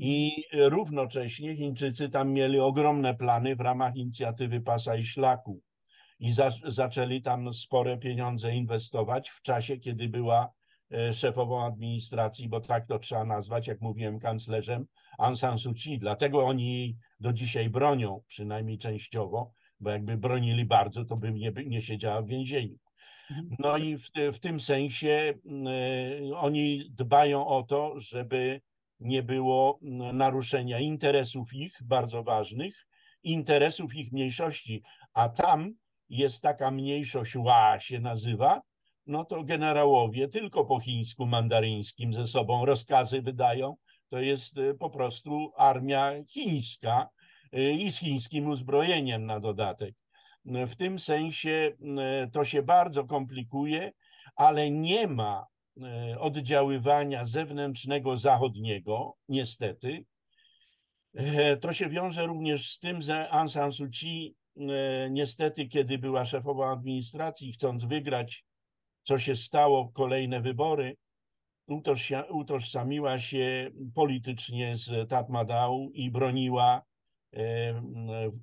I 0.00 0.44
równocześnie 0.52 1.56
Chińczycy 1.56 2.08
tam 2.08 2.32
mieli 2.32 2.60
ogromne 2.60 3.14
plany 3.14 3.56
w 3.56 3.60
ramach 3.60 3.96
inicjatywy 3.96 4.60
Pasa 4.60 4.96
i 4.96 5.04
Szlaku 5.04 5.60
i 6.20 6.32
za, 6.32 6.50
zaczęli 6.66 7.22
tam 7.22 7.54
spore 7.54 7.98
pieniądze 7.98 8.54
inwestować 8.54 9.30
w 9.30 9.42
czasie, 9.42 9.76
kiedy 9.76 10.08
była 10.08 10.52
e, 10.92 11.12
szefową 11.14 11.64
administracji, 11.64 12.48
bo 12.48 12.60
tak 12.60 12.86
to 12.86 12.98
trzeba 12.98 13.24
nazwać, 13.24 13.66
jak 13.66 13.80
mówiłem, 13.80 14.18
kanclerzem 14.18 14.86
Aung 15.18 15.38
San 15.38 15.58
Suu 15.58 15.74
Kyi. 15.74 15.98
Dlatego 15.98 16.44
oni 16.44 16.72
jej 16.72 16.96
do 17.20 17.32
dzisiaj 17.32 17.70
bronią, 17.70 18.22
przynajmniej 18.26 18.78
częściowo, 18.78 19.52
bo 19.80 19.90
jakby 19.90 20.16
bronili 20.16 20.64
bardzo, 20.64 21.04
to 21.04 21.16
by 21.16 21.32
nie, 21.32 21.52
nie 21.66 21.82
siedziała 21.82 22.22
w 22.22 22.26
więzieniu. 22.26 22.76
Mhm. 23.30 23.56
No 23.58 23.78
i 23.78 23.98
w, 23.98 24.10
w 24.32 24.38
tym 24.40 24.60
sensie 24.60 25.34
y, 26.30 26.36
oni 26.36 26.90
dbają 26.90 27.46
o 27.46 27.62
to, 27.62 28.00
żeby 28.00 28.60
nie 29.00 29.22
było 29.22 29.78
naruszenia 30.12 30.80
interesów 30.80 31.54
ich 31.54 31.78
bardzo 31.82 32.22
ważnych, 32.22 32.86
interesów 33.22 33.94
ich 33.94 34.12
mniejszości, 34.12 34.82
a 35.14 35.28
tam 35.28 35.74
jest 36.08 36.42
taka 36.42 36.70
mniejszość 36.70 37.36
Ła 37.36 37.80
się 37.80 38.00
nazywa, 38.00 38.62
no 39.06 39.24
to 39.24 39.44
generałowie 39.44 40.28
tylko 40.28 40.64
po 40.64 40.80
chińsku 40.80 41.26
mandaryńskim 41.26 42.14
ze 42.14 42.26
sobą 42.26 42.64
rozkazy 42.64 43.22
wydają. 43.22 43.76
To 44.08 44.18
jest 44.18 44.58
y, 44.58 44.74
po 44.74 44.90
prostu 44.90 45.52
armia 45.56 46.12
chińska 46.28 47.08
y, 47.54 47.72
i 47.72 47.92
z 47.92 47.98
chińskim 47.98 48.46
uzbrojeniem 48.46 49.26
na 49.26 49.40
dodatek. 49.40 49.94
W 50.44 50.76
tym 50.76 50.98
sensie 50.98 51.72
e, 51.98 52.30
to 52.32 52.44
się 52.44 52.62
bardzo 52.62 53.04
komplikuje, 53.04 53.92
ale 54.36 54.70
nie 54.70 55.06
ma 55.06 55.46
oddziaływania 56.18 57.24
zewnętrznego 57.24 58.16
zachodniego, 58.16 59.14
niestety. 59.28 60.04
E, 61.14 61.56
to 61.56 61.72
się 61.72 61.88
wiąże 61.88 62.26
również 62.26 62.70
z 62.70 62.78
tym, 62.78 63.02
że 63.02 63.30
Aung 63.30 63.50
San 63.50 63.72
Suu 63.72 63.88
Kyi 63.90 64.34
niestety, 65.10 65.66
kiedy 65.66 65.98
była 65.98 66.26
szefową 66.26 66.64
administracji, 66.64 67.52
chcąc 67.52 67.84
wygrać, 67.84 68.44
co 69.02 69.18
się 69.18 69.36
stało, 69.36 69.88
kolejne 69.88 70.40
wybory, 70.40 70.96
utożsamiła 72.30 73.18
się 73.18 73.70
politycznie 73.94 74.76
z 74.76 75.08
Tatmadaw 75.08 75.70
i 75.92 76.10
broniła 76.10 76.82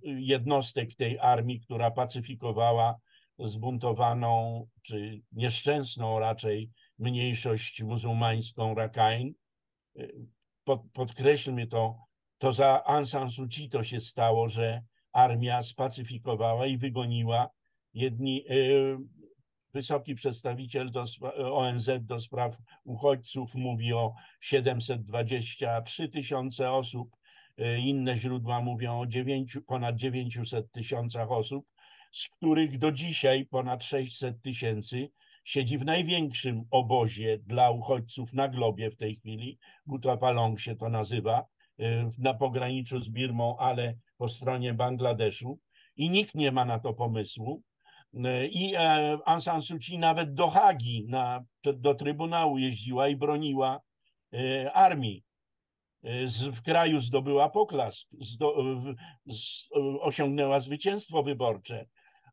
jednostek 0.03 0.95
tej 0.95 1.19
armii, 1.19 1.59
która 1.59 1.91
pacyfikowała 1.91 2.95
zbuntowaną, 3.39 4.67
czy 4.81 5.21
nieszczęsną 5.31 6.19
raczej 6.19 6.69
mniejszość 6.99 7.83
muzułmańską 7.83 8.75
Rakhine. 8.75 9.31
Pod, 10.63 10.81
podkreślmy 10.93 11.67
to, 11.67 11.97
to 12.37 12.53
za 12.53 12.83
Aung 12.83 13.07
San 13.07 13.31
Suu 13.31 13.47
Kyi 13.47 13.69
to 13.69 13.83
się 13.83 14.01
stało, 14.01 14.47
że 14.47 14.81
armia 15.13 15.63
spacyfikowała 15.63 16.65
i 16.65 16.77
wygoniła 16.77 17.49
jedni, 17.93 18.45
e, 18.49 18.53
wysoki 19.73 20.15
przedstawiciel 20.15 20.91
do, 20.91 21.05
ONZ 21.53 21.89
do 22.01 22.19
spraw 22.19 22.57
uchodźców 22.83 23.55
mówi 23.55 23.93
o 23.93 24.13
723 24.39 26.09
tysiące 26.09 26.71
osób, 26.71 27.15
E, 27.57 27.79
inne 27.79 28.17
źródła 28.17 28.61
mówią 28.61 28.99
o 28.99 29.07
9, 29.07 29.57
ponad 29.67 29.95
900 29.95 30.71
tysiącach 30.71 31.31
osób, 31.31 31.67
z 32.11 32.27
których 32.27 32.77
do 32.77 32.91
dzisiaj 32.91 33.45
ponad 33.45 33.83
600 33.83 34.41
tysięcy 34.41 35.09
siedzi 35.45 35.77
w 35.77 35.85
największym 35.85 36.63
obozie 36.71 37.37
dla 37.37 37.71
uchodźców 37.71 38.33
na 38.33 38.47
globie 38.47 38.91
w 38.91 38.97
tej 38.97 39.15
chwili. 39.15 39.59
Kutapalong 39.89 40.59
się 40.59 40.75
to 40.75 40.89
nazywa, 40.89 41.45
e, 41.79 42.09
na 42.17 42.33
pograniczu 42.33 43.01
z 43.01 43.09
Birmą, 43.09 43.57
ale 43.57 43.95
po 44.17 44.29
stronie 44.29 44.73
Bangladeszu. 44.73 45.59
I 45.95 46.09
nikt 46.09 46.35
nie 46.35 46.51
ma 46.51 46.65
na 46.65 46.79
to 46.79 46.93
pomysłu. 46.93 47.61
E, 48.13 48.47
I 48.47 48.75
Aung 49.25 49.41
San 49.41 49.61
Suu 49.61 49.79
Kyi 49.79 49.99
nawet 49.99 50.33
do 50.33 50.47
Hagi, 50.47 51.05
na, 51.07 51.43
do 51.63 51.95
Trybunału 51.95 52.57
jeździła 52.57 53.07
i 53.07 53.15
broniła 53.15 53.81
armii 54.73 55.23
w 56.51 56.61
kraju 56.61 56.99
zdobyła 56.99 57.49
poklask, 57.49 58.07
zdo, 58.19 58.55
z, 59.25 59.67
osiągnęła 60.01 60.59
zwycięstwo 60.59 61.23
wyborcze, 61.23 61.85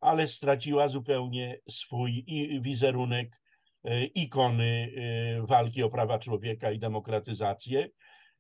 ale 0.03 0.26
straciła 0.26 0.88
zupełnie 0.88 1.59
swój 1.68 2.24
wizerunek 2.61 3.40
e, 3.84 4.05
ikony 4.05 4.92
e, 4.96 5.46
walki 5.46 5.82
o 5.82 5.90
prawa 5.90 6.18
człowieka 6.18 6.70
i 6.70 6.78
demokratyzację. 6.78 7.88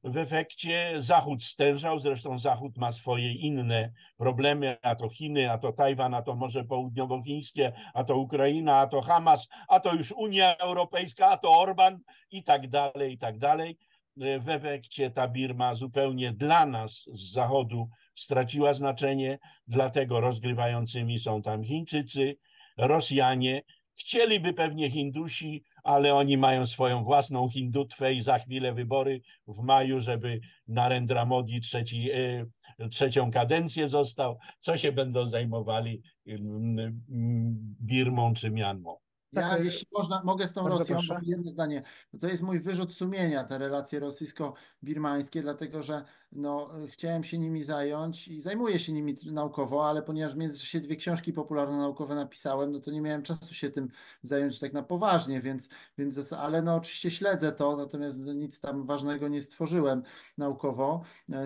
W 0.04 0.16
efekcie 0.16 0.94
Zachód 0.98 1.44
stężał, 1.44 2.00
zresztą 2.00 2.38
Zachód 2.38 2.76
ma 2.76 2.92
swoje 2.92 3.32
inne 3.32 3.92
problemy, 4.16 4.76
a 4.82 4.94
to 4.94 5.08
Chiny, 5.08 5.50
a 5.50 5.58
to 5.58 5.72
Tajwan, 5.72 6.14
a 6.14 6.22
to 6.22 6.34
Morze 6.34 6.64
Południowochińskie, 6.64 7.72
a 7.94 8.04
to 8.04 8.16
Ukraina, 8.16 8.76
a 8.76 8.86
to 8.86 9.00
Hamas, 9.00 9.48
a 9.68 9.80
to 9.80 9.94
już 9.94 10.12
Unia 10.12 10.56
Europejska, 10.56 11.26
a 11.26 11.36
to 11.36 11.60
Orban 11.60 11.98
i 12.30 12.42
tak 12.42 12.68
dalej, 12.68 13.12
i 13.12 13.18
tak 13.18 13.38
dalej 13.38 13.78
w 14.16 14.48
efekcie 14.48 15.10
ta 15.10 15.28
Birma 15.28 15.74
zupełnie 15.74 16.32
dla 16.32 16.66
nas 16.66 17.04
z 17.12 17.32
Zachodu 17.32 17.88
straciła 18.14 18.74
znaczenie, 18.74 19.38
dlatego 19.66 20.20
rozgrywającymi 20.20 21.18
są 21.18 21.42
tam 21.42 21.64
Chińczycy, 21.64 22.36
Rosjanie. 22.78 23.62
Chcieliby 23.98 24.52
pewnie 24.52 24.90
Hindusi, 24.90 25.64
ale 25.84 26.14
oni 26.14 26.38
mają 26.38 26.66
swoją 26.66 27.04
własną 27.04 27.48
hindutwę 27.48 28.14
i 28.14 28.22
za 28.22 28.38
chwilę 28.38 28.74
wybory 28.74 29.20
w 29.46 29.62
maju, 29.62 30.00
żeby 30.00 30.40
Narendra 30.68 31.24
Modi 31.24 31.60
trzeci, 31.60 32.10
e, 32.10 32.46
trzecią 32.90 33.30
kadencję 33.30 33.88
został. 33.88 34.38
Co 34.60 34.76
się 34.76 34.92
będą 34.92 35.26
zajmowali 35.26 36.02
mm, 36.26 36.78
mm, 36.78 37.76
Birmą 37.80 38.34
czy 38.34 38.50
Mianmą? 38.50 39.01
Ja, 39.32 39.50
tak, 39.50 39.64
jeśli 39.64 39.86
można, 39.92 40.22
mogę 40.24 40.46
z 40.46 40.52
tą 40.52 40.68
Rosją, 40.68 40.96
proszę. 40.96 41.20
jedno 41.22 41.50
zdanie. 41.50 41.82
To 42.20 42.26
jest 42.26 42.42
mój 42.42 42.60
wyrzut 42.60 42.94
sumienia, 42.94 43.44
te 43.44 43.58
relacje 43.58 44.00
rosyjsko-birmańskie, 44.00 45.42
dlatego 45.42 45.82
że 45.82 46.04
no, 46.32 46.70
chciałem 46.88 47.24
się 47.24 47.38
nimi 47.38 47.64
zająć 47.64 48.28
i 48.28 48.40
zajmuję 48.40 48.78
się 48.78 48.92
nimi 48.92 49.18
naukowo, 49.24 49.88
ale 49.88 50.02
ponieważ 50.02 50.34
w 50.34 50.36
międzyczasie 50.36 50.80
dwie 50.80 50.96
książki 50.96 51.32
popularno-naukowe 51.32 52.14
napisałem, 52.14 52.72
no 52.72 52.80
to 52.80 52.90
nie 52.90 53.00
miałem 53.00 53.22
czasu 53.22 53.54
się 53.54 53.70
tym 53.70 53.88
zająć 54.22 54.58
tak 54.58 54.72
na 54.72 54.82
poważnie, 54.82 55.40
więc, 55.40 55.68
więc 55.98 56.32
ale 56.32 56.62
no 56.62 56.74
oczywiście 56.76 57.10
śledzę 57.10 57.52
to, 57.52 57.76
natomiast 57.76 58.18
nic 58.18 58.60
tam 58.60 58.86
ważnego 58.86 59.28
nie 59.28 59.42
stworzyłem 59.42 60.02
naukowo, 60.38 61.02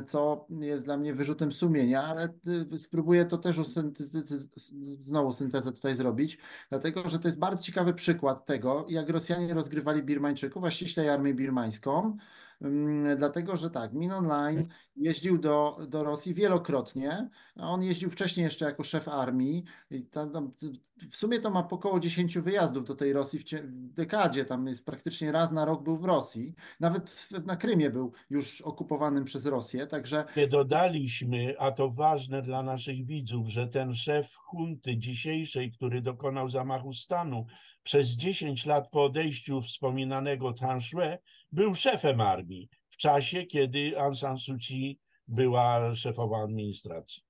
co 0.07 0.47
jest 0.61 0.84
dla 0.84 0.97
mnie 0.97 1.14
wyrzutem 1.14 1.53
sumienia, 1.53 2.03
ale 2.03 2.28
y, 2.72 2.78
spróbuję 2.78 3.24
to 3.24 3.39
też 3.39 3.57
znowu 5.01 5.32
syntezę 5.32 5.72
tutaj 5.72 5.95
zrobić, 5.95 6.39
dlatego 6.68 7.09
że 7.09 7.18
to 7.18 7.28
jest 7.28 7.39
bardzo 7.39 7.62
ciekawy 7.77 7.95
przykład 7.95 8.47
tego, 8.47 8.87
jak 8.89 9.09
Rosjanie 9.09 9.55
rozgrywali 9.55 10.03
Birmańczyków, 10.03 10.64
a 10.64 10.70
ściślej 10.70 11.09
armię 11.09 11.35
birmańską, 11.35 12.16
dlatego 13.17 13.57
że 13.57 13.71
tak, 13.71 13.93
Min 13.93 14.13
Online 14.13 14.69
jeździł 14.97 15.39
do, 15.39 15.79
do 15.89 16.05
Rosji 16.05 16.35
wielokrotnie. 16.35 17.31
On 17.57 17.83
jeździł 17.83 18.11
wcześniej 18.11 18.45
jeszcze 18.45 18.65
jako 18.65 18.83
szef 18.83 19.09
armii. 19.09 19.65
I 19.91 20.03
tam, 20.03 20.33
tam, 20.33 20.53
w 21.11 21.17
sumie 21.17 21.41
to 21.41 21.51
ma 21.51 21.69
około 21.71 22.01
10 22.01 22.39
wyjazdów 22.39 22.85
do 22.85 22.95
tej 22.95 23.13
Rosji 23.13 23.39
w, 23.39 23.45
w, 23.45 23.95
dekadzie. 23.95 24.45
Tam 24.45 24.67
jest 24.67 24.87
praktycznie 24.87 25.33
raz 25.33 25.53
na 25.53 25.65
rok 25.65 25.83
był 25.83 25.97
w 25.97 26.05
Rosji. 26.05 26.55
Nawet 26.81 27.11
w, 27.11 27.31
na 27.47 27.57
Krymie 27.57 27.91
był 27.91 28.13
już 28.31 28.61
okupowanym 28.61 29.25
przez 29.25 29.47
Rosję, 29.47 29.87
także... 29.87 30.25
Dodaliśmy, 30.51 31.55
a 31.59 31.71
to 31.71 31.91
ważne 31.91 32.43
dla 32.43 32.63
naszych 32.63 33.07
widzów, 33.07 33.49
że 33.49 33.69
ten 33.69 33.95
szef 33.95 34.35
hunty 34.35 34.97
dzisiejszej, 34.97 35.73
który 35.73 36.03
dokonał 36.03 36.49
zamachu 36.49 36.93
stanu, 36.93 37.47
przez 37.83 38.09
10 38.09 38.67
lat 38.67 38.91
po 38.91 39.05
odejściu 39.05 39.63
wspominanego 39.63 40.53
Tanshue 40.53 41.19
był 41.53 41.75
szefem 41.75 42.21
armii 42.21 42.69
w 42.89 42.97
czasie, 42.97 43.45
kiedy 43.45 44.01
Aung 44.01 44.17
San 44.17 44.39
Suu 44.39 44.57
Kyi 44.59 45.01
była 45.29 45.95
szefową 45.95 46.43
administracji. 46.43 47.23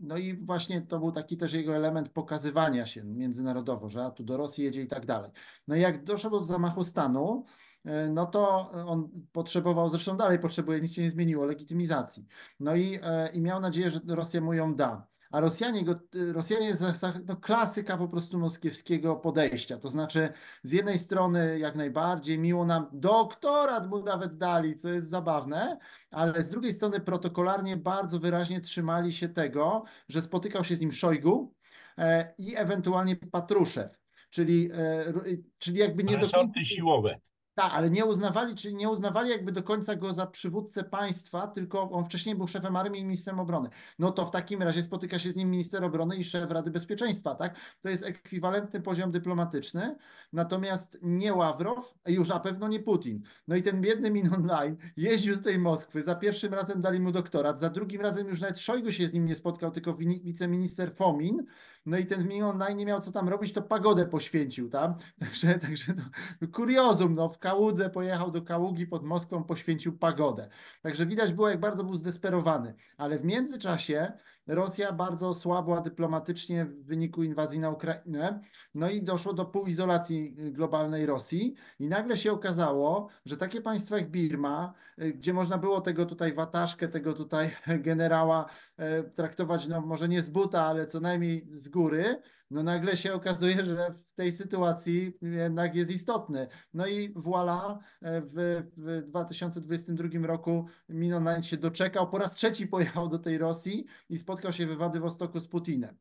No 0.00 0.16
i 0.16 0.36
właśnie 0.36 0.82
to 0.82 0.98
był 0.98 1.12
taki 1.12 1.36
też 1.36 1.52
jego 1.52 1.76
element 1.76 2.08
pokazywania 2.08 2.86
się 2.86 3.04
międzynarodowo, 3.04 3.88
że 3.88 4.04
a 4.04 4.10
tu 4.10 4.24
do 4.24 4.36
Rosji 4.36 4.64
jedzie 4.64 4.82
i 4.82 4.88
tak 4.88 5.06
dalej. 5.06 5.30
No 5.68 5.76
i 5.76 5.80
jak 5.80 6.04
doszło 6.04 6.30
do 6.30 6.44
zamachu 6.44 6.84
stanu, 6.84 7.44
e, 7.84 8.08
no 8.08 8.26
to 8.26 8.70
on 8.70 9.10
potrzebował, 9.32 9.88
zresztą 9.88 10.16
dalej 10.16 10.38
potrzebuje, 10.38 10.80
nic 10.80 10.94
się 10.94 11.02
nie 11.02 11.10
zmieniło, 11.10 11.44
legitymizacji. 11.44 12.26
No 12.60 12.74
i, 12.74 12.98
e, 13.02 13.30
i 13.32 13.40
miał 13.40 13.60
nadzieję, 13.60 13.90
że 13.90 14.00
Rosja 14.06 14.40
mu 14.40 14.52
ją 14.52 14.74
da 14.74 15.06
a 15.34 15.40
Rosjanie, 15.40 15.84
go, 15.84 16.00
Rosjanie 16.32 16.66
jest 16.66 16.82
no, 17.26 17.36
klasyka 17.36 17.96
po 17.96 18.08
prostu 18.08 18.38
moskiewskiego 18.38 19.16
podejścia. 19.16 19.78
To 19.78 19.88
znaczy, 19.88 20.32
z 20.62 20.72
jednej 20.72 20.98
strony 20.98 21.58
jak 21.58 21.74
najbardziej 21.74 22.38
miło 22.38 22.64
nam 22.64 22.86
doktorat 22.92 23.88
mu 23.90 24.02
nawet 24.02 24.36
dali, 24.36 24.76
co 24.76 24.88
jest 24.88 25.08
zabawne, 25.08 25.78
ale 26.10 26.42
z 26.42 26.50
drugiej 26.50 26.72
strony 26.72 27.00
protokolarnie 27.00 27.76
bardzo 27.76 28.18
wyraźnie 28.18 28.60
trzymali 28.60 29.12
się 29.12 29.28
tego, 29.28 29.84
że 30.08 30.22
spotykał 30.22 30.64
się 30.64 30.76
z 30.76 30.80
nim 30.80 30.92
Szojgu 30.92 31.54
e, 31.98 32.34
i 32.38 32.56
ewentualnie 32.56 33.16
Patruszew. 33.16 34.00
Czyli, 34.30 34.70
e, 34.72 35.12
czyli 35.58 35.78
jakby 35.78 36.04
nie 36.04 36.18
do 36.18 36.26
siłowe. 36.62 37.20
Tak, 37.54 37.72
ale 37.72 37.90
nie 37.90 38.04
uznawali, 38.04 38.54
czyli 38.54 38.74
nie 38.74 38.88
uznawali 38.88 39.30
jakby 39.30 39.52
do 39.52 39.62
końca 39.62 39.96
go 39.96 40.12
za 40.12 40.26
przywódcę 40.26 40.84
państwa, 40.84 41.46
tylko 41.46 41.90
on 41.90 42.04
wcześniej 42.04 42.34
był 42.34 42.48
szefem 42.48 42.76
armii 42.76 43.00
i 43.00 43.04
ministrem 43.04 43.40
obrony. 43.40 43.68
No 43.98 44.12
to 44.12 44.26
w 44.26 44.30
takim 44.30 44.62
razie 44.62 44.82
spotyka 44.82 45.18
się 45.18 45.30
z 45.30 45.36
nim 45.36 45.50
minister 45.50 45.84
obrony 45.84 46.16
i 46.16 46.24
szef 46.24 46.50
Rady 46.50 46.70
Bezpieczeństwa, 46.70 47.34
tak? 47.34 47.54
To 47.82 47.88
jest 47.88 48.04
ekwiwalentny 48.04 48.80
poziom 48.80 49.10
dyplomatyczny, 49.10 49.96
natomiast 50.32 50.98
nie 51.02 51.34
Ławrow, 51.34 51.94
już 52.06 52.28
na 52.28 52.40
pewno 52.40 52.68
nie 52.68 52.80
Putin. 52.80 53.22
No 53.48 53.56
i 53.56 53.62
ten 53.62 53.80
biedny 53.80 54.10
Min 54.10 54.34
Online 54.34 54.76
jeździł 54.96 55.36
do 55.36 55.42
tej 55.42 55.58
Moskwy, 55.58 56.02
za 56.02 56.14
pierwszym 56.14 56.54
razem 56.54 56.80
dali 56.80 57.00
mu 57.00 57.12
doktorat, 57.12 57.60
za 57.60 57.70
drugim 57.70 58.00
razem 58.00 58.28
już 58.28 58.40
nawet 58.40 58.58
Szojgu 58.58 58.90
się 58.90 59.06
z 59.06 59.12
nim 59.12 59.26
nie 59.26 59.34
spotkał, 59.34 59.70
tylko 59.70 59.94
wiceminister 59.94 60.94
Fomin, 60.94 61.46
no 61.86 61.98
i 61.98 62.06
ten 62.06 62.28
Min 62.28 62.42
Online 62.42 62.78
nie 62.78 62.86
miał 62.86 63.00
co 63.00 63.12
tam 63.12 63.28
robić, 63.28 63.52
to 63.52 63.62
pagodę 63.62 64.06
poświęcił 64.06 64.70
tam, 64.70 64.94
także, 65.20 65.54
także 65.58 65.94
no, 66.40 66.48
kuriozum, 66.52 67.14
no 67.14 67.28
w 67.28 67.38
Kałudze 67.38 67.90
pojechał 67.90 68.30
do 68.30 68.42
Kaługi 68.42 68.86
pod 68.86 69.04
Moskwą, 69.04 69.44
poświęcił 69.44 69.98
pagodę. 69.98 70.48
Także 70.82 71.06
widać 71.06 71.32
było, 71.32 71.48
jak 71.48 71.60
bardzo 71.60 71.84
był 71.84 71.96
zdesperowany. 71.96 72.74
Ale 72.96 73.18
w 73.18 73.24
międzyczasie 73.24 74.12
Rosja 74.46 74.92
bardzo 74.92 75.34
słabła 75.34 75.80
dyplomatycznie 75.80 76.64
w 76.64 76.84
wyniku 76.84 77.22
inwazji 77.22 77.58
na 77.58 77.70
Ukrainę, 77.70 78.40
no 78.74 78.90
i 78.90 79.02
doszło 79.02 79.32
do 79.32 79.44
półizolacji 79.44 80.34
globalnej 80.52 81.06
Rosji 81.06 81.54
i 81.78 81.88
nagle 81.88 82.16
się 82.16 82.32
okazało, 82.32 83.08
że 83.24 83.36
takie 83.36 83.60
państwa 83.60 83.98
jak 83.98 84.10
Birma, 84.10 84.72
gdzie 84.98 85.32
można 85.32 85.58
było 85.58 85.80
tego 85.80 86.06
tutaj 86.06 86.34
wataszkę, 86.34 86.88
tego 86.88 87.12
tutaj 87.12 87.50
generała 87.88 88.46
e, 88.76 89.02
traktować, 89.02 89.66
no 89.66 89.80
może 89.80 90.08
nie 90.08 90.22
z 90.22 90.30
buta, 90.30 90.62
ale 90.62 90.86
co 90.86 91.00
najmniej 91.00 91.48
z 91.52 91.68
góry, 91.68 92.22
no 92.54 92.62
nagle 92.62 92.96
się 92.96 93.14
okazuje, 93.14 93.64
że 93.64 93.90
w 93.90 94.14
tej 94.14 94.32
sytuacji 94.32 95.12
jednak 95.22 95.74
jest 95.74 95.90
istotny. 95.90 96.48
No 96.74 96.86
i 96.86 97.14
voilà, 97.14 97.78
e, 98.02 98.20
w, 98.20 98.62
w 98.76 99.02
2022 99.06 100.26
roku 100.26 100.66
Minonan 100.88 101.42
się 101.42 101.56
doczekał, 101.56 102.10
po 102.10 102.18
raz 102.18 102.34
trzeci 102.34 102.66
pojechał 102.66 103.08
do 103.08 103.18
tej 103.18 103.38
Rosji 103.38 103.86
i 104.08 104.16
spotkał 104.16 104.52
się 104.52 104.66
we 104.66 104.76
Władywostoku 104.76 105.40
z 105.40 105.48
Putinem, 105.48 105.96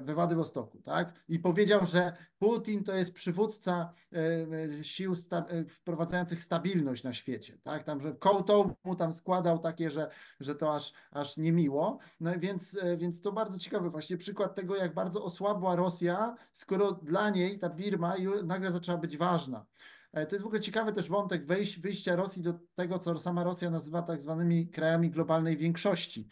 we 0.00 0.14
Władywostoku, 0.14 0.82
tak? 0.82 1.12
I 1.28 1.38
powiedział, 1.38 1.86
że 1.86 2.16
Putin 2.38 2.84
to 2.84 2.94
jest 2.94 3.14
przywódca 3.14 3.92
e, 4.12 4.84
sił 4.84 5.14
sta 5.14 5.44
wprowadzających 5.68 6.40
stabilność 6.40 7.04
na 7.04 7.12
świecie, 7.12 7.58
tak? 7.62 7.84
Tam, 7.84 8.00
że 8.00 8.12
kołtą 8.14 8.74
mu 8.84 8.96
tam 8.96 9.12
składał 9.14 9.58
takie, 9.58 9.90
że, 9.90 10.10
że 10.40 10.54
to 10.54 10.74
aż, 10.74 10.92
aż 11.10 11.36
niemiło. 11.36 11.98
No 12.20 12.30
więc, 12.38 12.78
więc 12.96 13.22
to 13.22 13.32
bardzo 13.32 13.58
ciekawy 13.58 13.90
właśnie 13.90 14.16
przykład 14.16 14.54
tego, 14.54 14.76
jak 14.76 14.94
bardzo 14.94 15.24
osłabła 15.24 15.76
Rosja, 15.76 16.36
skoro 16.52 16.92
dla 16.92 17.30
niej 17.30 17.58
ta 17.58 17.68
Birma 17.68 18.14
nagle 18.44 18.72
zaczęła 18.72 18.98
być 18.98 19.16
ważna. 19.16 19.66
E, 20.12 20.26
to 20.26 20.34
jest 20.34 20.42
w 20.42 20.46
ogóle 20.46 20.60
ciekawy 20.60 20.92
też 20.92 21.08
wątek 21.08 21.44
wejść, 21.44 21.80
wyjścia 21.80 22.16
Rosji 22.16 22.42
do 22.42 22.54
tego, 22.74 22.98
co 22.98 23.20
sama 23.20 23.44
Rosja 23.44 23.70
nazywa 23.70 24.02
tak 24.02 24.22
zwanymi 24.22 24.68
krajami 24.68 25.10
globalnej 25.10 25.56
większości. 25.56 26.28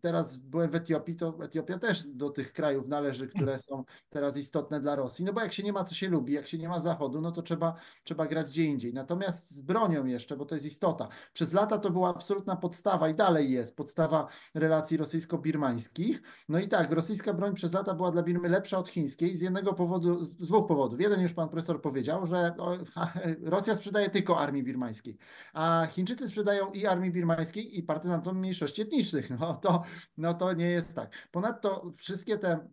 Teraz 0.00 0.36
byłem 0.36 0.70
w 0.70 0.74
Etiopii, 0.74 1.16
to 1.16 1.38
Etiopia 1.42 1.78
też 1.78 2.06
do 2.06 2.30
tych 2.30 2.52
krajów 2.52 2.88
należy, 2.88 3.28
które 3.28 3.58
są 3.58 3.84
teraz 4.08 4.36
istotne 4.36 4.80
dla 4.80 4.96
Rosji. 4.96 5.24
No 5.24 5.32
bo 5.32 5.40
jak 5.40 5.52
się 5.52 5.62
nie 5.62 5.72
ma, 5.72 5.84
co 5.84 5.94
się 5.94 6.08
lubi, 6.08 6.32
jak 6.32 6.46
się 6.46 6.58
nie 6.58 6.68
ma 6.68 6.80
Zachodu, 6.80 7.20
no 7.20 7.32
to 7.32 7.42
trzeba, 7.42 7.74
trzeba 8.04 8.26
grać 8.26 8.46
gdzie 8.46 8.64
indziej. 8.64 8.94
Natomiast 8.94 9.50
z 9.50 9.60
bronią 9.60 10.04
jeszcze, 10.06 10.36
bo 10.36 10.44
to 10.44 10.54
jest 10.54 10.66
istota. 10.66 11.08
Przez 11.32 11.52
lata 11.52 11.78
to 11.78 11.90
była 11.90 12.10
absolutna 12.10 12.56
podstawa 12.56 13.08
i 13.08 13.14
dalej 13.14 13.50
jest 13.50 13.76
podstawa 13.76 14.28
relacji 14.54 14.96
rosyjsko-birmańskich. 14.96 16.22
No 16.48 16.58
i 16.58 16.68
tak, 16.68 16.92
rosyjska 16.92 17.34
broń 17.34 17.54
przez 17.54 17.72
lata 17.72 17.94
była 17.94 18.12
dla 18.12 18.22
Birmy 18.22 18.48
lepsza 18.48 18.78
od 18.78 18.88
chińskiej 18.88 19.36
z 19.36 19.40
jednego 19.40 19.72
powodu, 19.72 20.24
z 20.24 20.36
dwóch 20.36 20.68
powodów. 20.68 21.00
Jeden 21.00 21.20
już 21.20 21.34
pan 21.34 21.48
profesor 21.48 21.82
powiedział, 21.82 22.26
że 22.26 22.54
Rosja 23.42 23.76
sprzedaje 23.76 24.10
tylko 24.10 24.40
armii 24.40 24.62
birmańskiej, 24.62 25.18
a 25.52 25.88
Chińczycy 25.90 26.28
sprzedają 26.28 26.72
i 26.72 26.86
armii 26.86 27.10
birmańskiej 27.10 27.78
i 27.78 27.82
partyzantom 27.82 28.38
mniejszości 28.38 28.82
etnicznych. 28.82 29.30
No 29.30 29.54
to, 29.54 29.82
no 30.16 30.34
to 30.34 30.52
nie 30.52 30.70
jest 30.70 30.94
tak. 30.94 31.28
Ponadto 31.30 31.92
wszystkie 31.96 32.38
te 32.38 32.68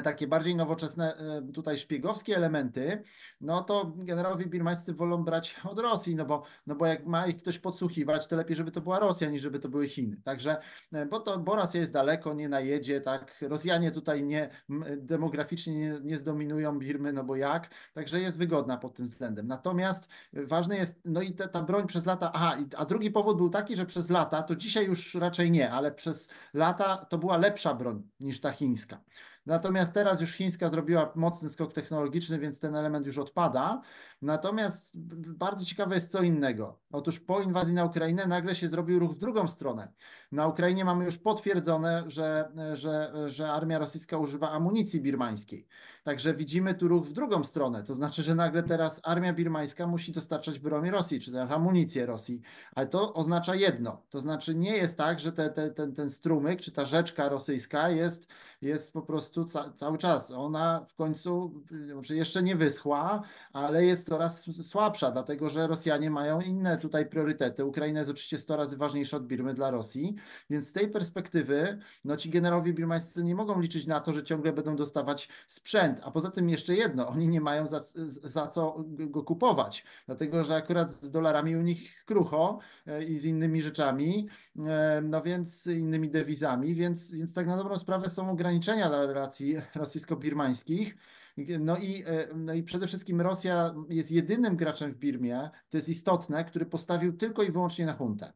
takie 0.00 0.26
bardziej 0.26 0.56
nowoczesne 0.56 1.16
e, 1.16 1.52
tutaj 1.52 1.78
szpiegowskie 1.78 2.36
elementy, 2.36 3.02
no 3.40 3.62
to 3.62 3.92
generałowie 3.96 4.46
birmańscy 4.46 4.92
wolą 4.92 5.24
brać 5.24 5.60
od 5.64 5.78
Rosji, 5.78 6.16
no 6.16 6.24
bo, 6.24 6.42
no 6.66 6.74
bo 6.74 6.86
jak 6.86 7.06
ma 7.06 7.26
ich 7.26 7.38
ktoś 7.38 7.58
podsłuchiwać, 7.58 8.26
to 8.26 8.36
lepiej, 8.36 8.56
żeby 8.56 8.70
to 8.70 8.80
była 8.80 8.98
Rosja, 8.98 9.30
niż 9.30 9.42
żeby 9.42 9.58
to 9.58 9.68
były 9.68 9.88
Chiny. 9.88 10.16
Także, 10.24 10.56
e, 10.92 11.06
bo 11.06 11.20
to, 11.20 11.38
bo 11.38 11.56
Rosja 11.56 11.80
jest 11.80 11.92
daleko, 11.92 12.34
nie 12.34 12.48
najedzie, 12.48 13.00
tak, 13.00 13.38
Rosjanie 13.40 13.90
tutaj 13.90 14.22
nie, 14.24 14.50
demograficznie 14.96 15.74
nie, 15.74 16.00
nie 16.02 16.16
zdominują 16.16 16.78
Birmy, 16.78 17.12
no 17.12 17.24
bo 17.24 17.36
jak, 17.36 17.70
także 17.94 18.20
jest 18.20 18.38
wygodna 18.38 18.76
pod 18.76 18.94
tym 18.94 19.06
względem. 19.06 19.46
Natomiast 19.46 20.08
ważne 20.32 20.76
jest, 20.76 21.00
no 21.04 21.22
i 21.22 21.34
te, 21.34 21.48
ta 21.48 21.62
broń 21.62 21.86
przez 21.86 22.06
lata, 22.06 22.30
aha, 22.34 22.56
a 22.76 22.84
drugi 22.84 23.10
powód 23.10 23.36
był 23.36 23.50
taki, 23.50 23.76
że 23.76 23.86
przez 23.86 24.10
lata, 24.10 24.42
to 24.42 24.56
dzisiaj 24.56 24.86
już 24.86 25.14
raczej 25.14 25.50
nie, 25.50 25.70
ale 25.70 25.92
przez 25.92 26.28
lata 26.54 26.96
to 26.96 27.18
była 27.18 27.36
lepsza 27.36 27.74
broń 27.74 28.02
niż 28.20 28.40
ta 28.40 28.50
chińska. 28.52 29.00
Natomiast 29.46 29.94
teraz 29.94 30.20
już 30.20 30.32
chińska 30.32 30.70
zrobiła 30.70 31.12
mocny 31.14 31.50
skok 31.50 31.72
technologiczny, 31.72 32.38
więc 32.38 32.60
ten 32.60 32.76
element 32.76 33.06
już 33.06 33.18
odpada. 33.18 33.82
Natomiast 34.22 34.90
bardzo 35.38 35.64
ciekawe 35.64 35.94
jest 35.94 36.12
co 36.12 36.22
innego. 36.22 36.78
Otóż 36.92 37.20
po 37.20 37.40
inwazji 37.40 37.74
na 37.74 37.84
Ukrainę 37.84 38.26
nagle 38.26 38.54
się 38.54 38.68
zrobił 38.68 38.98
ruch 38.98 39.14
w 39.14 39.18
drugą 39.18 39.48
stronę. 39.48 39.92
Na 40.32 40.46
Ukrainie 40.46 40.84
mamy 40.84 41.04
już 41.04 41.18
potwierdzone, 41.18 42.04
że, 42.06 42.52
że, 42.72 43.12
że 43.26 43.52
armia 43.52 43.78
rosyjska 43.78 44.18
używa 44.18 44.50
amunicji 44.50 45.00
birmańskiej. 45.00 45.66
Także 46.04 46.34
widzimy 46.34 46.74
tu 46.74 46.88
ruch 46.88 47.06
w 47.06 47.12
drugą 47.12 47.44
stronę. 47.44 47.82
To 47.82 47.94
znaczy, 47.94 48.22
że 48.22 48.34
nagle 48.34 48.62
teraz 48.62 49.00
armia 49.04 49.32
birmańska 49.32 49.86
musi 49.86 50.12
dostarczać 50.12 50.58
broń 50.58 50.90
Rosji, 50.90 51.20
czy 51.20 51.32
też 51.32 51.50
amunicję 51.50 52.06
Rosji. 52.06 52.40
Ale 52.74 52.86
to 52.86 53.14
oznacza 53.14 53.54
jedno. 53.54 54.02
To 54.10 54.20
znaczy 54.20 54.54
nie 54.54 54.76
jest 54.76 54.98
tak, 54.98 55.20
że 55.20 55.32
te, 55.32 55.50
te, 55.50 55.70
ten, 55.70 55.94
ten 55.94 56.10
strumyk, 56.10 56.60
czy 56.60 56.72
ta 56.72 56.84
rzeczka 56.84 57.28
rosyjska 57.28 57.90
jest, 57.90 58.28
jest 58.62 58.92
po 58.92 59.02
prostu 59.02 59.44
ca, 59.44 59.72
cały 59.72 59.98
czas. 59.98 60.30
Ona 60.30 60.84
w 60.88 60.94
końcu, 60.94 61.62
znaczy 61.92 62.16
jeszcze 62.16 62.42
nie 62.42 62.56
wyschła, 62.56 63.22
ale 63.52 63.84
jest 63.84 64.11
coraz 64.12 64.46
słabsza, 64.62 65.10
dlatego 65.10 65.48
że 65.48 65.66
Rosjanie 65.66 66.10
mają 66.10 66.40
inne 66.40 66.78
tutaj 66.78 67.06
priorytety. 67.06 67.64
Ukraina 67.64 67.98
jest 67.98 68.10
oczywiście 68.10 68.38
100 68.38 68.56
razy 68.56 68.76
ważniejsza 68.76 69.16
od 69.16 69.26
Birmy 69.26 69.54
dla 69.54 69.70
Rosji, 69.70 70.14
więc 70.50 70.68
z 70.68 70.72
tej 70.72 70.88
perspektywy 70.88 71.78
no 72.04 72.16
ci 72.16 72.30
generałowie 72.30 72.72
birmańscy 72.72 73.24
nie 73.24 73.34
mogą 73.34 73.60
liczyć 73.60 73.86
na 73.86 74.00
to, 74.00 74.12
że 74.12 74.22
ciągle 74.22 74.52
będą 74.52 74.76
dostawać 74.76 75.28
sprzęt. 75.48 76.00
A 76.04 76.10
poza 76.10 76.30
tym 76.30 76.48
jeszcze 76.48 76.74
jedno, 76.74 77.08
oni 77.08 77.28
nie 77.28 77.40
mają 77.40 77.68
za, 77.68 77.80
za 78.22 78.46
co 78.46 78.84
go 78.86 79.22
kupować, 79.22 79.84
dlatego 80.06 80.44
że 80.44 80.54
akurat 80.54 80.92
z 80.92 81.10
dolarami 81.10 81.56
u 81.56 81.62
nich 81.62 82.04
krucho 82.04 82.58
e, 82.86 83.04
i 83.04 83.18
z 83.18 83.24
innymi 83.24 83.62
rzeczami, 83.62 84.28
e, 84.58 85.00
no 85.04 85.22
więc 85.22 85.66
innymi 85.66 86.10
dewizami, 86.10 86.74
więc, 86.74 87.12
więc 87.12 87.34
tak 87.34 87.46
na 87.46 87.56
dobrą 87.56 87.78
sprawę 87.78 88.08
są 88.08 88.30
ograniczenia 88.30 88.88
dla 88.88 89.06
relacji 89.06 89.56
rosyjsko-birmańskich. 89.74 90.96
No 91.36 91.76
i, 91.76 92.04
e, 92.06 92.28
no 92.34 92.54
i 92.54 92.62
przede 92.62 92.86
wszystkim 92.86 93.20
Rosja 93.20 93.74
jest 93.88 94.10
jedynym 94.10 94.56
graczem 94.56 94.92
w 94.92 94.98
Birmie, 94.98 95.50
to 95.70 95.76
jest 95.76 95.88
istotne, 95.88 96.44
który 96.44 96.66
postawił 96.66 97.12
tylko 97.12 97.42
i 97.42 97.52
wyłącznie 97.52 97.86
na 97.86 97.92
huntę. 97.92 98.32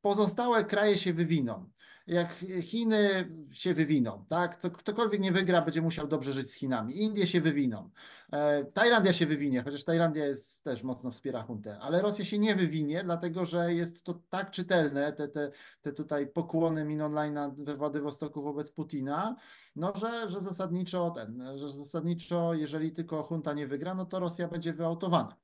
Pozostałe 0.00 0.64
kraje 0.64 0.98
się 0.98 1.12
wywiną. 1.12 1.70
Jak 2.08 2.44
Chiny 2.62 3.30
się 3.52 3.74
wywiną, 3.74 4.24
tak? 4.28 4.58
Ktokolwiek 4.58 5.20
nie 5.20 5.32
wygra, 5.32 5.62
będzie 5.62 5.82
musiał 5.82 6.08
dobrze 6.08 6.32
żyć 6.32 6.50
z 6.50 6.54
Chinami. 6.54 7.02
Indie 7.02 7.26
się 7.26 7.40
wywiną. 7.40 7.90
E, 8.32 8.64
Tajlandia 8.64 9.12
się 9.12 9.26
wywinie, 9.26 9.62
chociaż 9.62 9.84
Tajlandia 9.84 10.26
jest 10.26 10.64
też 10.64 10.82
mocno 10.82 11.10
wspiera 11.10 11.42
huntę, 11.42 11.78
ale 11.80 12.02
Rosja 12.02 12.24
się 12.24 12.38
nie 12.38 12.56
wywinie, 12.56 13.04
dlatego 13.04 13.46
że 13.46 13.74
jest 13.74 14.04
to 14.04 14.20
tak 14.30 14.50
czytelne, 14.50 15.12
te, 15.12 15.28
te, 15.28 15.50
te 15.80 15.92
tutaj 15.92 16.26
pokłony 16.26 16.84
Min 16.84 17.00
Online'a 17.00 17.54
we 17.64 17.76
Władywostoku 17.76 18.42
wobec 18.42 18.70
Putina, 18.70 19.36
no 19.76 19.92
że, 19.96 20.30
że 20.30 20.40
zasadniczo 20.40 21.10
ten, 21.10 21.58
że 21.58 21.72
zasadniczo 21.72 22.54
jeżeli 22.54 22.92
tylko 22.92 23.22
hunta 23.22 23.52
nie 23.52 23.66
wygra, 23.66 23.94
no 23.94 24.06
to 24.06 24.18
Rosja 24.18 24.48
będzie 24.48 24.72
wyautowana. 24.72 25.36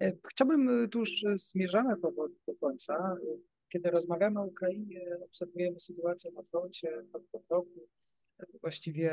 E, 0.00 0.12
chciałbym, 0.30 0.88
tu 0.90 0.98
już 0.98 1.24
zmierzamy 1.34 1.94
do 2.46 2.54
końca. 2.60 3.16
Kiedy 3.72 3.90
rozmawiamy 3.90 4.40
o 4.40 4.44
Ukrainie, 4.44 5.00
obserwujemy 5.24 5.80
sytuację 5.80 6.30
na 6.30 6.42
froncie 6.42 7.04
krok 7.10 7.22
po 7.32 7.40
kroku. 7.40 7.88
Właściwie 8.60 9.12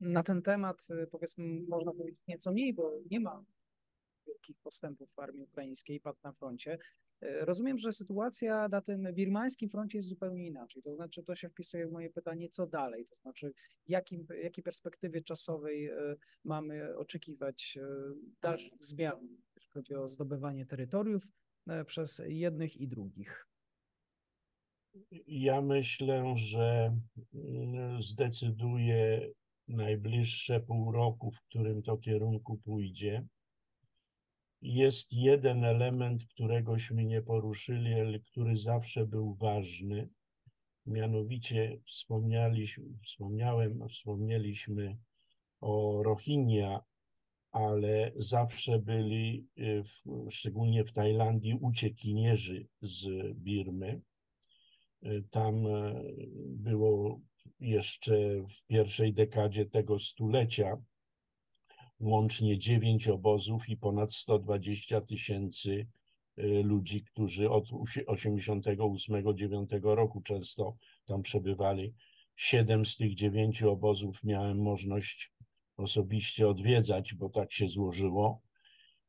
na 0.00 0.22
ten 0.22 0.42
temat, 0.42 0.88
powiedzmy, 1.10 1.44
można 1.68 1.92
powiedzieć 1.92 2.20
nieco 2.28 2.52
mniej, 2.52 2.74
bo 2.74 2.92
nie 3.10 3.20
ma 3.20 3.42
wielkich 4.26 4.56
postępów 4.62 5.12
w 5.14 5.18
armii 5.18 5.42
ukraińskiej, 5.42 6.00
padł 6.00 6.18
na 6.24 6.32
froncie. 6.32 6.78
Rozumiem, 7.20 7.78
że 7.78 7.92
sytuacja 7.92 8.68
na 8.68 8.80
tym 8.80 9.08
birmańskim 9.12 9.68
froncie 9.68 9.98
jest 9.98 10.08
zupełnie 10.08 10.46
inaczej. 10.46 10.82
To 10.82 10.92
znaczy, 10.92 11.22
to 11.22 11.34
się 11.34 11.48
wpisuje 11.48 11.86
w 11.86 11.92
moje 11.92 12.10
pytanie, 12.10 12.48
co 12.48 12.66
dalej? 12.66 13.04
To 13.04 13.14
znaczy, 13.14 13.52
jakim, 13.86 14.26
jakiej 14.42 14.64
perspektywy 14.64 15.22
czasowej 15.22 15.86
e, 15.86 16.16
mamy 16.44 16.96
oczekiwać 16.96 17.78
e, 17.82 17.86
dalszych 18.40 18.84
zmian, 18.84 19.28
jeśli 19.56 19.70
chodzi 19.72 19.94
o 19.94 20.08
zdobywanie 20.08 20.66
terytoriów, 20.66 21.24
E, 21.24 21.47
przez 21.86 22.22
jednych 22.26 22.76
i 22.76 22.88
drugich? 22.88 23.46
Ja 25.26 25.60
myślę, 25.60 26.34
że 26.36 26.96
mm, 27.34 28.02
zdecyduje 28.02 29.30
najbliższe 29.68 30.60
pół 30.60 30.92
roku, 30.92 31.30
w 31.30 31.42
którym 31.42 31.82
to 31.82 31.96
kierunku 31.96 32.56
pójdzie. 32.56 33.26
Jest 34.62 35.12
jeden 35.12 35.64
element, 35.64 36.24
któregośmy 36.26 37.04
nie 37.04 37.22
poruszyli, 37.22 37.94
ale 37.94 38.20
który 38.20 38.56
zawsze 38.56 39.06
był 39.06 39.34
ważny. 39.34 40.08
Mianowicie 40.86 41.80
wspomnialiśmy, 41.86 42.84
wspomniałem, 43.04 43.88
wspomnieliśmy 43.88 44.98
o 45.60 46.02
Rohingya, 46.02 46.80
ale 47.58 48.12
zawsze 48.16 48.78
byli, 48.78 49.46
y, 49.58 49.84
szczególnie 50.30 50.84
w 50.84 50.92
Tajlandii, 50.92 51.54
uciekinierzy 51.60 52.66
z 52.82 53.06
Birmy. 53.34 54.00
Y, 55.06 55.24
tam 55.30 55.66
e, 55.66 56.02
było 56.46 57.20
jeszcze 57.60 58.12
w 58.42 58.66
pierwszej 58.66 59.14
dekadzie 59.14 59.66
tego 59.66 59.98
stulecia 59.98 60.76
łącznie 62.00 62.58
dziewięć 62.58 63.08
obozów 63.08 63.68
i 63.68 63.76
ponad 63.76 64.14
120 64.14 65.00
tysięcy 65.00 65.86
ludzi, 66.64 67.02
którzy 67.02 67.50
od 67.50 67.68
88-9 68.06 69.94
roku 69.94 70.20
często 70.20 70.76
tam 71.06 71.22
przebywali. 71.22 71.94
Siedem 72.36 72.86
z 72.86 72.96
tych 72.96 73.14
dziewięciu 73.14 73.70
obozów 73.70 74.24
miałem 74.24 74.58
możliwość 74.58 75.32
osobiście 75.78 76.48
odwiedzać, 76.48 77.14
bo 77.14 77.28
tak 77.28 77.52
się 77.52 77.68
złożyło. 77.68 78.40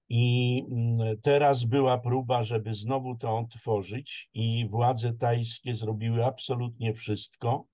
I 0.10 0.64
mm, 0.72 1.18
teraz 1.22 1.64
była 1.64 1.98
próba, 1.98 2.44
żeby 2.44 2.74
znowu 2.74 3.16
to 3.16 3.38
otworzyć, 3.38 4.30
i 4.34 4.68
władze 4.70 5.14
tajskie 5.14 5.76
zrobiły 5.76 6.26
absolutnie 6.26 6.94
wszystko. 6.94 7.66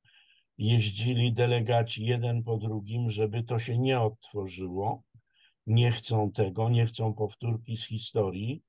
Jeździli 0.58 1.34
delegaci 1.34 2.06
jeden 2.06 2.44
po 2.44 2.58
drugim, 2.58 3.10
żeby 3.10 3.44
to 3.44 3.60
się 3.60 3.78
nie 3.78 4.00
otworzyło. 4.00 5.04
Nie 5.68 5.92
chcą 5.92 6.32
tego, 6.32 6.70
nie 6.70 6.86
chcą 6.86 7.14
powtórki 7.14 7.78
z 7.78 7.88
historii. 7.88 8.62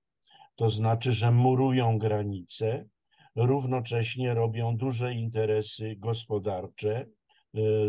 To 0.56 0.70
znaczy, 0.70 1.12
że 1.12 1.30
murują 1.30 1.98
granice, 1.98 2.88
równocześnie 3.36 4.34
robią 4.34 4.76
duże 4.76 5.14
interesy 5.14 5.96
gospodarcze 5.96 6.96
e, 6.96 7.06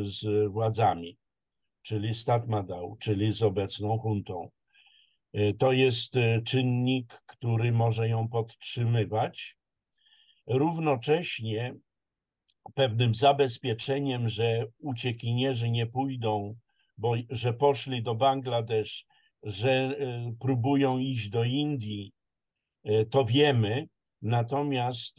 z 0.01 0.51
władzami 0.51 1.17
czyli 1.88 2.13
z 2.13 2.23
Tatmadaw, 2.23 2.99
czyli 2.99 3.33
z 3.33 3.43
obecną 3.43 3.97
huntą. 3.97 4.49
E, 5.33 5.53
to 5.53 5.71
jest 5.71 6.15
e, 6.15 6.41
czynnik, 6.41 7.21
który 7.25 7.71
może 7.71 8.09
ją 8.09 8.27
podtrzymywać. 8.27 9.57
Równocześnie 10.47 11.75
pewnym 12.73 13.15
zabezpieczeniem, 13.15 14.29
że 14.29 14.65
uciekinierzy 14.79 15.69
nie 15.69 15.85
pójdą, 15.85 16.55
bo 16.97 17.13
że 17.29 17.53
poszli 17.53 18.03
do 18.03 18.15
Bangladesz, 18.15 19.05
że 19.43 19.71
e, 19.71 19.95
próbują 20.39 20.97
iść 20.97 21.29
do 21.29 21.43
Indii, 21.43 22.11
to 23.09 23.25
wiemy. 23.25 23.88
Natomiast 24.21 25.17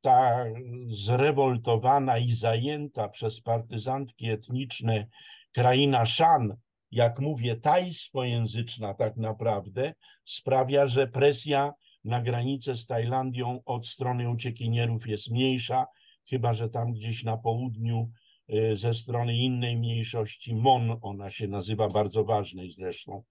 ta 0.00 0.44
zrewoltowana 0.86 2.18
i 2.18 2.30
zajęta 2.30 3.08
przez 3.08 3.40
partyzantki 3.40 4.30
etniczne 4.30 5.06
kraina 5.54 6.06
Shan, 6.06 6.56
jak 6.90 7.20
mówię, 7.20 7.56
tajskojęzyczna 7.56 8.94
tak 8.94 9.16
naprawdę, 9.16 9.94
sprawia, 10.24 10.86
że 10.86 11.06
presja 11.06 11.72
na 12.04 12.22
granicę 12.22 12.76
z 12.76 12.86
Tajlandią 12.86 13.60
od 13.64 13.86
strony 13.86 14.30
uciekinierów 14.30 15.06
jest 15.06 15.30
mniejsza, 15.30 15.86
chyba 16.30 16.54
że 16.54 16.68
tam 16.68 16.92
gdzieś 16.92 17.24
na 17.24 17.36
południu 17.36 18.10
y, 18.52 18.76
ze 18.76 18.94
strony 18.94 19.36
innej 19.36 19.76
mniejszości, 19.76 20.54
Mon, 20.54 20.98
ona 21.02 21.30
się 21.30 21.48
nazywa 21.48 21.88
bardzo 21.88 22.24
ważnej 22.24 22.70
zresztą. 22.70 23.22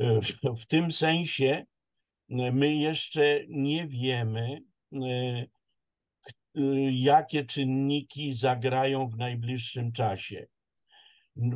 Y, 0.00 0.20
w 0.60 0.66
tym 0.66 0.92
sensie 0.92 1.64
y, 2.30 2.52
my 2.52 2.74
jeszcze 2.74 3.40
nie 3.48 3.86
wiemy, 3.86 4.62
jakie 6.90 7.44
czynniki 7.44 8.32
zagrają 8.32 9.08
w 9.08 9.16
najbliższym 9.16 9.92
czasie 9.92 10.46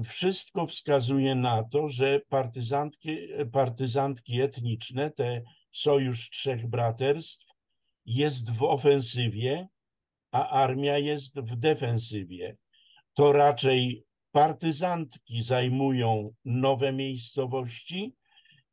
wszystko 0.04 0.66
wskazuje 0.66 1.34
na 1.34 1.64
to, 1.64 1.88
że 1.88 2.20
partyzantki, 2.28 3.16
partyzantki 3.52 4.40
etniczne, 4.40 5.10
te 5.10 5.42
sojusz 5.72 6.30
trzech 6.30 6.66
braterstw, 6.66 7.46
jest 8.06 8.50
w 8.50 8.62
ofensywie, 8.62 9.68
a 10.32 10.48
armia 10.48 10.98
jest 10.98 11.40
w 11.40 11.56
defensywie. 11.56 12.56
To 13.14 13.32
raczej 13.32 14.04
partyzantki 14.32 15.42
zajmują 15.42 16.34
nowe 16.44 16.92
miejscowości 16.92 18.14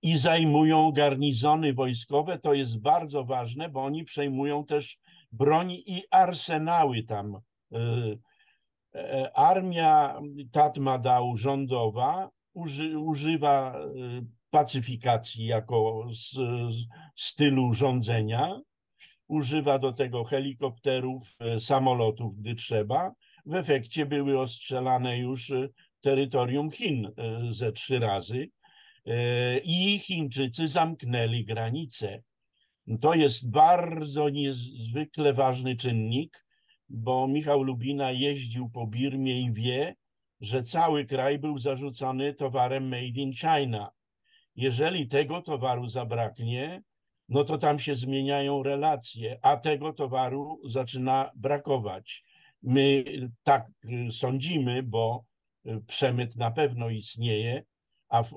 i 0.01 0.17
zajmują 0.17 0.91
garnizony 0.91 1.73
wojskowe. 1.73 2.39
To 2.39 2.53
jest 2.53 2.79
bardzo 2.79 3.23
ważne, 3.23 3.69
bo 3.69 3.83
oni 3.83 4.03
przejmują 4.03 4.65
też 4.65 4.97
broń 5.31 5.71
i 5.71 6.03
arsenały 6.11 7.03
tam 7.03 7.35
y, 7.35 7.39
E, 7.71 8.28
armia 9.33 10.21
Tatmadaw 10.51 11.39
rządowa 11.39 12.29
uży, 12.53 12.99
używa 12.99 13.75
e, 13.75 13.81
pacyfikacji 14.49 15.45
jako 15.45 16.07
z, 16.13 16.31
z 16.75 16.85
stylu 17.15 17.73
rządzenia, 17.73 18.59
używa 19.27 19.79
do 19.79 19.93
tego 19.93 20.23
helikopterów, 20.23 21.35
e, 21.39 21.59
samolotów, 21.59 22.35
gdy 22.35 22.55
trzeba. 22.55 23.13
W 23.45 23.55
efekcie 23.55 24.05
były 24.05 24.39
ostrzelane 24.39 25.17
już 25.17 25.51
terytorium 26.01 26.71
Chin 26.71 27.11
ze 27.49 27.71
trzy 27.71 27.99
razy 27.99 28.49
i 29.63 29.99
Chińczycy 29.99 30.67
zamknęli 30.67 31.45
granice. 31.45 32.23
To 33.01 33.13
jest 33.13 33.51
bardzo 33.51 34.29
niezwykle 34.29 35.33
ważny 35.33 35.75
czynnik, 35.75 36.45
bo 36.89 37.27
Michał 37.27 37.63
Lubina 37.63 38.11
jeździł 38.11 38.69
po 38.69 38.87
Birmie 38.87 39.41
i 39.41 39.53
wie, 39.53 39.95
że 40.41 40.63
cały 40.63 41.05
kraj 41.05 41.39
był 41.39 41.57
zarzucony 41.57 42.33
towarem 42.33 42.89
made 42.89 43.21
in 43.21 43.33
China. 43.33 43.91
Jeżeli 44.55 45.07
tego 45.07 45.41
towaru 45.41 45.87
zabraknie, 45.87 46.83
no 47.29 47.43
to 47.43 47.57
tam 47.57 47.79
się 47.79 47.95
zmieniają 47.95 48.63
relacje, 48.63 49.39
a 49.41 49.57
tego 49.57 49.93
towaru 49.93 50.61
zaczyna 50.65 51.31
brakować. 51.35 52.23
My 52.63 53.03
tak 53.43 53.67
sądzimy, 54.11 54.83
bo 54.83 55.25
przemyt 55.87 56.35
na 56.35 56.51
pewno 56.51 56.89
istnieje, 56.89 57.63
a 58.09 58.23
w, 58.23 58.33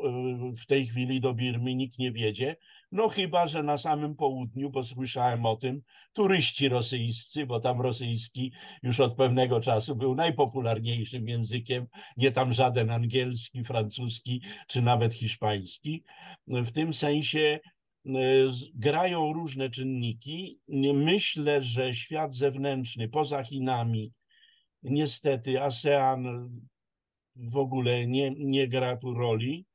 w, 0.57 0.66
tej 0.66 0.86
chwili 0.86 1.20
do 1.20 1.34
Birmy 1.34 1.74
nikt 1.74 1.98
nie 1.98 2.12
wiedzie. 2.12 2.57
No 2.93 3.09
chyba, 3.09 3.47
że 3.47 3.62
na 3.62 3.78
samym 3.78 4.14
południu, 4.16 4.70
bo 4.70 4.84
słyszałem 4.84 5.47
o 5.47 5.57
tym, 5.57 5.82
turyści 6.12 6.68
rosyjscy, 6.68 7.47
bo 7.47 7.61
tam 7.61 7.80
rosyjski 7.80 8.53
już 8.82 9.01
od 9.01 9.16
pewnego 9.16 9.61
czasu 9.61 9.97
był 9.97 10.14
najpopularniejszym 10.14 11.28
językiem, 11.28 11.86
nie 12.16 12.32
tam 12.32 12.53
żaden 12.53 12.90
angielski, 12.90 13.64
francuski 13.64 14.43
czy 14.66 14.82
nawet 14.82 15.14
hiszpański. 15.14 16.05
W 16.47 16.70
tym 16.72 16.95
sensie 16.95 17.61
grają 18.74 19.32
różne 19.32 19.70
czynniki. 19.70 20.59
Myślę, 20.95 21.62
że 21.62 21.95
świat 21.95 22.34
zewnętrzny 22.34 23.09
poza 23.09 23.45
Chinami, 23.45 24.12
niestety 24.82 25.62
ASEAN 25.62 26.51
w 27.36 27.57
ogóle 27.57 28.07
nie, 28.07 28.30
nie 28.30 28.68
gra 28.68 28.97
tu 28.97 29.14
roli, 29.14 29.66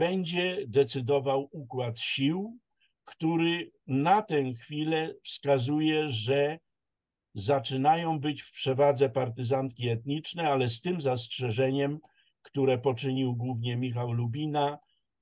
będzie 0.00 0.64
decydował 0.66 1.48
układ 1.52 2.00
sił, 2.00 2.58
który 3.04 3.70
na 3.86 4.22
tę 4.22 4.52
chwilę 4.52 5.14
wskazuje, 5.22 6.08
że 6.08 6.58
zaczynają 7.34 8.20
być 8.20 8.42
w 8.42 8.52
przewadze 8.52 9.10
partyzantki 9.10 9.88
etniczne, 9.88 10.50
ale 10.50 10.68
z 10.68 10.80
tym 10.80 11.00
zastrzeżeniem, 11.00 11.98
które 12.42 12.78
poczynił 12.78 13.36
głównie 13.36 13.76
Michał 13.76 14.12
Lubina, 14.12 14.78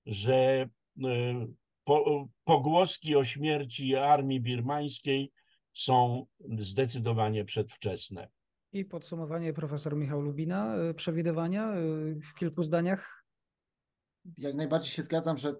że 0.06 0.34
e, 0.34 0.68
po, 1.84 2.28
pogłoski 2.44 3.16
o 3.16 3.24
śmierci 3.24 3.96
armii 3.96 4.40
birmańskiej 4.40 5.32
są 5.74 6.26
zdecydowanie 6.58 7.44
przedwczesne. 7.44 8.28
I 8.72 8.84
podsumowanie 8.84 9.52
profesor 9.52 9.96
Michał 9.96 10.20
Lubina, 10.20 10.76
e, 10.76 10.94
przewidywania 10.94 11.64
e, 11.64 11.80
w 12.14 12.34
kilku 12.34 12.62
zdaniach 12.62 13.17
jak 14.38 14.54
najbardziej 14.54 14.90
się 14.90 15.02
zgadzam, 15.02 15.38
że 15.38 15.56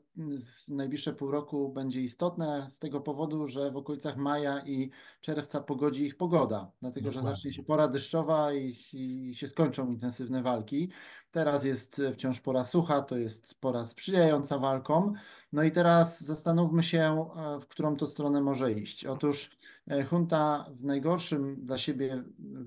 najbliższe 0.68 1.12
pół 1.12 1.30
roku 1.30 1.68
będzie 1.68 2.00
istotne 2.00 2.66
z 2.70 2.78
tego 2.78 3.00
powodu, 3.00 3.46
że 3.46 3.70
w 3.70 3.76
okolicach 3.76 4.16
maja 4.16 4.66
i 4.66 4.90
czerwca 5.20 5.60
pogodzi 5.60 6.04
ich 6.04 6.16
pogoda, 6.16 6.72
dlatego 6.80 7.10
że 7.10 7.22
zacznie 7.22 7.52
się 7.52 7.62
pora 7.62 7.88
deszczowa 7.88 8.52
i, 8.52 8.76
i 8.92 9.34
się 9.34 9.48
skończą 9.48 9.90
intensywne 9.90 10.42
walki. 10.42 10.90
Teraz 11.30 11.64
jest 11.64 12.02
wciąż 12.14 12.40
pora 12.40 12.64
sucha, 12.64 13.02
to 13.02 13.16
jest 13.16 13.60
pora 13.60 13.84
sprzyjająca 13.84 14.58
walkom. 14.58 15.14
No 15.52 15.62
i 15.62 15.72
teraz 15.72 16.20
zastanówmy 16.20 16.82
się, 16.82 17.30
e, 17.36 17.60
w 17.60 17.68
którą 17.68 17.96
to 17.96 18.06
stronę 18.06 18.40
może 18.40 18.72
iść. 18.72 19.06
Otóż 19.06 19.58
e, 19.90 20.06
junta 20.12 20.66
w 20.70 20.84
najgorszym 20.84 21.66
dla 21.66 21.78
siebie 21.78 22.24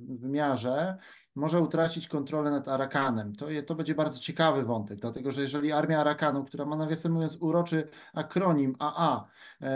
wymiarze 0.09 0.97
może 1.35 1.59
utracić 1.61 2.07
kontrolę 2.07 2.51
nad 2.51 2.67
Arakanem. 2.67 3.35
To, 3.35 3.45
to 3.67 3.75
będzie 3.75 3.95
bardzo 3.95 4.19
ciekawy 4.19 4.63
wątek, 4.63 4.99
dlatego 4.99 5.31
że 5.31 5.41
jeżeli 5.41 5.71
armia 5.71 5.99
Arakanu, 5.99 6.43
która 6.43 6.65
ma 6.65 6.75
nawiasem 6.75 7.11
mówiąc 7.11 7.37
uroczy 7.39 7.87
akronim 8.13 8.75
AA, 8.79 9.27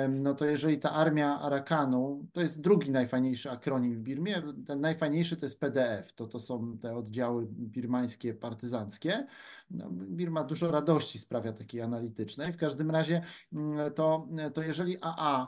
no 0.10 0.36
to 0.36 0.46
jeżeli 0.46 0.80
ta 0.80 0.92
armia 0.92 1.40
Arakanu, 1.40 2.26
to 2.34 2.42
jest 2.42 2.62
drugi 2.62 2.92
najfajniejszy 2.92 3.52
akronim 3.52 3.96
w 3.96 4.00
Birmie, 4.00 4.42
ten 4.68 4.82
najfajniejszy 4.82 5.38
to 5.38 5.46
jest 5.46 5.60
PDF, 5.60 6.14
to, 6.14 6.28
to 6.28 6.40
są 6.40 6.78
te 6.78 6.96
oddziały 6.96 7.46
birmańskie, 7.50 8.34
partyzanckie. 8.34 9.28
No, 9.70 9.90
Birma 9.92 10.44
dużo 10.44 10.72
radości 10.72 11.20
sprawia 11.20 11.54
takiej 11.54 11.82
analitycznej. 11.82 12.54
W 12.54 12.58
każdym 12.58 12.92
razie 12.92 13.22
mm, 13.54 13.94
to, 13.94 14.28
to 14.54 14.62
jeżeli 14.62 14.98
AA, 15.02 15.48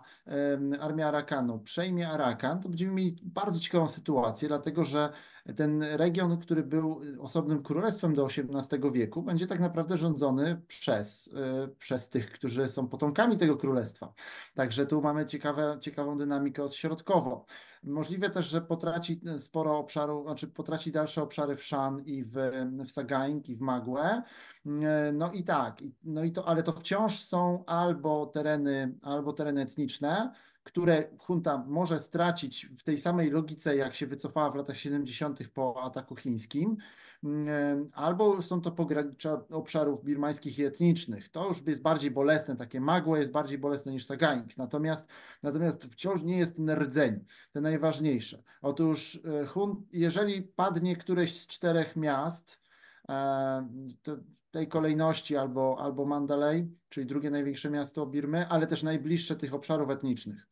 armia 0.79 1.07
Arakanu 1.07 1.59
przejmie 1.59 2.09
Arakan, 2.09 2.61
to 2.61 2.69
będziemy 2.69 2.93
mieli 2.93 3.19
bardzo 3.23 3.59
ciekawą 3.59 3.87
sytuację, 3.87 4.47
dlatego 4.47 4.85
że 4.85 5.09
ten 5.55 5.83
region, 5.83 6.37
który 6.37 6.63
był 6.63 7.01
osobnym 7.19 7.63
królestwem 7.63 8.13
do 8.13 8.25
XVIII 8.25 8.91
wieku, 8.91 9.21
będzie 9.21 9.47
tak 9.47 9.59
naprawdę 9.59 9.97
rządzony 9.97 10.61
przez, 10.67 11.27
y, 11.27 11.31
przez 11.79 12.09
tych, 12.09 12.31
którzy 12.31 12.69
są 12.69 12.87
potomkami 12.87 13.37
tego 13.37 13.57
królestwa. 13.57 14.13
Także 14.55 14.85
tu 14.85 15.01
mamy 15.01 15.25
ciekawe, 15.25 15.77
ciekawą 15.81 16.17
dynamikę 16.17 16.63
odśrodkową. 16.63 17.45
Możliwe 17.87 18.29
też, 18.29 18.49
że 18.49 18.61
potraci 18.61 19.21
sporo 19.37 19.77
obszaru, 19.77 20.23
znaczy 20.23 20.47
potraci 20.47 20.91
dalsze 20.91 21.23
obszary 21.23 21.55
w 21.55 21.63
Shan 21.63 22.01
i 22.05 22.23
w, 22.23 22.31
w 22.85 22.91
Sagaing 22.91 23.49
i 23.49 23.55
w 23.55 23.61
Magłę. 23.61 24.23
No 25.13 25.31
i 25.31 25.43
tak, 25.43 25.83
no 26.03 26.23
i 26.23 26.31
to, 26.31 26.47
ale 26.47 26.63
to 26.63 26.71
wciąż 26.71 27.19
są 27.23 27.63
albo 27.65 28.25
tereny, 28.25 28.97
albo 29.01 29.33
tereny 29.33 29.61
etniczne, 29.61 30.33
które 30.63 31.09
junta 31.29 31.63
może 31.67 31.99
stracić 31.99 32.69
w 32.77 32.83
tej 32.83 32.97
samej 32.97 33.29
logice, 33.29 33.75
jak 33.75 33.95
się 33.95 34.07
wycofała 34.07 34.51
w 34.51 34.55
latach 34.55 34.77
70. 34.77 35.39
po 35.53 35.83
ataku 35.83 36.15
chińskim, 36.15 36.77
albo 37.93 38.41
są 38.41 38.61
to 38.61 38.71
pogranicza 38.71 39.41
obszarów 39.49 40.03
birmańskich 40.03 40.59
i 40.59 40.63
etnicznych. 40.63 41.29
To 41.29 41.47
już 41.47 41.67
jest 41.67 41.81
bardziej 41.81 42.11
bolesne, 42.11 42.55
takie 42.55 42.81
magłe 42.81 43.19
jest 43.19 43.31
bardziej 43.31 43.57
bolesne 43.57 43.91
niż 43.91 44.05
Sagaing. 44.05 44.57
Natomiast, 44.57 45.07
natomiast 45.43 45.85
wciąż 45.85 46.23
nie 46.23 46.37
jest 46.37 46.55
ten 46.55 46.69
rdzeń, 46.69 47.25
te 47.51 47.61
najważniejsze. 47.61 48.43
Otóż 48.61 49.21
e, 49.25 49.75
jeżeli 49.91 50.41
padnie 50.41 50.95
któreś 50.95 51.41
z 51.41 51.47
czterech 51.47 51.95
miast, 51.95 52.61
e, 53.09 53.67
tej 54.51 54.67
kolejności 54.67 55.37
albo, 55.37 55.77
albo 55.79 56.05
Mandalay, 56.05 56.67
czyli 56.89 57.05
drugie 57.05 57.29
największe 57.29 57.69
miasto 57.69 58.05
Birmy, 58.05 58.47
ale 58.47 58.67
też 58.67 58.83
najbliższe 58.83 59.35
tych 59.35 59.53
obszarów 59.53 59.89
etnicznych 59.89 60.47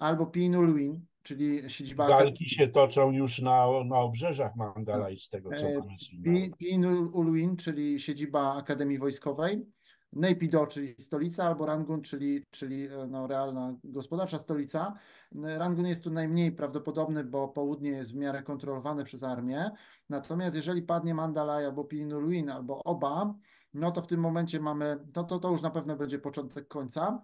albo 0.00 0.26
Pinulwin, 0.26 1.06
czyli 1.22 1.70
siedziba... 1.70 2.08
Walki 2.08 2.48
się 2.48 2.68
toczą 2.68 3.10
już 3.10 3.42
na, 3.42 3.66
na 3.84 3.98
obrzeżach 3.98 4.56
Mandalay, 4.56 5.18
z 5.18 5.28
tego 5.28 5.50
co 5.56 5.66
mamy 5.66 6.40
e, 6.46 6.56
Pinulwin, 6.58 7.56
czyli 7.56 8.00
siedziba 8.00 8.54
Akademii 8.54 8.98
Wojskowej, 8.98 9.66
Naypyidaw, 10.12 10.68
czyli 10.68 10.94
stolica, 10.98 11.44
albo 11.44 11.66
Rangun, 11.66 12.02
czyli, 12.02 12.44
czyli 12.50 12.86
e, 12.86 13.06
no, 13.10 13.26
realna 13.26 13.76
gospodarcza 13.84 14.38
stolica. 14.38 14.94
Rangun 15.32 15.86
jest 15.86 16.04
tu 16.04 16.10
najmniej 16.10 16.52
prawdopodobny, 16.52 17.24
bo 17.24 17.48
południe 17.48 17.90
jest 17.90 18.12
w 18.12 18.16
miarę 18.16 18.42
kontrolowane 18.42 19.04
przez 19.04 19.22
armię. 19.22 19.70
Natomiast 20.08 20.56
jeżeli 20.56 20.82
padnie 20.82 21.14
Mandalay 21.14 21.64
albo 21.64 21.84
Pinulwin, 21.84 22.50
albo 22.50 22.82
oba, 22.84 23.34
no 23.74 23.90
to 23.90 24.02
w 24.02 24.06
tym 24.06 24.20
momencie 24.20 24.60
mamy, 24.60 24.98
no 25.16 25.24
to, 25.24 25.38
to 25.38 25.50
już 25.50 25.62
na 25.62 25.70
pewno 25.70 25.96
będzie 25.96 26.18
początek 26.18 26.68
końca. 26.68 27.22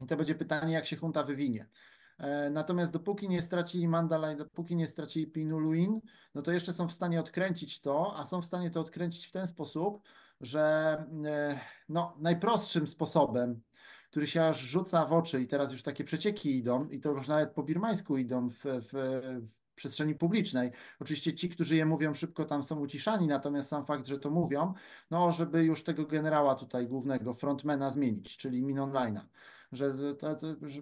I 0.00 0.06
to 0.06 0.16
będzie 0.16 0.34
pytanie, 0.34 0.74
jak 0.74 0.86
się 0.86 0.96
junta 1.02 1.22
wywinie. 1.22 1.66
E, 2.18 2.50
natomiast 2.50 2.92
dopóki 2.92 3.28
nie 3.28 3.42
stracili 3.42 3.88
Mandalay, 3.88 4.36
dopóki 4.36 4.76
nie 4.76 4.86
stracili 4.86 5.26
Pinuluin, 5.26 6.00
no 6.34 6.42
to 6.42 6.52
jeszcze 6.52 6.72
są 6.72 6.88
w 6.88 6.92
stanie 6.92 7.20
odkręcić 7.20 7.80
to, 7.80 8.16
a 8.16 8.24
są 8.24 8.42
w 8.42 8.46
stanie 8.46 8.70
to 8.70 8.80
odkręcić 8.80 9.26
w 9.26 9.32
ten 9.32 9.46
sposób, 9.46 10.02
że 10.40 10.96
e, 11.24 11.60
no, 11.88 12.16
najprostszym 12.18 12.88
sposobem, 12.88 13.60
który 14.10 14.26
się 14.26 14.44
aż 14.44 14.60
rzuca 14.60 15.06
w 15.06 15.12
oczy 15.12 15.42
i 15.42 15.46
teraz 15.46 15.72
już 15.72 15.82
takie 15.82 16.04
przecieki 16.04 16.58
idą 16.58 16.88
i 16.88 17.00
to 17.00 17.10
już 17.10 17.28
nawet 17.28 17.50
po 17.52 17.62
birmańsku 17.62 18.16
idą 18.16 18.48
w, 18.50 18.62
w, 18.64 18.92
w 18.92 19.74
przestrzeni 19.74 20.14
publicznej. 20.14 20.72
Oczywiście 21.00 21.34
ci, 21.34 21.48
którzy 21.48 21.76
je 21.76 21.86
mówią 21.86 22.14
szybko, 22.14 22.44
tam 22.44 22.62
są 22.62 22.80
uciszani, 22.80 23.26
natomiast 23.26 23.68
sam 23.68 23.84
fakt, 23.84 24.06
że 24.06 24.18
to 24.18 24.30
mówią, 24.30 24.74
no 25.10 25.32
żeby 25.32 25.64
już 25.64 25.84
tego 25.84 26.06
generała 26.06 26.54
tutaj 26.54 26.86
głównego, 26.86 27.34
frontmana 27.34 27.90
zmienić, 27.90 28.36
czyli 28.36 28.64
Minonline'a 28.64 29.20
że, 29.74 30.14
to, 30.14 30.34
to, 30.34 30.46
że, 30.62 30.80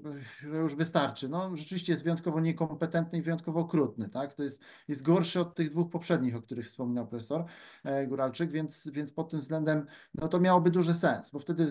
że 0.50 0.56
już 0.56 0.76
wystarczy. 0.76 1.28
No, 1.28 1.56
rzeczywiście 1.56 1.92
jest 1.92 2.02
wyjątkowo 2.02 2.40
niekompetentny 2.40 3.18
i 3.18 3.22
wyjątkowo 3.22 3.60
okrutny. 3.60 4.08
Tak? 4.08 4.34
To 4.34 4.42
jest, 4.42 4.62
jest 4.88 5.02
gorszy 5.02 5.40
od 5.40 5.54
tych 5.54 5.70
dwóch 5.70 5.90
poprzednich, 5.90 6.36
o 6.36 6.42
których 6.42 6.66
wspominał 6.66 7.06
profesor 7.06 7.44
e, 7.84 8.06
Góralczyk, 8.06 8.50
więc, 8.50 8.88
więc 8.88 9.12
pod 9.12 9.30
tym 9.30 9.40
względem 9.40 9.86
no, 10.14 10.28
to 10.28 10.40
miałoby 10.40 10.70
duży 10.70 10.94
sens, 10.94 11.30
bo 11.30 11.38
wtedy 11.38 11.66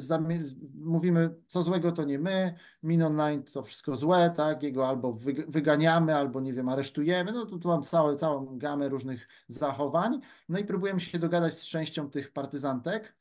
mówimy, 0.75 1.35
co 1.47 1.63
złego 1.63 1.91
to 1.91 2.03
nie 2.03 2.19
my, 2.19 2.55
Min 2.83 3.03
Online 3.03 3.43
to 3.43 3.63
wszystko 3.63 3.95
złe, 3.95 4.33
tak? 4.37 4.63
jego 4.63 4.87
albo 4.87 5.17
wyganiamy, 5.47 6.15
albo 6.15 6.41
nie 6.41 6.53
wiem, 6.53 6.69
aresztujemy. 6.69 7.31
No 7.31 7.45
tu, 7.45 7.59
tu 7.59 7.67
mam 7.67 7.83
całe, 7.83 8.15
całą 8.15 8.57
gamę 8.57 8.89
różnych 8.89 9.27
zachowań. 9.47 10.21
No 10.49 10.59
i 10.59 10.65
próbujemy 10.65 10.99
się 10.99 11.19
dogadać 11.19 11.53
z 11.53 11.67
częścią 11.67 12.09
tych 12.09 12.33
partyzantek 12.33 13.20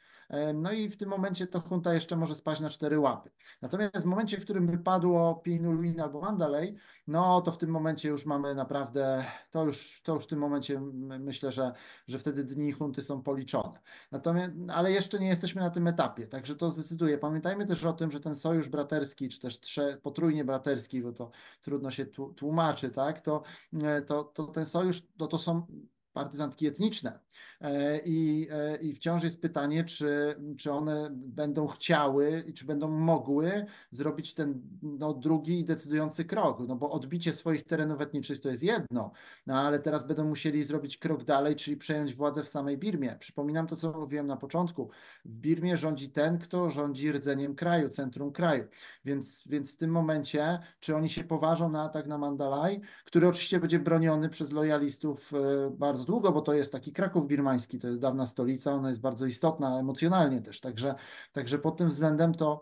no 0.54 0.72
i 0.72 0.88
w 0.88 0.96
tym 0.96 1.08
momencie 1.08 1.46
to 1.46 1.62
junta 1.70 1.94
jeszcze 1.94 2.16
może 2.16 2.34
spaść 2.34 2.60
na 2.60 2.70
cztery 2.70 2.98
łapy. 2.98 3.30
Natomiast 3.62 4.02
w 4.02 4.04
momencie, 4.04 4.40
w 4.40 4.44
którym 4.44 4.66
wypadło 4.66 5.34
Pinulwin 5.34 6.00
albo 6.00 6.20
Mandalay, 6.20 6.76
no 7.06 7.40
to 7.40 7.52
w 7.52 7.58
tym 7.58 7.70
momencie 7.70 8.08
już 8.08 8.26
mamy 8.26 8.54
naprawdę, 8.54 9.24
to 9.50 9.64
już, 9.64 10.02
to 10.02 10.14
już 10.14 10.24
w 10.24 10.26
tym 10.26 10.38
momencie 10.38 10.80
myślę, 11.20 11.52
że, 11.52 11.72
że 12.08 12.18
wtedy 12.18 12.44
dni 12.44 12.72
hunty 12.72 13.02
są 13.02 13.22
policzone. 13.22 13.80
Natomiast, 14.12 14.52
ale 14.74 14.92
jeszcze 14.92 15.18
nie 15.18 15.28
jesteśmy 15.28 15.62
na 15.62 15.70
tym 15.70 15.86
etapie, 15.86 16.26
także 16.26 16.56
to 16.56 16.70
zdecyduje. 16.70 17.18
Pamiętajmy 17.18 17.66
też 17.66 17.84
o 17.84 17.92
tym, 17.92 18.10
że 18.10 18.20
ten 18.20 18.34
sojusz 18.34 18.68
braterski, 18.68 19.28
czy 19.28 19.40
też 19.40 19.60
trze, 19.60 19.98
potrójnie 20.02 20.44
braterski, 20.44 21.02
bo 21.02 21.12
to 21.12 21.30
trudno 21.62 21.90
się 21.90 22.06
tłumaczy, 22.36 22.90
tak, 22.90 23.20
to, 23.20 23.42
e, 23.82 24.02
to, 24.02 24.24
to 24.24 24.46
ten 24.46 24.66
sojusz, 24.66 25.02
to, 25.18 25.26
to 25.26 25.38
są 25.38 25.66
partyzantki 26.12 26.66
etniczne. 26.66 27.18
E, 27.60 27.98
I, 28.04 28.48
e, 28.50 28.76
I 28.76 28.94
wciąż 28.94 29.22
jest 29.22 29.42
pytanie, 29.42 29.84
czy, 29.84 30.36
czy 30.58 30.72
one 30.72 31.08
będą 31.12 31.66
chciały 31.66 32.44
i 32.46 32.54
czy 32.54 32.64
będą 32.64 32.88
mogły 32.88 33.66
zrobić 33.90 34.34
ten 34.34 34.62
no, 34.82 35.14
drugi 35.14 35.64
decydujący 35.64 36.24
krok. 36.24 36.60
No 36.68 36.76
bo 36.76 36.90
odbicie 36.90 37.32
swoich 37.32 37.64
terenów 37.64 38.00
etnicznych 38.00 38.40
to 38.40 38.48
jest 38.48 38.62
jedno, 38.62 39.12
no, 39.46 39.54
ale 39.54 39.78
teraz 39.78 40.06
będą 40.06 40.24
musieli 40.24 40.64
zrobić 40.64 40.98
krok 40.98 41.24
dalej, 41.24 41.56
czyli 41.56 41.76
przejąć 41.76 42.14
władzę 42.14 42.44
w 42.44 42.48
samej 42.48 42.78
Birmie. 42.78 43.16
Przypominam 43.18 43.66
to, 43.66 43.76
co 43.76 43.92
mówiłem 43.92 44.26
na 44.26 44.36
początku. 44.36 44.90
W 45.24 45.34
Birmie 45.34 45.76
rządzi 45.76 46.10
ten, 46.10 46.38
kto 46.38 46.70
rządzi 46.70 47.12
rdzeniem 47.12 47.54
kraju, 47.54 47.88
centrum 47.88 48.32
kraju. 48.32 48.64
Więc, 49.04 49.44
więc 49.46 49.74
w 49.74 49.76
tym 49.76 49.90
momencie, 49.90 50.58
czy 50.80 50.96
oni 50.96 51.08
się 51.08 51.24
poważą 51.24 51.70
na 51.70 51.82
atak 51.82 52.06
na 52.06 52.18
Mandalay, 52.18 52.80
który 53.04 53.28
oczywiście 53.28 53.60
będzie 53.60 53.78
broniony 53.78 54.28
przez 54.28 54.52
lojalistów 54.52 55.32
e, 55.34 55.70
bardzo 55.70 56.04
długo, 56.04 56.32
bo 56.32 56.40
to 56.40 56.54
jest 56.54 56.72
taki 56.72 56.92
Kraków 56.92 57.26
birmański 57.30 57.78
to 57.78 57.86
jest 57.86 58.00
dawna 58.00 58.26
stolica, 58.26 58.72
ona 58.72 58.88
jest 58.88 59.00
bardzo 59.00 59.26
istotna 59.26 59.78
emocjonalnie 59.80 60.42
też, 60.42 60.60
także, 60.60 60.94
także 61.32 61.58
pod 61.58 61.76
tym 61.76 61.90
względem 61.90 62.34
to, 62.34 62.60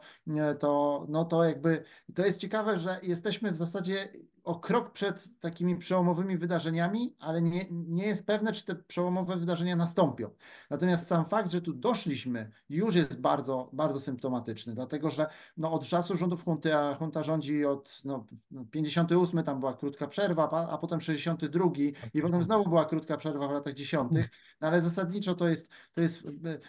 to, 0.58 1.06
no 1.08 1.24
to 1.24 1.44
jakby 1.44 1.84
to 2.14 2.26
jest 2.26 2.40
ciekawe, 2.40 2.78
że 2.78 3.00
jesteśmy 3.02 3.52
w 3.52 3.56
zasadzie 3.56 4.08
o 4.48 4.54
krok 4.54 4.92
przed 4.92 5.40
takimi 5.40 5.76
przełomowymi 5.76 6.36
wydarzeniami, 6.36 7.14
ale 7.18 7.42
nie, 7.42 7.66
nie 7.70 8.06
jest 8.06 8.26
pewne, 8.26 8.52
czy 8.52 8.64
te 8.64 8.74
przełomowe 8.74 9.36
wydarzenia 9.36 9.76
nastąpią. 9.76 10.30
Natomiast 10.70 11.06
sam 11.06 11.24
fakt, 11.24 11.50
że 11.50 11.60
tu 11.60 11.72
doszliśmy, 11.72 12.50
już 12.68 12.94
jest 12.94 13.20
bardzo, 13.20 13.70
bardzo 13.72 14.00
symptomatyczny, 14.00 14.74
dlatego 14.74 15.10
że 15.10 15.26
no, 15.56 15.72
od 15.72 15.86
czasu 15.86 16.16
rządów 16.16 16.44
hunty, 16.44 16.76
a 16.76 16.94
hunta 16.94 17.22
rządzi 17.22 17.64
od 17.64 18.00
no, 18.04 18.26
58, 18.70 19.44
tam 19.44 19.60
była 19.60 19.74
krótka 19.74 20.06
przerwa, 20.06 20.50
a, 20.52 20.68
a 20.68 20.78
potem 20.78 21.00
62 21.00 21.70
i 22.14 22.22
potem 22.22 22.44
znowu 22.44 22.68
była 22.68 22.84
krótka 22.84 23.16
przerwa 23.16 23.48
w 23.48 23.52
latach 23.52 23.74
10, 23.74 24.12
no, 24.60 24.68
ale 24.68 24.80
zasadniczo 24.80 25.34
to 25.34 25.48
jest, 25.48 25.70
to 25.94 26.00
jest, 26.00 26.22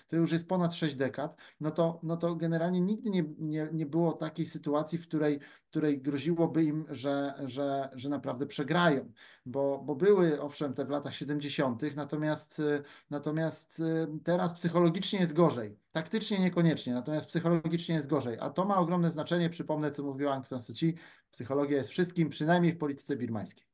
to 0.07 0.15
już 0.15 0.32
jest 0.32 0.47
ponad 0.47 0.75
6 0.75 0.95
dekad, 0.95 1.36
no 1.59 1.71
to, 1.71 1.99
no 2.03 2.17
to 2.17 2.36
generalnie 2.36 2.82
nigdy 2.82 3.09
nie, 3.09 3.23
nie, 3.39 3.69
nie 3.73 3.86
było 3.86 4.13
takiej 4.13 4.45
sytuacji, 4.45 4.97
w 4.97 5.07
której, 5.07 5.39
w 5.63 5.69
której 5.69 6.01
groziłoby 6.01 6.63
im, 6.63 6.86
że, 6.89 7.34
że 7.45 7.68
że, 7.93 8.09
naprawdę 8.09 8.45
przegrają, 8.45 9.11
bo, 9.45 9.84
bo 9.86 9.95
były 9.95 10.41
owszem 10.41 10.74
te 10.74 10.86
w 10.86 10.89
latach 10.89 11.15
70., 11.15 11.95
natomiast, 11.95 12.61
natomiast 13.09 13.80
y, 13.80 14.07
teraz 14.24 14.53
psychologicznie 14.53 15.20
jest 15.20 15.34
gorzej. 15.34 15.78
Taktycznie 15.91 16.39
niekoniecznie, 16.39 16.93
natomiast 16.93 17.28
psychologicznie 17.28 17.95
jest 17.95 18.07
gorzej. 18.07 18.38
A 18.39 18.49
to 18.49 18.65
ma 18.65 18.78
ogromne 18.78 19.11
znaczenie. 19.11 19.49
Przypomnę, 19.49 19.91
co 19.91 20.03
mówiła 20.03 20.34
Aung 20.34 20.47
San 20.47 20.61
Suu 20.61 20.74
Kyi. 20.74 20.95
Psychologia 21.32 21.78
jest 21.78 21.89
wszystkim, 21.89 22.30
przynajmniej 22.30 22.74
w 22.74 22.78
polityce 22.78 23.15
birmańskiej. 23.15 23.68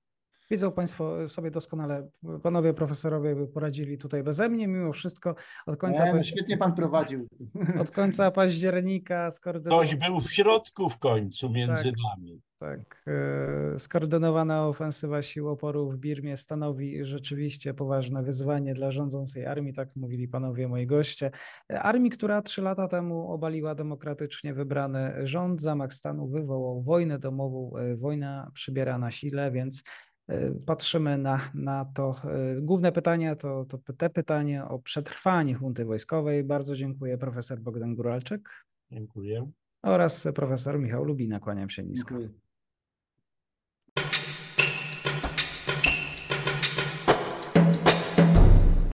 Widzą 0.51 0.71
Państwo 0.71 1.27
sobie 1.27 1.51
doskonale, 1.51 2.09
panowie 2.43 2.73
profesorowie 2.73 3.35
by 3.35 3.47
poradzili 3.47 3.97
tutaj 3.97 4.23
beze 4.23 4.49
mnie, 4.49 4.67
mimo 4.67 4.93
wszystko 4.93 5.35
od 5.65 5.77
końca... 5.77 6.05
Nie, 6.05 6.13
no 6.13 6.23
świetnie 6.23 6.57
Pan 6.57 6.75
prowadził. 6.75 7.27
Od 7.79 7.91
końca 7.91 8.31
października 8.41 9.31
skoordynował... 9.31 9.85
Ktoś 9.85 9.95
był 9.95 10.21
w 10.21 10.33
środku 10.33 10.89
w 10.89 10.99
końcu 10.99 11.49
między 11.49 11.83
tak, 11.83 11.93
nami. 12.11 12.41
Tak, 12.59 13.03
e, 13.07 13.79
skoordynowana 13.79 14.67
ofensywa 14.67 15.21
sił 15.21 15.49
oporu 15.49 15.91
w 15.91 15.97
Birmie 15.97 16.37
stanowi 16.37 17.05
rzeczywiście 17.05 17.73
poważne 17.73 18.23
wyzwanie 18.23 18.73
dla 18.73 18.91
rządzącej 18.91 19.45
armii, 19.45 19.73
tak 19.73 19.95
mówili 19.95 20.27
panowie 20.27 20.67
moi 20.67 20.87
goście. 20.87 21.31
Armii, 21.69 22.11
która 22.11 22.41
trzy 22.41 22.61
lata 22.61 22.87
temu 22.87 23.31
obaliła 23.31 23.75
demokratycznie 23.75 24.53
wybrany 24.53 25.27
rząd, 25.27 25.61
zamach 25.61 25.93
stanu 25.93 26.27
wywołał 26.27 26.81
wojnę 26.81 27.19
domową, 27.19 27.77
e, 27.77 27.95
wojna 27.95 28.51
przybiera 28.53 28.97
na 28.97 29.11
sile, 29.11 29.51
więc 29.51 29.83
e, 29.83 30.04
Y, 30.31 30.65
patrzymy 30.65 31.17
na, 31.17 31.51
na 31.53 31.85
to 31.85 32.15
y, 32.57 32.61
główne 32.61 32.91
pytanie, 32.91 33.35
to, 33.35 33.65
to 33.65 33.93
te 33.93 34.09
pytanie 34.09 34.65
o 34.65 34.79
przetrwanie 34.79 35.55
hunty 35.55 35.85
wojskowej. 35.85 36.43
Bardzo 36.43 36.75
dziękuję 36.75 37.17
profesor 37.17 37.59
Bogdan 37.59 37.95
Guralczyk. 37.95 38.49
Dziękuję. 38.91 39.51
Oraz 39.83 40.27
profesor 40.35 40.79
Michał 40.79 41.03
Lubina. 41.03 41.39
Kłaniam 41.39 41.69
się 41.69 41.83
nisko. 41.83 42.15
Dziękuję. 42.19 42.45